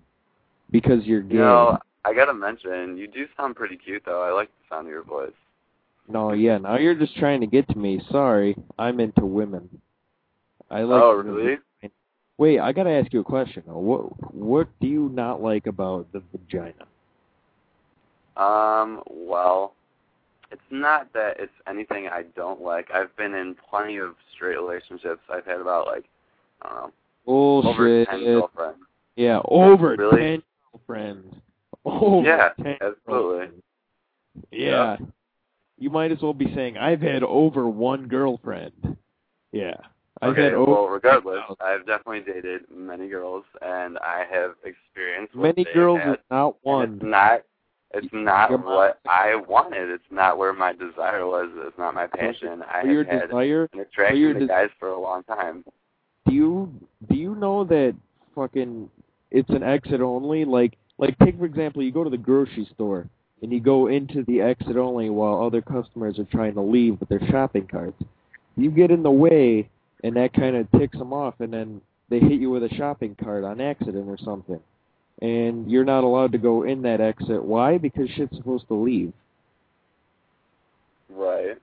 because 0.71 1.05
you're 1.05 1.21
gay. 1.21 1.35
You 1.35 1.41
know, 1.41 1.77
I 2.05 2.13
gotta 2.13 2.33
mention, 2.33 2.97
you 2.97 3.07
do 3.07 3.25
sound 3.37 3.55
pretty 3.55 3.75
cute 3.77 4.03
though. 4.05 4.21
I 4.21 4.31
like 4.31 4.47
the 4.49 4.75
sound 4.75 4.87
of 4.87 4.91
your 4.91 5.03
voice. 5.03 5.31
No, 6.07 6.33
yeah, 6.33 6.57
now 6.57 6.77
you're 6.77 6.95
just 6.95 7.15
trying 7.17 7.39
to 7.41 7.47
get 7.47 7.67
to 7.69 7.77
me. 7.77 8.01
Sorry, 8.11 8.55
I'm 8.79 8.99
into 8.99 9.25
women. 9.25 9.69
I 10.71 10.81
like. 10.81 11.01
oh, 11.01 11.11
really? 11.13 11.57
Wait, 12.37 12.59
I 12.59 12.71
gotta 12.71 12.91
ask 12.91 13.11
you 13.11 13.19
a 13.19 13.23
question 13.23 13.63
though. 13.67 13.77
What 13.79 14.33
what 14.33 14.67
do 14.79 14.87
you 14.87 15.09
not 15.13 15.41
like 15.41 15.67
about 15.67 16.07
the 16.13 16.21
vagina? 16.31 16.85
Um, 18.37 19.01
well, 19.09 19.73
it's 20.51 20.61
not 20.71 21.11
that 21.13 21.39
it's 21.39 21.51
anything 21.67 22.07
I 22.07 22.23
don't 22.35 22.61
like. 22.61 22.89
I've 22.93 23.15
been 23.17 23.33
in 23.33 23.55
plenty 23.69 23.97
of 23.97 24.15
straight 24.33 24.55
relationships. 24.55 25.19
I've 25.29 25.45
had 25.45 25.59
about 25.59 25.87
like, 25.87 26.05
I 26.61 26.69
don't 26.69 26.77
know, 26.77 26.91
over 27.27 27.61
Bullshit. 27.77 28.07
ten 28.09 28.23
girlfriends. 28.23 28.79
Yeah, 29.17 29.41
over 29.45 29.95
Really? 29.97 30.21
ten 30.21 30.43
girlfriends. 30.71 31.35
Oh, 31.91 32.17
over 32.19 32.27
Yeah, 32.27 32.49
10 32.61 32.77
absolutely. 32.81 32.97
girlfriends. 33.07 33.63
Yeah. 34.51 34.97
You 35.77 35.89
might 35.89 36.11
as 36.11 36.21
well 36.21 36.33
be 36.33 36.53
saying 36.53 36.77
I've 36.77 37.01
had 37.01 37.23
over 37.23 37.67
one 37.67 38.07
girlfriend. 38.07 38.97
Yeah. 39.51 39.75
I've 40.21 40.31
okay, 40.31 40.43
had 40.45 40.53
over 40.53 40.71
well, 40.71 40.87
regardless, 40.87 41.39
I've 41.61 41.85
definitely 41.85 42.21
dated 42.31 42.63
many 42.73 43.07
girls, 43.07 43.45
and 43.61 43.97
I 43.99 44.25
have 44.29 44.51
experienced 44.65 45.33
many 45.33 45.65
girls 45.73 46.01
had. 46.01 46.11
is 46.15 46.19
not 46.29 46.55
one. 46.63 46.95
It's 46.95 47.03
not. 47.03 47.41
It's 47.91 48.07
not 48.11 48.51
what 48.65 48.99
I 49.07 49.35
wanted. 49.47 49.89
It's 49.89 50.03
not 50.11 50.37
where 50.37 50.53
my 50.53 50.73
desire 50.73 51.25
was. 51.25 51.49
It's 51.55 51.77
not 51.77 51.95
my 51.95 52.05
passion. 52.05 52.61
I 52.71 52.85
have 52.85 53.07
had 53.07 53.21
desire, 53.29 53.67
an 53.73 53.79
attraction 53.79 54.33
to 54.35 54.39
des- 54.41 54.47
guys 54.47 54.69
for 54.77 54.89
a 54.89 54.99
long 54.99 55.23
time. 55.23 55.63
do 56.27 56.35
you 56.35 56.73
do 57.09 57.15
you 57.15 57.33
know 57.35 57.63
that 57.63 57.95
fucking 58.35 58.89
it's 59.31 59.49
an 59.49 59.63
exit 59.63 60.01
only? 60.01 60.45
Like 60.45 60.77
like 60.99 61.17
take 61.19 61.39
for 61.39 61.45
example, 61.45 61.81
you 61.81 61.91
go 61.91 62.03
to 62.03 62.09
the 62.09 62.17
grocery 62.17 62.69
store 62.75 63.07
and 63.41 63.51
you 63.51 63.59
go 63.59 63.87
into 63.87 64.23
the 64.25 64.41
exit 64.41 64.77
only 64.77 65.09
while 65.09 65.41
other 65.41 65.61
customers 65.61 66.19
are 66.19 66.25
trying 66.25 66.53
to 66.53 66.61
leave 66.61 66.99
with 66.99 67.09
their 67.09 67.25
shopping 67.31 67.65
carts. 67.65 68.01
You 68.55 68.69
get 68.69 68.91
in 68.91 69.01
the 69.01 69.09
way 69.09 69.67
and 70.03 70.15
that 70.17 70.33
kind 70.33 70.55
of 70.55 70.69
ticks 70.73 70.97
them 70.97 71.13
off 71.13 71.35
and 71.39 71.51
then 71.51 71.81
they 72.09 72.19
hit 72.19 72.39
you 72.39 72.49
with 72.49 72.63
a 72.63 72.75
shopping 72.75 73.15
cart 73.15 73.43
on 73.43 73.61
accident 73.61 74.07
or 74.07 74.17
something. 74.23 74.59
And 75.21 75.69
you're 75.69 75.85
not 75.85 76.03
allowed 76.03 76.33
to 76.33 76.37
go 76.37 76.63
in 76.63 76.81
that 76.83 77.01
exit. 77.01 77.43
Why? 77.43 77.77
Because 77.77 78.09
shit's 78.11 78.35
supposed 78.35 78.67
to 78.67 78.75
leave. 78.75 79.13
Right. 81.09 81.57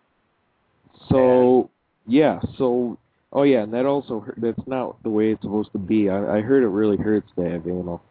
So 1.11 1.71
yeah, 2.07 2.41
so 2.59 2.99
oh 3.33 3.43
yeah, 3.43 3.63
and 3.63 3.73
that 3.75 3.87
also, 3.87 4.25
that's 4.37 4.67
not 4.67 5.03
the 5.03 5.11
way 5.11 5.33
it's 5.33 5.43
supposed 5.43 5.73
to 5.73 5.79
be. 5.79 6.09
I, 6.09 6.39
I 6.39 6.41
heard 6.41 6.63
it 6.63 6.69
really 6.69 6.97
hurts 6.97 7.29
to 7.37 7.43
have 7.43 7.67
anal. 7.67 8.03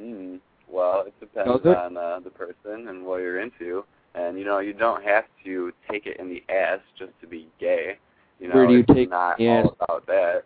Mm. 0.00 0.40
Well, 0.68 1.04
it 1.06 1.14
depends 1.20 1.64
it? 1.64 1.76
on 1.76 1.96
uh, 1.96 2.20
the 2.20 2.30
person 2.30 2.88
and 2.88 3.04
what 3.04 3.16
you're 3.18 3.40
into, 3.40 3.84
and 4.14 4.38
you 4.38 4.44
know 4.44 4.60
you 4.60 4.72
don't 4.72 5.02
have 5.02 5.24
to 5.44 5.72
take 5.90 6.06
it 6.06 6.18
in 6.18 6.28
the 6.28 6.42
ass 6.52 6.78
just 6.98 7.12
to 7.20 7.26
be 7.26 7.48
gay. 7.58 7.98
You 8.38 8.48
know, 8.48 8.54
Where 8.54 8.66
do 8.66 8.74
you 8.74 8.80
it's 8.80 8.94
take 8.94 9.10
not 9.10 9.40
ass? 9.40 9.66
all 9.66 9.76
about 9.80 10.06
that. 10.06 10.44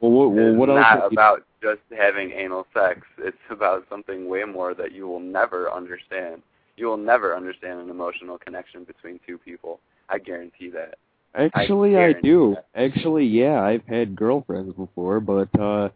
Well, 0.00 0.10
what, 0.10 0.30
well, 0.32 0.78
it's 0.78 0.84
else? 0.84 1.00
not 1.00 1.12
about 1.12 1.44
just 1.62 1.80
having 1.96 2.32
anal 2.32 2.66
sex. 2.74 3.00
It's 3.18 3.36
about 3.50 3.84
something 3.88 4.28
way 4.28 4.44
more 4.44 4.74
that 4.74 4.92
you 4.92 5.06
will 5.06 5.20
never 5.20 5.72
understand. 5.72 6.42
You 6.76 6.86
will 6.86 6.96
never 6.96 7.36
understand 7.36 7.80
an 7.80 7.90
emotional 7.90 8.38
connection 8.38 8.84
between 8.84 9.20
two 9.26 9.38
people. 9.38 9.80
I 10.08 10.18
guarantee 10.18 10.70
that. 10.70 10.96
Actually, 11.34 11.90
I, 11.90 12.12
guarantee 12.12 12.28
do. 12.28 12.56
that. 12.56 12.66
Actually, 12.74 13.24
yeah, 13.24 13.62
I've 13.62 13.86
had 13.86 14.14
girlfriends 14.14 14.74
before, 14.74 15.20
but 15.20 15.48
uh 15.58 15.88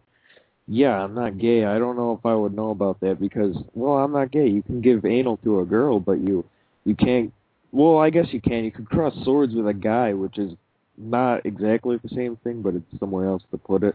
yeah, 0.69 1.03
I'm 1.03 1.14
not 1.14 1.39
gay. 1.39 1.64
I 1.64 1.79
don't 1.79 1.97
know 1.97 2.12
if 2.12 2.25
I 2.27 2.35
would 2.35 2.55
know 2.55 2.71
about 2.71 3.01
that 3.01 3.21
because, 3.21 3.57
well, 3.75 3.95
I'm 3.99 4.12
not 4.12 4.31
gay. 4.31 4.47
You 4.49 4.62
can 4.62 4.81
give 4.81 5.05
anal 5.05 5.37
to 5.39 5.61
a 5.61 5.64
girl, 5.64 6.01
but 6.01 6.19
you 6.19 6.45
you 6.85 6.95
can't. 6.95 7.33
Well, 7.73 7.99
I 7.99 8.11
guess 8.11 8.27
you 8.31 8.41
can. 8.41 8.64
You 8.64 8.71
could 8.73 8.89
cross 8.89 9.14
swords 9.25 9.55
with 9.55 9.67
a 9.69 9.75
guy, 9.75 10.12
which 10.12 10.39
is 10.39 10.53
not 10.97 11.45
exactly 11.45 11.99
the 12.03 12.09
same 12.14 12.37
thing, 12.37 12.62
but 12.62 12.75
it's 12.75 12.99
somewhere 13.01 13.27
else 13.29 13.43
to 13.51 13.59
put 13.59 13.83
it. 13.83 13.95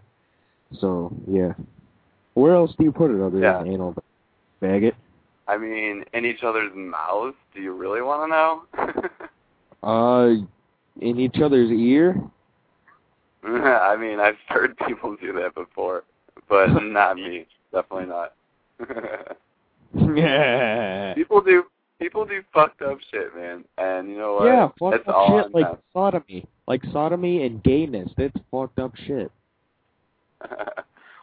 So 0.79 1.13
yeah, 1.27 1.53
where 2.35 2.55
else 2.55 2.73
do 2.77 2.83
you 2.85 2.91
put 2.91 3.11
it 3.11 3.21
other 3.21 3.39
Yeah. 3.39 3.57
than 3.59 3.67
anal? 3.73 3.95
Faggot. 4.61 4.93
I 5.47 5.57
mean, 5.57 6.05
in 6.13 6.25
each 6.25 6.43
other's 6.43 6.71
mouths. 6.75 7.35
Do 7.53 7.61
you 7.61 7.73
really 7.73 8.01
want 8.01 8.23
to 8.23 8.27
know? 8.27 9.01
Uh, 9.83 10.35
in 10.99 11.19
each 11.19 11.37
other's 11.43 11.71
ear. 11.71 12.21
I 13.43 13.95
mean, 13.97 14.19
I've 14.19 14.35
heard 14.47 14.77
people 14.87 15.15
do 15.19 15.33
that 15.33 15.55
before, 15.55 16.03
but 16.51 16.67
not 16.83 17.15
me. 17.15 17.47
Definitely 17.71 18.07
not. 18.07 18.33
yeah. 20.15 21.13
people 21.15 21.41
do 21.41 21.63
people 21.99 22.25
do 22.25 22.43
fucked 22.53 22.81
up 22.81 22.97
shit, 23.09 23.33
man. 23.35 23.63
And 23.77 24.09
you 24.09 24.17
know 24.17 24.33
what? 24.33 24.45
Yeah, 24.45 24.67
fucked 24.77 25.07
up 25.07 25.27
shit 25.29 25.55
like 25.55 25.67
sodomy, 25.93 26.45
like 26.67 26.81
sodomy 26.91 27.45
and 27.45 27.63
gayness. 27.63 28.11
That's 28.17 28.35
fucked 28.51 28.77
up 28.77 28.93
shit. 29.07 29.31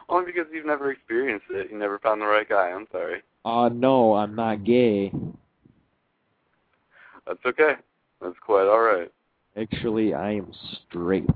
Only 0.09 0.31
because 0.31 0.47
you've 0.51 0.65
never 0.65 0.91
experienced 0.91 1.45
it. 1.51 1.69
You 1.71 1.77
never 1.77 1.99
found 1.99 2.21
the 2.21 2.25
right 2.25 2.49
guy. 2.49 2.71
I'm 2.71 2.87
sorry. 2.91 3.21
Uh 3.45 3.69
no, 3.71 4.15
I'm 4.15 4.35
not 4.35 4.63
gay. 4.63 5.11
That's 7.27 7.45
okay. 7.45 7.73
That's 8.19 8.35
quite 8.43 8.67
all 8.67 8.81
right. 8.81 9.11
Actually, 9.55 10.15
I 10.15 10.31
am 10.31 10.51
straight. 10.87 11.29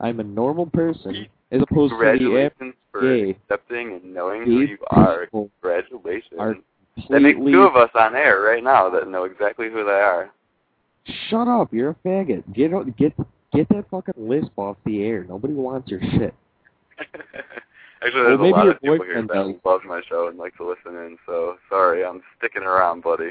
I'm 0.00 0.20
a 0.20 0.24
normal 0.24 0.66
person, 0.66 1.28
as 1.50 1.62
opposed 1.62 1.92
to 1.92 1.96
the 1.98 2.04
Congratulations 2.04 2.74
for 2.92 3.00
gay. 3.02 3.30
accepting 3.30 3.92
and 4.02 4.14
knowing 4.14 4.44
who 4.44 4.60
you 4.60 4.78
are. 4.90 5.26
Congratulations. 5.26 6.34
are 6.38 6.56
that 7.10 7.20
makes 7.20 7.38
two 7.38 7.62
of 7.62 7.76
us 7.76 7.90
on 7.94 8.16
air 8.16 8.40
right 8.40 8.62
now 8.62 8.90
that 8.90 9.08
know 9.08 9.24
exactly 9.24 9.68
who 9.70 9.84
they 9.84 9.90
are. 9.92 10.30
Shut 11.30 11.48
up! 11.48 11.72
You're 11.72 11.90
a 11.90 11.94
faggot. 12.08 12.42
Get 12.52 12.70
get 12.96 13.14
get 13.54 13.68
that 13.70 13.84
fucking 13.90 14.14
lisp 14.16 14.50
off 14.56 14.76
the 14.84 15.02
air. 15.04 15.24
Nobody 15.28 15.54
wants 15.54 15.90
your 15.90 16.00
shit. 16.00 16.34
Actually, 18.00 18.20
Well, 18.22 18.38
there's 18.38 18.40
a 18.40 18.42
lot 18.44 18.68
of 18.68 18.80
people 18.80 19.04
here 19.04 19.22
that 19.22 19.28
does. 19.32 19.54
love 19.64 19.80
my 19.84 20.00
show 20.08 20.28
and 20.28 20.38
like 20.38 20.56
to 20.56 20.68
listen 20.68 20.96
in. 21.00 21.16
So 21.26 21.56
sorry, 21.68 22.04
I'm 22.04 22.22
sticking 22.38 22.62
around, 22.62 23.02
buddy. 23.02 23.30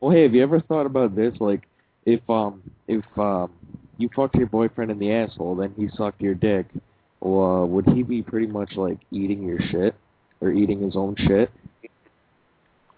Well, 0.00 0.10
hey, 0.10 0.22
have 0.24 0.34
you 0.34 0.42
ever 0.42 0.60
thought 0.60 0.86
about 0.86 1.14
this? 1.14 1.34
Like, 1.40 1.62
if 2.06 2.20
um 2.30 2.62
if 2.86 3.04
um 3.18 3.50
you 3.96 4.08
fucked 4.14 4.36
your 4.36 4.46
boyfriend 4.46 4.90
in 4.90 4.98
the 4.98 5.12
asshole, 5.12 5.56
then 5.56 5.72
he 5.76 5.88
sucked 5.96 6.20
your 6.20 6.34
dick, 6.34 6.66
well, 7.20 7.62
uh, 7.62 7.66
would 7.66 7.86
he 7.86 8.02
be 8.02 8.22
pretty 8.22 8.46
much 8.46 8.72
like 8.76 8.98
eating 9.10 9.42
your 9.42 9.58
shit 9.70 9.94
or 10.40 10.50
eating 10.50 10.80
his 10.80 10.96
own 10.96 11.16
shit? 11.18 11.50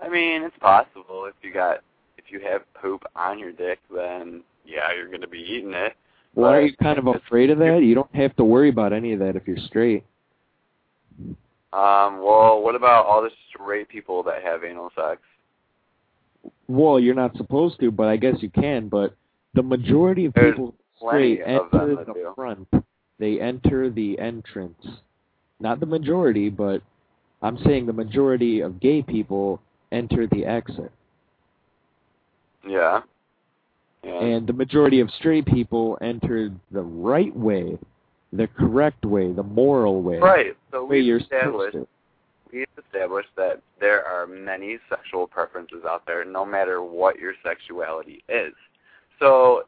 I 0.03 0.09
mean, 0.09 0.43
it's 0.43 0.57
possible 0.59 1.27
if 1.27 1.35
you 1.43 1.53
got 1.53 1.79
if 2.19 2.25
you 2.29 2.41
have 2.41 2.63
poop 2.75 3.03
on 3.17 3.39
your 3.39 3.53
dick, 3.53 3.79
then 3.95 4.43
yeah, 4.65 4.93
you're 4.97 5.11
gonna 5.11 5.29
be 5.29 5.39
eating 5.39 5.73
it. 5.73 5.95
Well, 6.35 6.51
are 6.51 6.61
you 6.61 6.77
kind 6.77 6.99
of 6.99 7.07
afraid 7.07 7.51
of 7.51 7.59
that? 7.59 7.83
You 7.83 7.95
don't 7.95 8.15
have 8.15 8.37
to 8.37 8.45
worry 8.45 8.69
about 8.69 8.93
any 8.93 9.13
of 9.13 9.19
that 9.19 9.37
if 9.37 9.47
you're 9.49 9.59
straight. 9.67 10.05
Um, 11.73 12.23
well, 12.23 12.63
what 12.63 12.75
about 12.75 13.07
all 13.07 13.23
the 13.23 13.31
straight 13.49 13.89
people 13.89 14.23
that 14.25 14.43
have 14.43 14.65
anal 14.65 14.91
sex? 14.95 15.21
Well, 16.69 17.01
you're 17.01 17.15
not 17.15 17.37
supposed 17.37 17.81
to, 17.81 17.91
but 17.91 18.09
I 18.09 18.17
guess 18.17 18.37
you 18.41 18.51
can. 18.51 18.89
But 18.89 19.15
the 19.55 19.63
majority 19.63 20.25
of 20.27 20.35
There's 20.35 20.53
people 20.53 20.75
straight 20.99 21.41
enter 21.45 22.05
the 22.07 22.13
do. 22.13 22.33
front. 22.35 22.69
They 23.21 23.39
enter 23.39 23.91
the 23.91 24.19
entrance. 24.19 24.85
Not 25.61 25.79
the 25.79 25.87
majority, 25.87 26.49
but 26.49 26.83
I'm 27.43 27.59
saying 27.65 27.87
the 27.87 27.93
majority 27.93 28.61
of 28.61 28.81
gay 28.81 29.03
people 29.03 29.61
enter 29.93 30.27
the 30.27 30.45
exit. 30.45 30.91
Yeah. 32.67 33.03
Yeah. 34.03 34.21
And 34.21 34.47
the 34.47 34.55
majority 34.55 35.01
of 35.01 35.11
straight 35.19 35.45
people 35.45 35.99
enter 36.01 36.51
the 36.73 36.83
right 36.83 37.35
way, 37.37 37.79
the 38.33 38.47
correct 38.47 39.05
way, 39.05 39.31
the 39.33 39.43
moral 39.43 40.03
way. 40.03 40.17
right. 40.17 40.57
So 40.71 40.81
The 40.81 40.85
way 40.85 40.97
we've 40.97 41.05
you're 41.05 41.19
established 41.19 41.77
we've 42.53 42.67
established 42.79 43.29
that 43.37 43.61
there 43.81 44.05
are 44.05 44.27
many 44.27 44.79
sexual 44.89 45.27
preferences 45.27 45.85
out 45.87 46.05
there, 46.07 46.25
no 46.25 46.45
matter 46.45 46.83
what 46.83 47.19
your 47.19 47.35
sexuality 47.45 48.23
is. 48.29 48.55
So, 49.19 49.65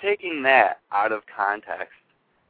taking 0.00 0.42
that 0.42 0.80
out 0.90 1.12
of 1.12 1.22
context, 1.34 1.94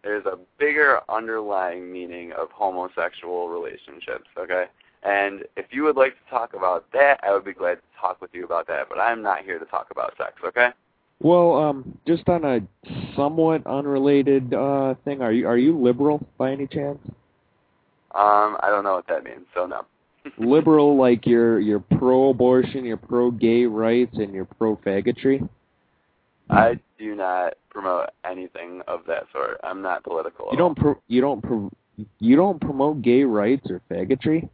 there's 0.02 0.26
a 0.26 0.38
bigger 0.58 1.00
underlying 1.08 1.92
meaning 1.92 2.32
of 2.32 2.50
homosexual 2.50 3.48
relationships, 3.48 4.28
okay? 4.38 4.66
And 5.04 5.44
if 5.56 5.66
you 5.70 5.82
would 5.84 5.96
like 5.96 6.14
to 6.14 6.30
talk 6.30 6.54
about 6.54 6.90
that, 6.92 7.20
I 7.22 7.32
would 7.32 7.44
be 7.44 7.52
glad 7.52 7.76
to 7.76 8.00
talk 8.00 8.20
with 8.20 8.30
you 8.32 8.44
about 8.44 8.66
that, 8.68 8.88
but 8.88 8.98
I'm 8.98 9.22
not 9.22 9.44
here 9.44 9.58
to 9.58 9.64
talk 9.64 9.88
about 9.90 10.14
sex, 10.16 10.34
okay? 10.44 10.70
Well, 11.20 11.54
um, 11.54 11.98
just 12.06 12.28
on 12.28 12.44
a 12.44 12.60
somewhat 13.14 13.64
unrelated 13.66 14.52
uh 14.54 14.94
thing, 15.04 15.22
are 15.22 15.32
you 15.32 15.46
are 15.46 15.56
you 15.56 15.78
liberal 15.78 16.26
by 16.36 16.50
any 16.50 16.66
chance? 16.66 16.98
Um, 18.14 18.56
I 18.60 18.68
don't 18.68 18.82
know 18.82 18.94
what 18.94 19.06
that 19.06 19.22
means, 19.22 19.46
so 19.54 19.66
no. 19.66 19.84
liberal 20.38 20.96
like 20.96 21.24
you're 21.24 21.60
you're 21.60 21.80
pro 21.80 22.30
abortion, 22.30 22.84
you're 22.84 22.96
pro 22.96 23.30
gay 23.30 23.66
rights 23.66 24.16
and 24.18 24.34
you're 24.34 24.44
pro 24.44 24.76
faggotry? 24.76 25.48
I 26.52 26.80
do 26.98 27.14
not 27.14 27.54
promote 27.70 28.10
anything 28.28 28.82
of 28.86 29.00
that 29.08 29.24
sort. 29.32 29.58
I'm 29.64 29.82
not 29.82 30.04
political. 30.04 30.48
You 30.50 30.58
don't 30.58 30.76
pro, 30.76 31.00
you 31.08 31.20
don't 31.20 31.42
pro, 31.42 31.70
you 32.18 32.36
don't 32.36 32.60
promote 32.60 33.02
gay 33.02 33.24
rights 33.24 33.68
or 33.70 33.80
faggotry? 33.90 34.48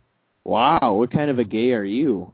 Wow, 0.45 0.95
what 0.95 1.13
kind 1.13 1.31
of 1.31 1.39
a 1.39 1.45
gay 1.45 1.73
are 1.73 1.85
you? 1.85 2.33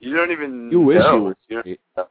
You 0.00 0.16
don't 0.16 0.32
even 0.32 0.70
You 0.72 0.80
wish 0.80 0.98
know. 0.98 1.34
you 1.48 1.56
were 1.56 1.76
don't 1.96 2.08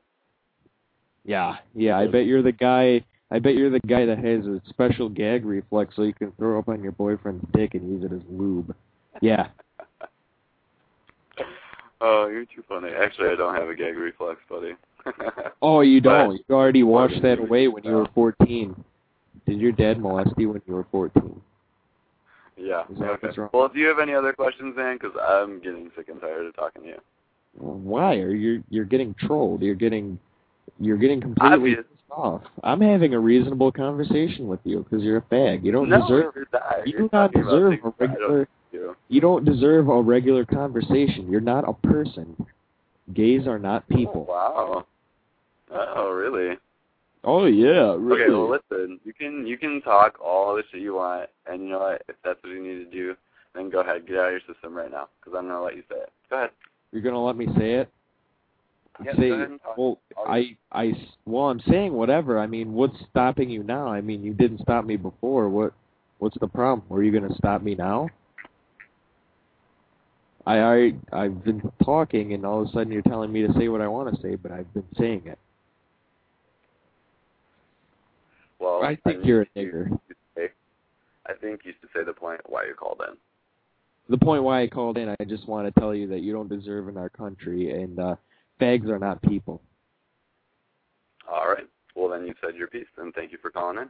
Yeah, 1.25 1.57
yeah, 1.73 1.97
I 1.97 2.07
bet 2.07 2.25
you're 2.25 2.43
the 2.43 2.51
guy 2.51 3.03
I 3.31 3.39
bet 3.39 3.55
you're 3.55 3.69
the 3.69 3.79
guy 3.81 4.05
that 4.05 4.17
has 4.17 4.45
a 4.45 4.61
special 4.69 5.07
gag 5.07 5.45
reflex 5.45 5.95
so 5.95 6.01
you 6.01 6.13
can 6.13 6.31
throw 6.33 6.57
up 6.57 6.67
on 6.67 6.81
your 6.81 6.93
boyfriend's 6.93 7.45
dick 7.53 7.75
and 7.75 7.87
use 7.87 8.03
it 8.03 8.13
as 8.13 8.21
lube. 8.29 8.75
Yeah. 9.21 9.49
oh, 12.01 12.27
you're 12.27 12.45
too 12.45 12.63
funny. 12.67 12.89
Actually, 12.89 13.29
I 13.29 13.35
don't 13.35 13.53
have 13.53 13.69
a 13.69 13.75
gag 13.75 13.97
reflex, 13.97 14.39
buddy. 14.49 14.73
Oh, 15.61 15.81
you 15.81 15.99
don't. 15.99 16.39
You 16.47 16.55
already 16.55 16.83
washed 16.83 17.21
that 17.21 17.39
away 17.39 17.67
when 17.67 17.83
you 17.83 17.91
were 17.91 18.07
14. 18.15 18.75
Did 19.45 19.59
your 19.59 19.73
dad 19.73 19.99
molest 19.99 20.31
you 20.37 20.49
when 20.49 20.61
you 20.65 20.73
were 20.73 20.85
14? 20.91 21.41
yeah. 22.55 22.83
Okay. 23.01 23.27
Well, 23.53 23.69
do 23.69 23.79
you 23.79 23.87
have 23.87 23.99
any 23.99 24.13
other 24.13 24.33
questions, 24.33 24.75
man? 24.77 24.97
Because 24.97 25.17
I'm 25.21 25.59
getting 25.59 25.91
sick 25.95 26.09
and 26.09 26.21
tired 26.21 26.45
of 26.45 26.55
talking 26.55 26.83
to 26.83 26.87
you. 26.89 26.97
Why 27.57 28.15
are 28.15 28.33
you 28.33 28.63
you're 28.69 28.85
getting 28.85 29.15
trolled? 29.15 29.61
You're 29.61 29.75
getting 29.75 30.19
you're 30.79 30.97
getting 30.97 31.19
completely 31.19 31.71
Obvious. 31.71 31.85
off. 32.11 32.41
I'm 32.63 32.79
having 32.79 33.13
a 33.13 33.19
reasonable 33.19 33.71
conversation 33.71 34.47
with 34.47 34.59
you 34.63 34.85
because 34.89 35.03
you're 35.03 35.17
a 35.17 35.21
fag. 35.21 35.65
You 35.65 35.71
don't 35.71 35.89
no, 35.89 36.01
deserve 36.01 36.35
you 36.85 36.97
do 36.97 37.09
not 37.11 37.33
deserve 37.33 37.73
a 37.73 37.75
I 37.75 37.79
don't 37.79 37.99
regular 37.99 38.47
you 39.09 39.19
don't 39.19 39.45
deserve 39.45 39.89
a 39.89 40.01
regular 40.01 40.45
conversation. 40.45 41.27
You're 41.29 41.41
not 41.41 41.67
a 41.67 41.73
person. 41.73 42.45
Gays 43.13 43.47
are 43.47 43.59
not 43.59 43.87
people. 43.89 44.27
Oh, 44.27 44.31
wow. 44.31 44.85
Oh, 45.71 46.11
really? 46.11 46.57
Oh 47.23 47.45
yeah, 47.45 47.95
really. 47.97 48.23
Okay, 48.23 48.31
well, 48.31 48.49
listen. 48.49 48.99
You 49.03 49.13
can 49.13 49.45
you 49.45 49.57
can 49.57 49.81
talk 49.81 50.19
all 50.23 50.55
the 50.55 50.63
shit 50.71 50.81
you 50.81 50.95
want, 50.95 51.29
and 51.47 51.61
you 51.63 51.69
know 51.69 51.79
what? 51.79 52.03
If 52.07 52.15
that's 52.23 52.41
what 52.41 52.51
you 52.51 52.63
need 52.63 52.85
to 52.85 52.89
do, 52.89 53.15
then 53.53 53.69
go 53.69 53.81
ahead, 53.81 54.07
get 54.07 54.17
out 54.17 54.27
of 54.27 54.31
your 54.31 54.41
system 54.47 54.73
right 54.73 54.89
now, 54.89 55.09
because 55.19 55.37
I'm 55.37 55.47
gonna 55.47 55.61
let 55.61 55.75
you 55.75 55.83
say 55.89 55.97
it. 55.97 56.11
Go 56.29 56.37
ahead. 56.37 56.51
You're 56.91 57.01
gonna 57.01 57.23
let 57.23 57.35
me 57.35 57.47
say 57.57 57.73
it? 57.73 57.89
Yeah, 59.03 59.11
say, 59.15 59.29
go 59.29 59.35
ahead 59.35 59.49
and 59.49 59.61
talk. 59.61 59.77
well, 59.77 59.99
I, 60.27 60.57
I, 60.71 60.93
well, 61.25 61.45
I'm 61.45 61.61
saying 61.69 61.93
whatever. 61.93 62.39
I 62.39 62.47
mean, 62.47 62.73
what's 62.73 62.95
stopping 63.09 63.49
you 63.49 63.63
now? 63.63 63.87
I 63.87 64.01
mean, 64.01 64.23
you 64.23 64.33
didn't 64.33 64.61
stop 64.61 64.85
me 64.85 64.95
before. 64.95 65.49
What, 65.49 65.73
what's 66.19 66.37
the 66.39 66.47
problem? 66.47 66.85
Are 66.97 67.03
you 67.03 67.11
gonna 67.11 67.35
stop 67.35 67.61
me 67.61 67.75
now? 67.75 68.09
I, 70.49 70.57
I, 70.61 70.93
I've 71.13 71.43
been 71.43 71.61
talking, 71.83 72.33
and 72.33 72.43
all 72.43 72.63
of 72.63 72.69
a 72.69 72.71
sudden 72.71 72.91
you're 72.91 73.03
telling 73.03 73.31
me 73.31 73.45
to 73.45 73.53
say 73.53 73.67
what 73.67 73.81
I 73.81 73.87
want 73.87 74.15
to 74.15 74.19
say, 74.19 74.33
but 74.33 74.51
I've 74.51 74.73
been 74.73 74.87
saying 74.97 75.21
it. 75.25 75.37
Well, 78.57 78.81
I 78.83 78.95
think 78.95 79.19
need 79.19 79.27
you're 79.27 79.41
a 79.43 79.45
nigger. 79.55 79.99
say- 80.35 80.49
I 81.27 81.33
think 81.33 81.61
you 81.65 81.73
should 81.79 81.89
say 81.95 82.03
the 82.03 82.13
point 82.13 82.41
why 82.47 82.65
you 82.65 82.73
called 82.73 82.99
in. 83.07 83.15
the 84.09 84.17
point 84.17 84.41
why 84.41 84.63
I 84.63 84.67
called 84.67 84.97
in, 84.97 85.15
I 85.19 85.23
just 85.25 85.47
want 85.47 85.71
to 85.71 85.79
tell 85.79 85.93
you 85.93 86.07
that 86.07 86.21
you 86.21 86.33
don't 86.33 86.49
deserve 86.49 86.89
in 86.89 86.97
our 86.97 87.09
country, 87.09 87.69
and 87.83 87.99
uh, 87.99 88.15
fags 88.59 88.89
are 88.89 88.97
not 88.97 89.21
people. 89.21 89.61
All 91.31 91.45
right. 91.47 91.67
Well, 91.95 92.09
then 92.09 92.25
you 92.25 92.33
said 92.43 92.55
your 92.55 92.67
piece, 92.69 92.87
and 92.97 93.13
thank 93.13 93.31
you 93.31 93.37
for 93.39 93.51
calling 93.51 93.77
in. 93.77 93.89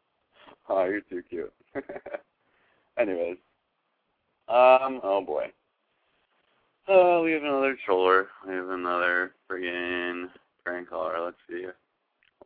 oh, 0.69 0.85
you're 0.85 1.01
too 1.01 1.23
cute. 1.29 1.53
Anyways. 2.97 3.37
Um, 4.47 4.99
oh 5.03 5.23
boy. 5.25 5.51
Oh, 6.87 7.23
we 7.23 7.31
have 7.33 7.43
another 7.43 7.77
troller. 7.85 8.27
We 8.47 8.53
have 8.53 8.69
another 8.69 9.33
friggin' 9.49 10.29
prank 10.65 10.89
caller. 10.89 11.19
Let's 11.23 11.37
see 11.49 11.67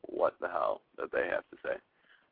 what 0.01 0.35
the 0.39 0.47
hell 0.47 0.81
that 0.97 1.11
they 1.11 1.27
have 1.29 1.43
to 1.49 1.57
say. 1.63 1.75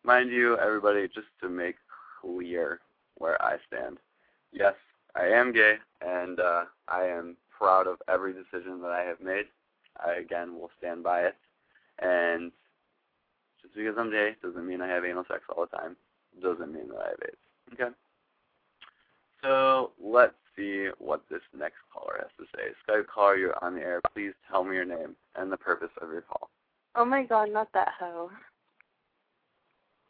Mind 0.03 0.29
you, 0.31 0.57
everybody, 0.57 1.07
just 1.07 1.27
to 1.41 1.49
make 1.49 1.75
clear 2.21 2.81
where 3.17 3.41
I 3.41 3.55
stand. 3.67 3.97
Yes, 4.51 4.75
I 5.15 5.27
am 5.27 5.53
gay, 5.53 5.75
and 6.01 6.39
uh, 6.39 6.65
I 6.87 7.05
am 7.05 7.37
proud 7.49 7.87
of 7.87 8.01
every 8.09 8.33
decision 8.33 8.81
that 8.81 8.91
I 8.91 9.03
have 9.03 9.21
made. 9.21 9.45
I 10.05 10.13
again 10.13 10.55
will 10.59 10.71
stand 10.77 11.03
by 11.03 11.21
it. 11.21 11.35
And 11.99 12.51
just 13.73 13.85
because 13.85 13.97
I'm 13.97 14.11
gay 14.11 14.35
doesn't 14.41 14.67
mean 14.67 14.81
I 14.81 14.87
have 14.87 15.05
anal 15.05 15.25
sex 15.27 15.41
all 15.49 15.65
the 15.65 15.77
time. 15.77 15.95
Doesn't 16.41 16.73
mean 16.73 16.87
that 16.89 16.97
I 16.97 17.09
have 17.09 17.19
AIDS. 17.23 17.37
Okay. 17.73 17.95
So 19.41 19.91
let's 20.01 20.33
see 20.55 20.87
what 20.99 21.21
this 21.29 21.41
next 21.57 21.77
caller 21.91 22.19
has 22.19 22.29
to 22.37 22.45
say. 22.55 22.69
Skype 22.87 23.07
caller, 23.07 23.37
you're 23.37 23.63
on 23.63 23.75
the 23.75 23.81
air. 23.81 24.01
Please 24.13 24.33
tell 24.49 24.63
me 24.63 24.75
your 24.75 24.85
name 24.85 25.15
and 25.35 25.51
the 25.51 25.57
purpose 25.57 25.89
of 26.01 26.09
your 26.09 26.21
call. 26.21 26.49
Oh 26.95 27.05
my 27.05 27.23
god, 27.23 27.51
not 27.51 27.69
that 27.73 27.89
hoe. 27.99 28.29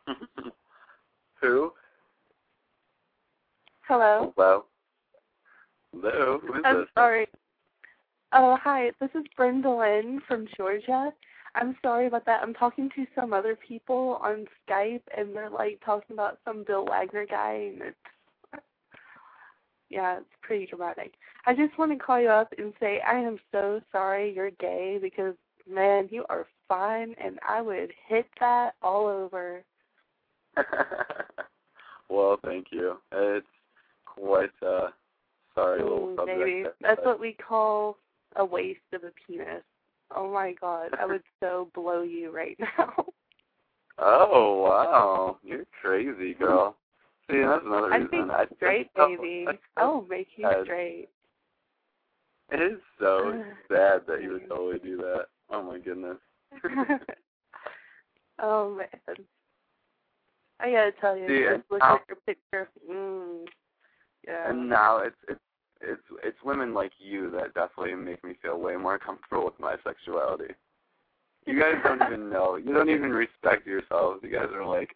Who? 1.41 1.71
Hello. 3.87 4.33
Hello. 4.35 4.65
Hello. 5.93 6.39
Who 6.45 6.53
is 6.55 6.61
I'm 6.65 6.77
this? 6.79 6.87
sorry. 6.95 7.27
Oh, 8.33 8.57
hi. 8.61 8.91
This 8.99 9.09
is 9.15 9.23
Brenda 9.35 9.69
Lynn 9.69 10.21
from 10.27 10.47
Georgia. 10.57 11.11
I'm 11.55 11.75
sorry 11.81 12.07
about 12.07 12.25
that. 12.25 12.41
I'm 12.41 12.53
talking 12.53 12.89
to 12.95 13.05
some 13.15 13.33
other 13.33 13.55
people 13.55 14.19
on 14.23 14.45
Skype, 14.67 15.03
and 15.15 15.35
they're 15.35 15.49
like 15.49 15.79
talking 15.85 16.13
about 16.13 16.39
some 16.45 16.63
Bill 16.65 16.85
Wagner 16.85 17.25
guy, 17.25 17.71
and 17.73 17.81
it's 17.81 18.63
yeah, 19.89 20.17
it's 20.17 20.25
pretty 20.41 20.65
dramatic. 20.65 21.13
I 21.45 21.53
just 21.53 21.77
want 21.77 21.91
to 21.91 22.03
call 22.03 22.19
you 22.19 22.29
up 22.29 22.51
and 22.57 22.73
say 22.79 22.99
I 23.07 23.19
am 23.19 23.37
so 23.51 23.79
sorry 23.91 24.33
you're 24.33 24.51
gay 24.51 24.97
because 24.99 25.35
man, 25.69 26.07
you 26.11 26.25
are 26.29 26.47
fine, 26.67 27.15
and 27.23 27.39
I 27.47 27.61
would 27.61 27.91
hit 28.07 28.25
that 28.39 28.73
all 28.81 29.07
over. 29.07 29.63
well, 32.09 32.39
thank 32.43 32.67
you. 32.71 32.97
It's 33.11 33.45
quite 34.05 34.51
a 34.61 34.87
sorry 35.55 35.83
little 35.83 36.09
Ooh, 36.09 36.15
subject. 36.15 36.39
baby, 36.39 36.63
that's 36.81 37.05
what 37.05 37.19
we 37.19 37.33
call 37.33 37.97
a 38.35 38.45
waste 38.45 38.79
of 38.93 39.03
a 39.03 39.11
penis. 39.27 39.63
Oh 40.15 40.31
my 40.31 40.53
god, 40.59 40.91
I 40.99 41.05
would 41.05 41.23
so 41.43 41.69
blow 41.73 42.01
you 42.03 42.31
right 42.31 42.57
now. 42.77 42.93
Oh 43.99 44.63
wow, 44.63 45.37
you're 45.43 45.65
crazy, 45.81 46.33
girl. 46.33 46.75
See, 47.29 47.39
that's 47.41 47.63
another 47.65 47.89
I 47.89 47.99
reason. 47.99 48.09
think 48.09 48.29
I 48.31 48.45
straight, 48.57 48.93
baby. 48.95 49.59
I 49.77 49.85
will 49.85 50.05
make 50.09 50.27
you 50.35 50.45
Yes. 50.49 50.63
straight. 50.63 51.09
It 52.51 52.61
is 52.61 52.79
so 52.99 53.43
sad 53.67 54.01
that 54.07 54.21
you 54.21 54.31
would 54.33 54.47
totally 54.49 54.79
do 54.79 54.97
that. 54.97 55.25
Oh 55.49 55.63
my 55.63 55.77
goodness. 55.79 56.17
oh 58.41 58.75
man. 58.75 58.87
I 60.59 60.71
gotta 60.71 60.91
tell 61.01 61.17
you, 61.17 61.27
See, 61.27 61.43
just 61.49 61.63
look 61.71 61.81
at 61.81 62.01
your 62.07 62.17
picture. 62.25 62.69
Mm, 62.89 63.45
yeah. 64.27 64.49
And 64.49 64.69
now 64.69 64.97
it's 64.99 65.15
it's 65.27 65.39
it's 65.83 66.01
it's 66.23 66.37
women 66.43 66.73
like 66.73 66.91
you 66.99 67.29
that 67.31 67.53
definitely 67.53 67.95
make 67.95 68.23
me 68.23 68.35
feel 68.41 68.59
way 68.59 68.75
more 68.75 68.97
comfortable 68.97 69.45
with 69.45 69.59
my 69.59 69.75
sexuality. 69.83 70.53
You 71.45 71.59
guys 71.59 71.75
don't 71.83 72.01
even 72.07 72.29
know. 72.29 72.55
You 72.55 72.73
don't 72.73 72.89
even 72.89 73.11
respect 73.11 73.67
yourselves. 73.67 74.21
You 74.23 74.29
guys 74.29 74.49
are 74.53 74.65
like 74.65 74.95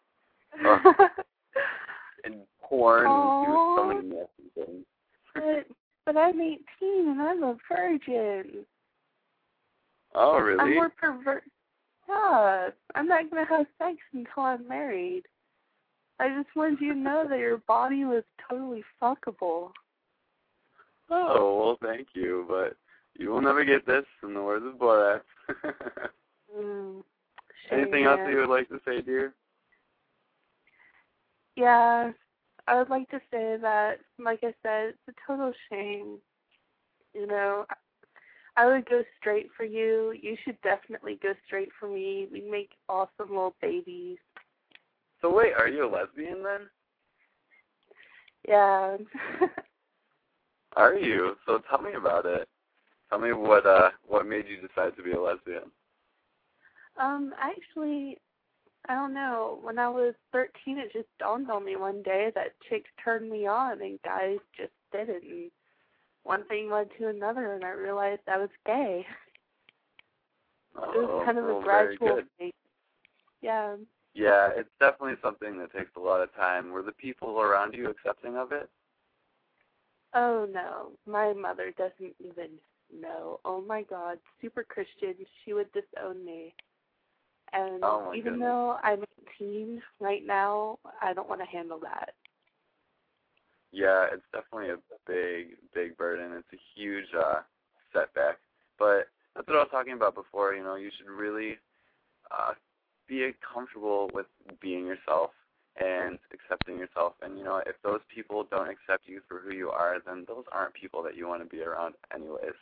in 2.25 2.41
porn 2.61 3.05
and 3.05 3.45
do 3.45 3.75
so 3.75 3.85
many 3.87 4.07
nasty 4.07 4.49
things. 4.55 4.85
but 5.35 5.65
but 6.05 6.17
I'm 6.17 6.39
18 6.39 6.59
and 6.81 7.21
I'm 7.21 7.43
a 7.43 7.57
virgin. 7.69 8.65
Oh 10.15 10.39
really? 10.39 10.59
I'm 10.59 10.75
more 10.75 10.89
pervert. 10.89 11.43
Yeah, 12.07 12.69
I'm 12.95 13.07
not 13.07 13.29
gonna 13.29 13.45
have 13.45 13.65
sex 13.77 13.97
until 14.13 14.43
I'm 14.43 14.67
married. 14.67 15.23
I 16.19 16.29
just 16.29 16.55
wanted 16.55 16.81
you 16.81 16.93
to 16.93 16.99
know 16.99 17.25
that 17.29 17.37
your 17.37 17.57
body 17.67 18.05
was 18.05 18.23
totally 18.49 18.83
fuckable. 19.01 19.71
Oh 21.09 21.77
well, 21.81 21.89
thank 21.89 22.09
you, 22.13 22.45
but 22.47 22.75
you 23.17 23.29
will 23.29 23.41
never 23.41 23.63
get 23.63 23.85
this. 23.85 24.05
In 24.23 24.33
the 24.33 24.41
words 24.41 24.65
of 24.65 24.73
Borat. 24.79 25.21
Mm, 26.57 27.03
Anything 27.71 28.05
else 28.05 28.19
man. 28.23 28.31
you 28.31 28.37
would 28.37 28.49
like 28.49 28.69
to 28.69 28.79
say, 28.85 29.01
dear? 29.01 29.33
Yeah, 31.55 32.11
I 32.67 32.77
would 32.77 32.89
like 32.89 33.09
to 33.09 33.19
say 33.29 33.57
that, 33.61 33.95
like 34.17 34.39
I 34.43 34.53
said, 34.63 34.93
it's 34.93 35.09
a 35.09 35.13
total 35.27 35.51
shame. 35.69 36.17
You 37.13 37.27
know, 37.27 37.65
I 38.55 38.65
would 38.65 38.89
go 38.89 39.03
straight 39.19 39.49
for 39.55 39.65
you. 39.65 40.13
You 40.19 40.37
should 40.43 40.59
definitely 40.61 41.19
go 41.21 41.33
straight 41.45 41.69
for 41.79 41.87
me. 41.89 42.27
We 42.31 42.41
make 42.41 42.71
awesome 42.89 43.29
little 43.29 43.55
babies. 43.61 44.17
So 45.21 45.33
wait, 45.33 45.53
are 45.53 45.67
you 45.67 45.85
a 45.85 45.89
lesbian 45.89 46.43
then? 46.43 46.61
Yeah. 48.47 48.97
Are 50.77 50.95
you? 50.95 51.35
So 51.47 51.59
tell 51.69 51.81
me 51.81 51.93
about 51.93 52.27
it. 52.27 52.47
Tell 53.09 53.19
me 53.19 53.33
what 53.33 53.65
uh 53.65 53.89
what 54.07 54.27
made 54.27 54.45
you 54.47 54.57
decide 54.57 54.95
to 54.95 55.03
be 55.03 55.11
a 55.11 55.19
lesbian. 55.19 55.71
um, 57.01 57.33
actually, 57.39 58.19
I 58.87 58.93
don't 58.93 59.13
know. 59.13 59.59
When 59.63 59.79
I 59.79 59.89
was 59.89 60.13
13, 60.33 60.77
it 60.77 60.93
just 60.93 61.07
dawned 61.19 61.49
on 61.49 61.65
me 61.65 61.75
one 61.77 62.03
day 62.03 62.31
that 62.35 62.53
chicks 62.69 62.89
turned 63.03 63.29
me 63.29 63.47
on 63.47 63.81
and 63.81 63.99
guys 64.03 64.37
just 64.55 64.71
didn't. 64.91 65.23
And 65.23 65.51
one 66.23 66.45
thing 66.45 66.69
led 66.69 66.89
to 66.99 67.07
another, 67.07 67.53
and 67.53 67.63
I 67.63 67.71
realized 67.71 68.21
I 68.27 68.37
was 68.37 68.49
gay. 68.65 69.05
Oh, 70.75 70.91
it 70.91 70.97
was 70.97 71.23
kind 71.25 71.39
of 71.39 71.45
well, 71.45 71.59
a 71.59 71.63
gradual 71.63 72.21
thing. 72.37 72.51
Yeah. 73.41 73.77
Yeah, 74.13 74.49
it's 74.55 74.69
definitely 74.79 75.15
something 75.23 75.57
that 75.57 75.73
takes 75.73 75.91
a 75.95 75.99
lot 75.99 76.21
of 76.21 76.33
time. 76.35 76.71
Were 76.71 76.83
the 76.83 76.91
people 76.91 77.41
around 77.41 77.73
you 77.73 77.89
accepting 77.89 78.35
of 78.35 78.51
it? 78.51 78.69
Oh 80.13 80.47
no, 80.51 80.91
my 81.05 81.33
mother 81.33 81.71
doesn't 81.77 82.15
even 82.19 82.51
know. 82.91 83.39
Oh 83.45 83.61
my 83.61 83.83
God, 83.83 84.19
super 84.41 84.63
Christian. 84.63 85.15
She 85.43 85.53
would 85.53 85.71
disown 85.73 86.23
me. 86.25 86.53
And 87.53 87.83
Oh, 87.83 88.13
even 88.13 88.39
goodness. 88.39 88.39
though 88.39 88.77
I'm 88.83 89.03
18 89.39 89.81
right 89.99 90.25
now, 90.25 90.79
I 91.01 91.13
don't 91.13 91.29
want 91.29 91.41
to 91.41 91.47
handle 91.47 91.79
that. 91.81 92.13
Yeah, 93.71 94.07
it's 94.11 94.25
definitely 94.33 94.69
a 94.71 94.77
big, 95.07 95.57
big 95.73 95.97
burden. 95.97 96.33
It's 96.37 96.53
a 96.53 96.79
huge 96.79 97.07
uh 97.17 97.41
setback. 97.93 98.37
But 98.79 99.07
that's 99.35 99.47
what 99.47 99.57
I 99.57 99.61
was 99.61 99.69
talking 99.71 99.93
about 99.93 100.15
before, 100.15 100.53
you 100.55 100.63
know, 100.63 100.75
you 100.75 100.91
should 100.97 101.09
really 101.09 101.57
uh 102.31 102.53
be 103.07 103.31
comfortable 103.53 104.09
with 104.13 104.27
being 104.61 104.85
yourself 104.85 105.31
and 105.83 106.17
accepting 106.33 106.77
yourself. 106.77 107.13
And 107.21 107.37
you 107.37 107.43
know, 107.43 107.61
if 107.65 107.75
those 107.83 108.01
people 108.13 108.45
don't 108.49 108.69
accept 108.69 109.07
you 109.07 109.21
for 109.27 109.39
who 109.39 109.53
you 109.55 109.69
are, 109.69 109.97
then 110.05 110.25
those 110.27 110.45
aren't 110.51 110.73
people 110.73 111.03
that 111.03 111.15
you 111.15 111.27
want 111.27 111.43
to 111.43 111.49
be 111.49 111.61
around 111.61 111.95
anyways. 112.13 112.55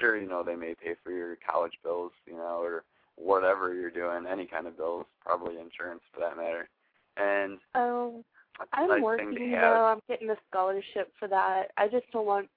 Sure, 0.00 0.16
you 0.16 0.28
know, 0.28 0.42
they 0.42 0.56
may 0.56 0.74
pay 0.74 0.94
for 1.04 1.10
your 1.12 1.36
college 1.36 1.74
bills, 1.84 2.12
you 2.26 2.34
know, 2.34 2.60
or 2.62 2.84
whatever 3.16 3.74
you're 3.74 3.90
doing, 3.90 4.24
any 4.30 4.46
kind 4.46 4.66
of 4.66 4.76
bills, 4.76 5.04
probably 5.20 5.58
insurance 5.58 6.00
for 6.14 6.20
that 6.20 6.36
matter. 6.36 6.68
And 7.18 7.58
Oh, 7.74 8.24
I'm 8.72 8.88
nice 8.88 9.02
working. 9.02 9.30
thing 9.30 9.38
to 9.38 9.44
You 9.44 9.56
know, 9.56 9.84
I'm 9.84 10.00
getting 10.08 10.30
a 10.30 10.36
scholarship 10.48 11.12
for 11.18 11.28
that. 11.28 11.72
I 11.76 11.88
just 11.88 12.10
don't 12.12 12.26
want 12.26 12.48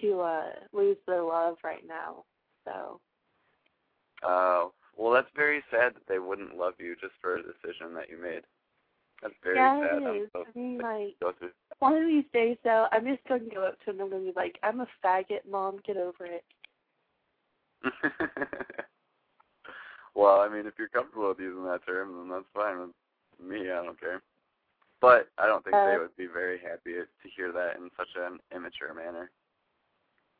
to 0.00 0.20
uh 0.20 0.46
lose 0.72 0.96
their 1.06 1.22
love 1.22 1.56
right 1.62 1.86
now. 1.86 2.24
So 2.64 3.00
Oh, 4.24 4.72
well, 4.96 5.12
that's 5.12 5.28
very 5.34 5.62
sad 5.70 5.94
that 5.94 6.06
they 6.08 6.18
wouldn't 6.18 6.56
love 6.56 6.74
you 6.78 6.94
just 7.00 7.14
for 7.20 7.36
a 7.36 7.42
decision 7.42 7.94
that 7.94 8.08
you 8.10 8.20
made. 8.20 8.42
That's 9.22 9.34
very 9.44 9.56
yeah, 9.56 9.80
sad. 9.80 10.02
it 10.02 10.06
I'm 10.06 10.28
so 10.32 10.44
I 10.44 10.58
mean, 10.58 10.78
like, 10.78 11.16
one 11.78 11.96
of 11.96 12.06
these 12.06 12.24
days, 12.32 12.56
though, 12.64 12.86
I'm 12.90 13.06
just 13.06 13.24
going 13.28 13.48
to 13.48 13.54
go 13.54 13.64
up 13.64 13.78
to 13.84 13.90
him 13.90 13.96
and 13.96 14.02
I'm 14.02 14.10
going 14.10 14.26
to 14.26 14.32
be 14.32 14.36
like, 14.36 14.58
I'm 14.62 14.80
a 14.80 14.86
faggot, 15.04 15.48
Mom. 15.48 15.78
Get 15.86 15.96
over 15.96 16.26
it. 16.26 16.44
well, 20.14 20.40
I 20.40 20.48
mean, 20.48 20.66
if 20.66 20.74
you're 20.78 20.88
comfortable 20.88 21.28
with 21.28 21.38
using 21.38 21.64
that 21.64 21.86
term, 21.86 22.16
then 22.16 22.28
that's 22.30 22.44
fine 22.54 22.80
with 22.80 22.90
me. 23.40 23.70
I 23.70 23.84
don't 23.84 23.98
care. 23.98 24.22
But 25.00 25.28
I 25.38 25.46
don't 25.46 25.64
think 25.64 25.74
they 25.74 25.96
Uh, 25.96 25.98
would 25.98 26.16
be 26.16 26.26
very 26.26 26.58
happy 26.58 26.94
to 26.94 27.28
hear 27.36 27.50
that 27.52 27.76
in 27.76 27.90
such 27.96 28.08
an 28.16 28.38
immature 28.54 28.94
manner. 28.94 29.30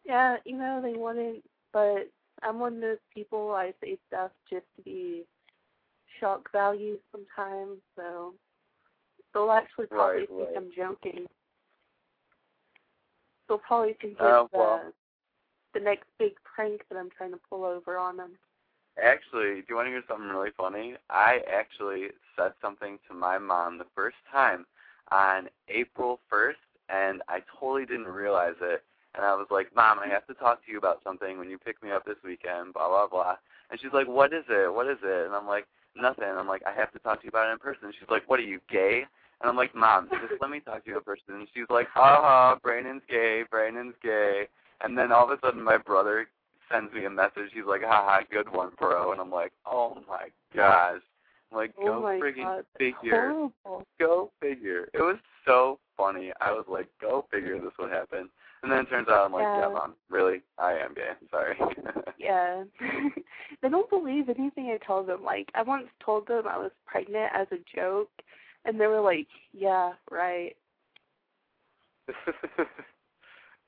Yeah, 0.04 0.36
you 0.44 0.56
know, 0.56 0.80
they 0.82 0.94
wouldn't, 0.94 1.44
but 1.72 2.08
I'm 2.42 2.58
one 2.58 2.74
of 2.74 2.80
those 2.80 2.98
people, 3.14 3.52
I 3.52 3.72
say 3.80 3.98
stuff 4.08 4.30
just 4.50 4.66
to 4.76 4.82
be 4.82 5.24
shock 6.20 6.50
value 6.52 6.98
sometimes, 7.10 7.78
so 7.96 8.34
they'll 9.34 9.50
actually 9.50 9.86
probably 9.86 10.20
Right, 10.20 10.28
think 10.28 10.48
right. 10.48 10.56
I'm 10.56 10.70
joking. 10.76 11.26
They'll 13.48 13.58
probably 13.58 13.94
think 14.00 14.16
Oh, 14.20 14.44
it's 14.44 14.52
well. 14.52 14.80
uh, 14.86 14.90
the 15.74 15.80
next 15.80 16.06
big 16.18 16.32
prank 16.44 16.82
that 16.88 16.98
I'm 16.98 17.10
trying 17.10 17.32
to 17.32 17.40
pull 17.48 17.64
over 17.64 17.98
on 17.98 18.16
them. 18.16 18.32
Actually, 19.02 19.60
do 19.60 19.64
you 19.70 19.76
want 19.76 19.86
to 19.86 19.90
hear 19.90 20.02
something 20.06 20.28
really 20.28 20.50
funny? 20.56 20.94
I 21.08 21.40
actually 21.50 22.08
said 22.36 22.52
something 22.60 22.98
to 23.08 23.14
my 23.14 23.38
mom 23.38 23.78
the 23.78 23.86
first 23.94 24.16
time 24.30 24.66
on 25.10 25.48
April 25.68 26.20
1st, 26.30 26.60
and 26.90 27.22
I 27.28 27.40
totally 27.58 27.86
didn't 27.86 28.08
realize 28.08 28.54
it. 28.60 28.84
And 29.14 29.24
I 29.24 29.34
was 29.34 29.46
like, 29.50 29.74
Mom, 29.74 29.98
I 29.98 30.08
have 30.08 30.26
to 30.26 30.34
talk 30.34 30.64
to 30.64 30.72
you 30.72 30.78
about 30.78 31.00
something 31.04 31.38
when 31.38 31.50
you 31.50 31.58
pick 31.58 31.82
me 31.82 31.90
up 31.90 32.04
this 32.04 32.16
weekend, 32.24 32.74
blah, 32.74 32.88
blah, 32.88 33.08
blah. 33.08 33.36
And 33.70 33.80
she's 33.80 33.92
like, 33.92 34.08
What 34.08 34.32
is 34.32 34.44
it? 34.48 34.72
What 34.72 34.86
is 34.86 34.98
it? 35.02 35.26
And 35.26 35.34
I'm 35.34 35.46
like, 35.46 35.66
Nothing. 35.96 36.24
I'm 36.28 36.48
like, 36.48 36.62
I 36.66 36.72
have 36.78 36.92
to 36.92 36.98
talk 36.98 37.20
to 37.20 37.24
you 37.24 37.28
about 37.28 37.48
it 37.48 37.52
in 37.52 37.58
person. 37.58 37.84
And 37.84 37.94
she's 37.98 38.08
like, 38.08 38.28
What 38.28 38.40
are 38.40 38.44
you, 38.44 38.60
gay? 38.70 39.04
And 39.42 39.50
I'm 39.50 39.56
like, 39.56 39.74
Mom, 39.74 40.08
just 40.10 40.40
let 40.40 40.50
me 40.50 40.60
talk 40.60 40.84
to 40.84 40.90
you 40.90 40.96
in 40.98 41.02
person. 41.02 41.34
And 41.34 41.48
she's 41.52 41.66
like, 41.68 41.88
Ha 41.94 42.20
ha, 42.22 42.58
Brandon's 42.62 43.02
gay, 43.08 43.42
Brandon's 43.50 43.94
gay. 44.02 44.46
And 44.82 44.96
then 44.96 45.12
all 45.12 45.24
of 45.24 45.30
a 45.30 45.38
sudden 45.44 45.62
my 45.62 45.76
brother 45.78 46.28
sends 46.70 46.92
me 46.92 47.04
a 47.04 47.10
message. 47.10 47.50
He's 47.52 47.64
like, 47.66 47.82
haha, 47.82 48.20
good 48.30 48.50
one, 48.52 48.70
bro. 48.78 49.12
And 49.12 49.20
I'm 49.20 49.30
like, 49.30 49.52
oh 49.66 49.98
my 50.08 50.28
gosh. 50.54 51.00
I'm 51.50 51.56
like, 51.58 51.72
Oh 51.78 51.86
go 51.86 52.02
my 52.02 52.18
friggin' 52.18 52.44
God, 52.44 52.64
figure. 52.78 53.32
Horrible. 53.32 53.86
Go 54.00 54.30
figure. 54.40 54.88
It 54.94 55.00
was 55.00 55.18
so 55.46 55.78
funny. 55.96 56.32
I 56.40 56.50
was 56.52 56.64
like, 56.68 56.88
go 57.00 57.26
figure 57.30 57.58
this 57.60 57.72
would 57.78 57.90
happen. 57.90 58.30
And 58.62 58.70
then 58.70 58.80
it 58.80 58.90
turns 58.90 59.08
out 59.08 59.26
I'm 59.26 59.32
like, 59.32 59.42
yeah, 59.42 59.68
Yeah. 59.68 59.74
mom, 59.74 59.94
really? 60.08 60.40
I 60.58 60.72
am 60.74 60.94
gay. 60.94 61.10
Sorry. 61.30 61.56
Yeah. 62.18 62.62
they 63.62 63.68
don't 63.68 63.90
believe 63.90 64.28
anything 64.28 64.66
I 64.70 64.78
tell 64.86 65.02
them. 65.02 65.24
Like, 65.24 65.48
I 65.56 65.62
once 65.62 65.88
told 66.04 66.28
them 66.28 66.46
I 66.46 66.56
was 66.56 66.70
pregnant 66.86 67.32
as 67.34 67.48
a 67.50 67.56
joke, 67.74 68.10
and 68.64 68.80
they 68.80 68.86
were 68.86 69.00
like, 69.00 69.26
yeah, 69.52 69.92
right. 70.10 70.56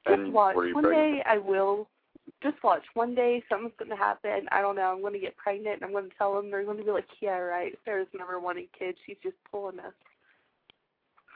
Just 0.08 0.30
watch. 0.30 0.56
One 0.56 0.72
pregnant? 0.72 0.92
day 0.94 1.22
I 1.26 1.38
will. 1.38 1.88
Just 2.42 2.62
watch. 2.62 2.82
One 2.94 3.14
day 3.14 3.42
something's 3.48 3.72
going 3.78 3.90
to 3.90 3.96
happen. 3.96 4.46
I 4.52 4.60
don't 4.60 4.76
know. 4.76 4.92
I'm 4.92 5.00
going 5.00 5.12
to 5.14 5.18
get 5.18 5.36
pregnant, 5.36 5.76
and 5.76 5.84
I'm 5.84 5.92
going 5.92 6.08
to 6.10 6.16
tell 6.16 6.34
them. 6.34 6.50
They're 6.50 6.64
going 6.64 6.78
to 6.78 6.84
be 6.84 6.90
like, 6.90 7.06
yeah, 7.20 7.38
right. 7.38 7.72
Sarah's 7.84 8.08
never 8.14 8.38
wanted 8.38 8.66
kids. 8.78 8.98
She's 9.06 9.16
just 9.22 9.36
pulling 9.50 9.78
us. 9.80 9.92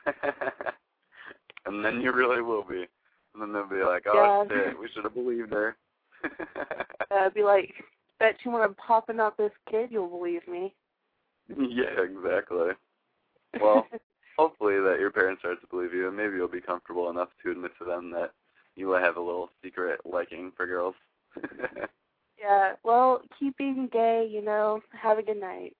and 1.66 1.84
then 1.84 2.00
you 2.00 2.12
really 2.12 2.42
will 2.42 2.62
be. 2.64 2.86
And 3.34 3.42
then 3.42 3.52
they'll 3.52 3.66
be 3.68 3.84
like, 3.84 4.04
oh 4.06 4.46
Yeah. 4.50 4.64
shit, 4.66 4.78
we 4.78 4.88
should 4.88 5.04
have 5.04 5.14
believed 5.14 5.52
her. 5.52 5.76
Uh, 7.10 7.30
be 7.30 7.42
like, 7.42 7.72
bet 8.18 8.36
you 8.44 8.50
when 8.50 8.60
I'm 8.60 8.74
popping 8.74 9.18
out 9.18 9.38
this 9.38 9.52
kid, 9.70 9.88
you'll 9.90 10.08
believe 10.10 10.46
me. 10.46 10.74
yeah, 11.48 12.02
exactly. 12.02 12.72
Well, 13.60 13.86
hopefully 14.38 14.74
that 14.80 14.98
your 15.00 15.10
parents 15.10 15.40
start 15.40 15.60
to 15.60 15.66
believe 15.66 15.92
you, 15.92 16.08
and 16.08 16.16
maybe 16.16 16.36
you'll 16.36 16.48
be 16.48 16.60
comfortable 16.60 17.10
enough 17.10 17.28
to 17.42 17.50
admit 17.50 17.72
to 17.78 17.84
them 17.84 18.10
that 18.12 18.32
you 18.76 18.90
have 18.90 19.16
a 19.16 19.20
little 19.20 19.50
secret 19.62 20.00
liking 20.04 20.52
for 20.56 20.66
girls. 20.66 20.94
yeah. 22.40 22.72
Well, 22.84 23.22
keep 23.38 23.56
being 23.56 23.88
gay. 23.92 24.28
You 24.30 24.42
know. 24.42 24.80
Have 24.92 25.18
a 25.18 25.22
good 25.22 25.40
night. 25.40 25.74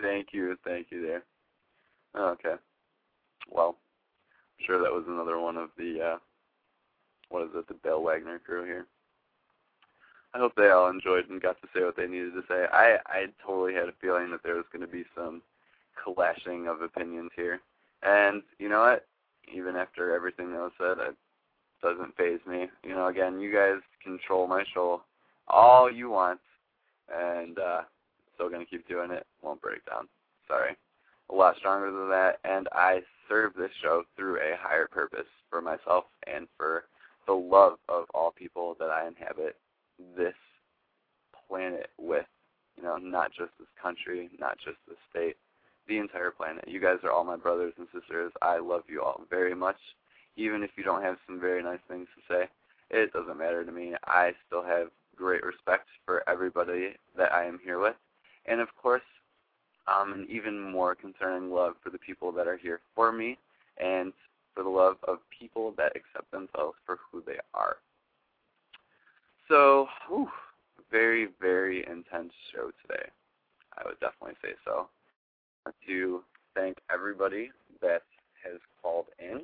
thank 0.00 0.28
you, 0.32 0.56
thank 0.64 0.88
you, 0.90 1.02
there. 1.02 1.22
Okay. 2.16 2.54
Well, 3.50 3.76
I'm 4.58 4.66
sure 4.66 4.82
that 4.82 4.92
was 4.92 5.04
another 5.08 5.38
one 5.38 5.56
of 5.56 5.70
the 5.78 6.00
uh 6.02 6.18
what 7.30 7.42
is 7.42 7.50
it, 7.54 7.68
the 7.68 7.74
Bill 7.74 8.02
Wagner 8.02 8.38
crew 8.38 8.64
here. 8.64 8.86
I 10.34 10.38
hope 10.38 10.52
they 10.56 10.68
all 10.68 10.88
enjoyed 10.88 11.28
and 11.28 11.40
got 11.40 11.60
to 11.62 11.68
say 11.74 11.84
what 11.84 11.96
they 11.96 12.06
needed 12.06 12.34
to 12.34 12.42
say. 12.48 12.66
I 12.72 12.98
I 13.06 13.26
totally 13.44 13.74
had 13.74 13.88
a 13.88 13.94
feeling 14.00 14.30
that 14.30 14.42
there 14.42 14.56
was 14.56 14.66
going 14.72 14.82
to 14.82 14.92
be 14.92 15.04
some 15.14 15.42
clashing 16.04 16.66
of 16.68 16.82
opinions 16.82 17.30
here, 17.36 17.60
and 18.02 18.42
you 18.58 18.68
know 18.68 18.80
what? 18.80 19.06
Even 19.52 19.76
after 19.76 20.14
everything 20.14 20.52
that 20.52 20.58
was 20.58 20.72
said, 20.78 20.98
it 20.98 21.16
doesn't 21.82 22.16
faze 22.16 22.40
me. 22.46 22.66
You 22.84 22.94
know, 22.94 23.06
again, 23.06 23.40
you 23.40 23.52
guys 23.52 23.80
control 24.02 24.46
my 24.46 24.64
show 24.74 25.02
all 25.48 25.90
you 25.90 26.10
want, 26.10 26.40
and 27.14 27.58
uh 27.58 27.82
still 28.38 28.50
to 28.50 28.64
keep 28.66 28.86
doing 28.88 29.10
it. 29.10 29.26
Won't 29.42 29.60
break 29.60 29.84
down. 29.86 30.08
Sorry. 30.46 30.76
A 31.30 31.34
lot 31.34 31.56
stronger 31.58 31.90
than 31.90 32.08
that, 32.10 32.38
and 32.44 32.68
I 32.72 33.00
serve 33.28 33.52
this 33.54 33.70
show 33.82 34.04
through 34.16 34.36
a 34.36 34.56
higher 34.58 34.86
purpose 34.86 35.26
for 35.50 35.60
myself 35.60 36.04
and 36.26 36.46
for 36.56 36.84
the 37.26 37.34
love 37.34 37.74
of 37.88 38.04
all 38.14 38.30
people 38.30 38.76
that 38.78 38.88
I 38.88 39.06
inhabit 39.06 39.56
this 40.16 40.34
planet 41.48 41.90
with. 41.98 42.24
You 42.76 42.84
know, 42.84 42.96
not 42.96 43.32
just 43.36 43.50
this 43.58 43.68
country, 43.82 44.30
not 44.38 44.56
just 44.64 44.78
this 44.86 44.96
state, 45.10 45.36
the 45.88 45.98
entire 45.98 46.30
planet. 46.30 46.64
You 46.66 46.80
guys 46.80 46.98
are 47.02 47.10
all 47.10 47.24
my 47.24 47.36
brothers 47.36 47.72
and 47.78 47.86
sisters. 47.92 48.32
I 48.42 48.58
love 48.58 48.82
you 48.88 49.02
all 49.02 49.22
very 49.30 49.54
much. 49.54 49.78
Even 50.36 50.62
if 50.62 50.70
you 50.76 50.84
don't 50.84 51.02
have 51.02 51.16
some 51.26 51.40
very 51.40 51.62
nice 51.62 51.80
things 51.88 52.06
to 52.14 52.34
say, 52.34 52.48
it 52.90 53.12
doesn't 53.12 53.38
matter 53.38 53.64
to 53.64 53.72
me. 53.72 53.94
I 54.04 54.32
still 54.46 54.62
have 54.62 54.88
great 55.16 55.42
respect 55.42 55.88
for 56.06 56.22
everybody 56.28 56.94
that 57.16 57.32
I 57.32 57.44
am 57.44 57.58
here 57.64 57.80
with. 57.80 57.96
And 58.46 58.60
of 58.60 58.68
course, 58.80 59.02
um, 59.88 60.12
an 60.12 60.26
even 60.30 60.60
more 60.60 60.94
concerning 60.94 61.50
love 61.50 61.74
for 61.82 61.90
the 61.90 61.98
people 61.98 62.30
that 62.32 62.46
are 62.46 62.56
here 62.56 62.80
for 62.94 63.10
me 63.10 63.38
and 63.78 64.12
for 64.54 64.62
the 64.62 64.68
love 64.68 64.96
of 65.06 65.18
people 65.36 65.74
that 65.76 65.96
accept 65.96 66.30
themselves 66.30 66.76
for 66.84 66.98
who 67.10 67.22
they 67.26 67.38
are. 67.54 67.76
So, 69.48 69.88
whew, 70.06 70.28
very, 70.90 71.28
very 71.40 71.86
intense 71.86 72.32
show 72.52 72.70
today. 72.82 73.08
I 73.76 73.82
would 73.86 73.98
definitely 74.00 74.36
say 74.42 74.54
so. 74.64 74.88
To 75.86 76.22
thank 76.54 76.78
everybody 76.92 77.50
that 77.80 78.02
has 78.44 78.60
called 78.82 79.06
in 79.18 79.42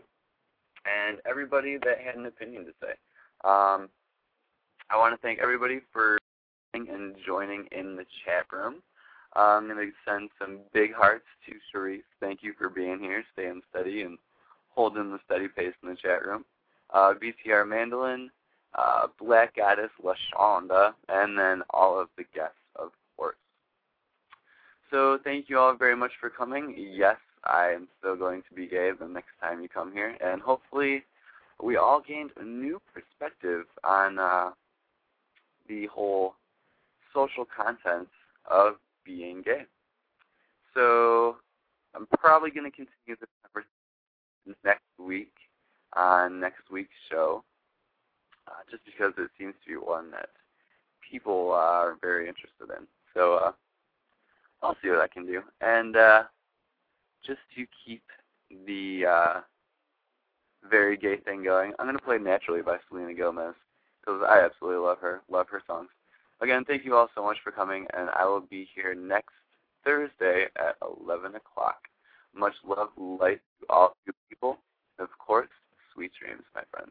and 0.87 1.19
everybody 1.29 1.77
that 1.79 1.99
had 2.05 2.17
an 2.17 2.27
opinion 2.27 2.65
to 2.67 2.73
say. 2.81 2.93
Um, 3.45 3.89
I 4.91 4.97
want 4.97 5.15
to 5.15 5.21
thank 5.23 5.39
everybody 5.39 5.81
for 5.93 6.19
and 6.75 7.15
joining 7.25 7.67
in 7.73 7.97
the 7.97 8.05
chat 8.25 8.47
room. 8.53 8.83
I'm 9.35 9.67
going 9.69 9.79
to 9.79 9.93
send 10.09 10.31
some 10.41 10.59
big 10.73 10.93
hearts 10.93 11.25
to 11.47 11.55
Sharif. 11.71 12.03
Thank 12.21 12.43
you 12.43 12.53
for 12.59 12.69
being 12.69 13.01
here, 13.01 13.25
staying 13.33 13.63
steady, 13.71 14.03
and 14.03 14.19
holding 14.71 15.11
the 15.11 15.19
steady 15.25 15.49
pace 15.49 15.75
in 15.83 15.89
the 15.89 15.97
chat 15.97 16.25
room. 16.25 16.45
Uh, 16.93 17.15
BTR 17.15 17.67
Mandolin, 17.67 18.31
uh, 18.75 19.07
Black 19.19 19.57
Goddess 19.57 19.91
LaShonda, 20.03 20.95
and 21.09 21.39
then 21.39 21.63
all 21.71 21.99
of 21.99 22.09
the 22.17 22.25
guests. 22.35 22.57
So 24.95 25.19
thank 25.25 25.49
you 25.49 25.59
all 25.59 25.75
very 25.75 25.97
much 25.97 26.13
for 26.21 26.31
coming. 26.31 26.73
Yes, 26.79 27.17
I 27.43 27.71
am 27.71 27.89
still 27.99 28.15
going 28.15 28.43
to 28.49 28.55
be 28.55 28.69
gay 28.69 28.93
the 28.97 29.09
next 29.09 29.33
time 29.43 29.61
you 29.61 29.69
come 29.69 29.93
here, 29.93 30.17
and 30.25 30.41
hopefully 30.41 31.03
we 31.61 31.77
all 31.77 32.01
gained 32.01 32.31
a 32.41 32.45
new 32.45 32.81
perspective 32.95 33.65
on 33.83 34.21
uh, 34.21 34.51
the 35.69 35.87
whole 35.87 36.37
social 37.13 37.45
content 37.45 38.07
of 38.49 38.75
being 39.05 39.43
gay. 39.43 39.63
So 40.75 41.39
I'm 41.97 42.07
probably 42.17 42.53
going 42.53 42.71
to 42.71 42.77
continue 42.77 43.17
this 43.19 43.29
conversation 43.43 44.57
next 44.65 44.85
week 44.97 45.33
on 45.95 46.39
next 46.39 46.71
week's 46.71 46.95
show, 47.11 47.43
uh, 48.47 48.63
just 48.71 48.85
because 48.85 49.13
it 49.19 49.29
seems 49.37 49.55
to 49.65 49.71
be 49.73 49.77
one 49.77 50.13
that 50.13 50.29
people 51.11 51.51
are 51.51 51.97
very 52.01 52.29
interested 52.29 52.71
in. 52.79 52.87
So 53.13 53.41
uh, 53.45 53.53
I'll 54.65 54.77
see 54.83 54.89
what 54.89 55.01
I 55.01 55.09
can 55.09 55.27
do. 55.27 55.43
And 55.61 55.97
uh, 55.97 56.23
just 57.25 57.41
to 57.57 57.67
keep 57.85 58.03
the 58.67 59.05
uh, 59.07 59.41
very 60.69 60.97
gay 60.97 61.19
thing 61.19 61.45
going, 61.45 61.73
I'm 61.79 61.87
going 61.87 61.99
to 61.99 62.03
play 62.03 62.19
Naturally 62.19 62.63
by 62.63 62.79
Selena 62.89 63.15
Gomez 63.15 63.55
because 64.01 64.23
I 64.27 64.41
absolutely 64.41 64.85
love 64.85 64.99
her, 65.01 65.21
love 65.31 65.49
her 65.51 65.63
songs. 65.67 65.89
Again, 66.41 66.65
thank 66.65 66.85
you 66.85 66.97
all 66.97 67.09
so 67.15 67.23
much 67.23 67.39
for 67.45 67.53
coming, 67.53 67.87
and 67.95 68.11
I 68.11 68.25
will 68.27 68.41
be 68.41 68.67
here 68.75 68.95
next 68.95 69.35
Thursday 69.85 70.47
at 70.57 70.77
11 71.07 71.35
o'clock. 71.35 71.77
Much 72.35 72.55
love, 72.67 72.89
light 72.97 73.41
to 73.61 73.67
all 73.69 73.97
you 74.07 74.13
people, 74.29 74.59
and 74.99 75.09
of 75.09 75.19
course, 75.19 75.49
sweet 75.93 76.11
dreams, 76.21 76.43
my 76.55 76.63
friends. 76.71 76.91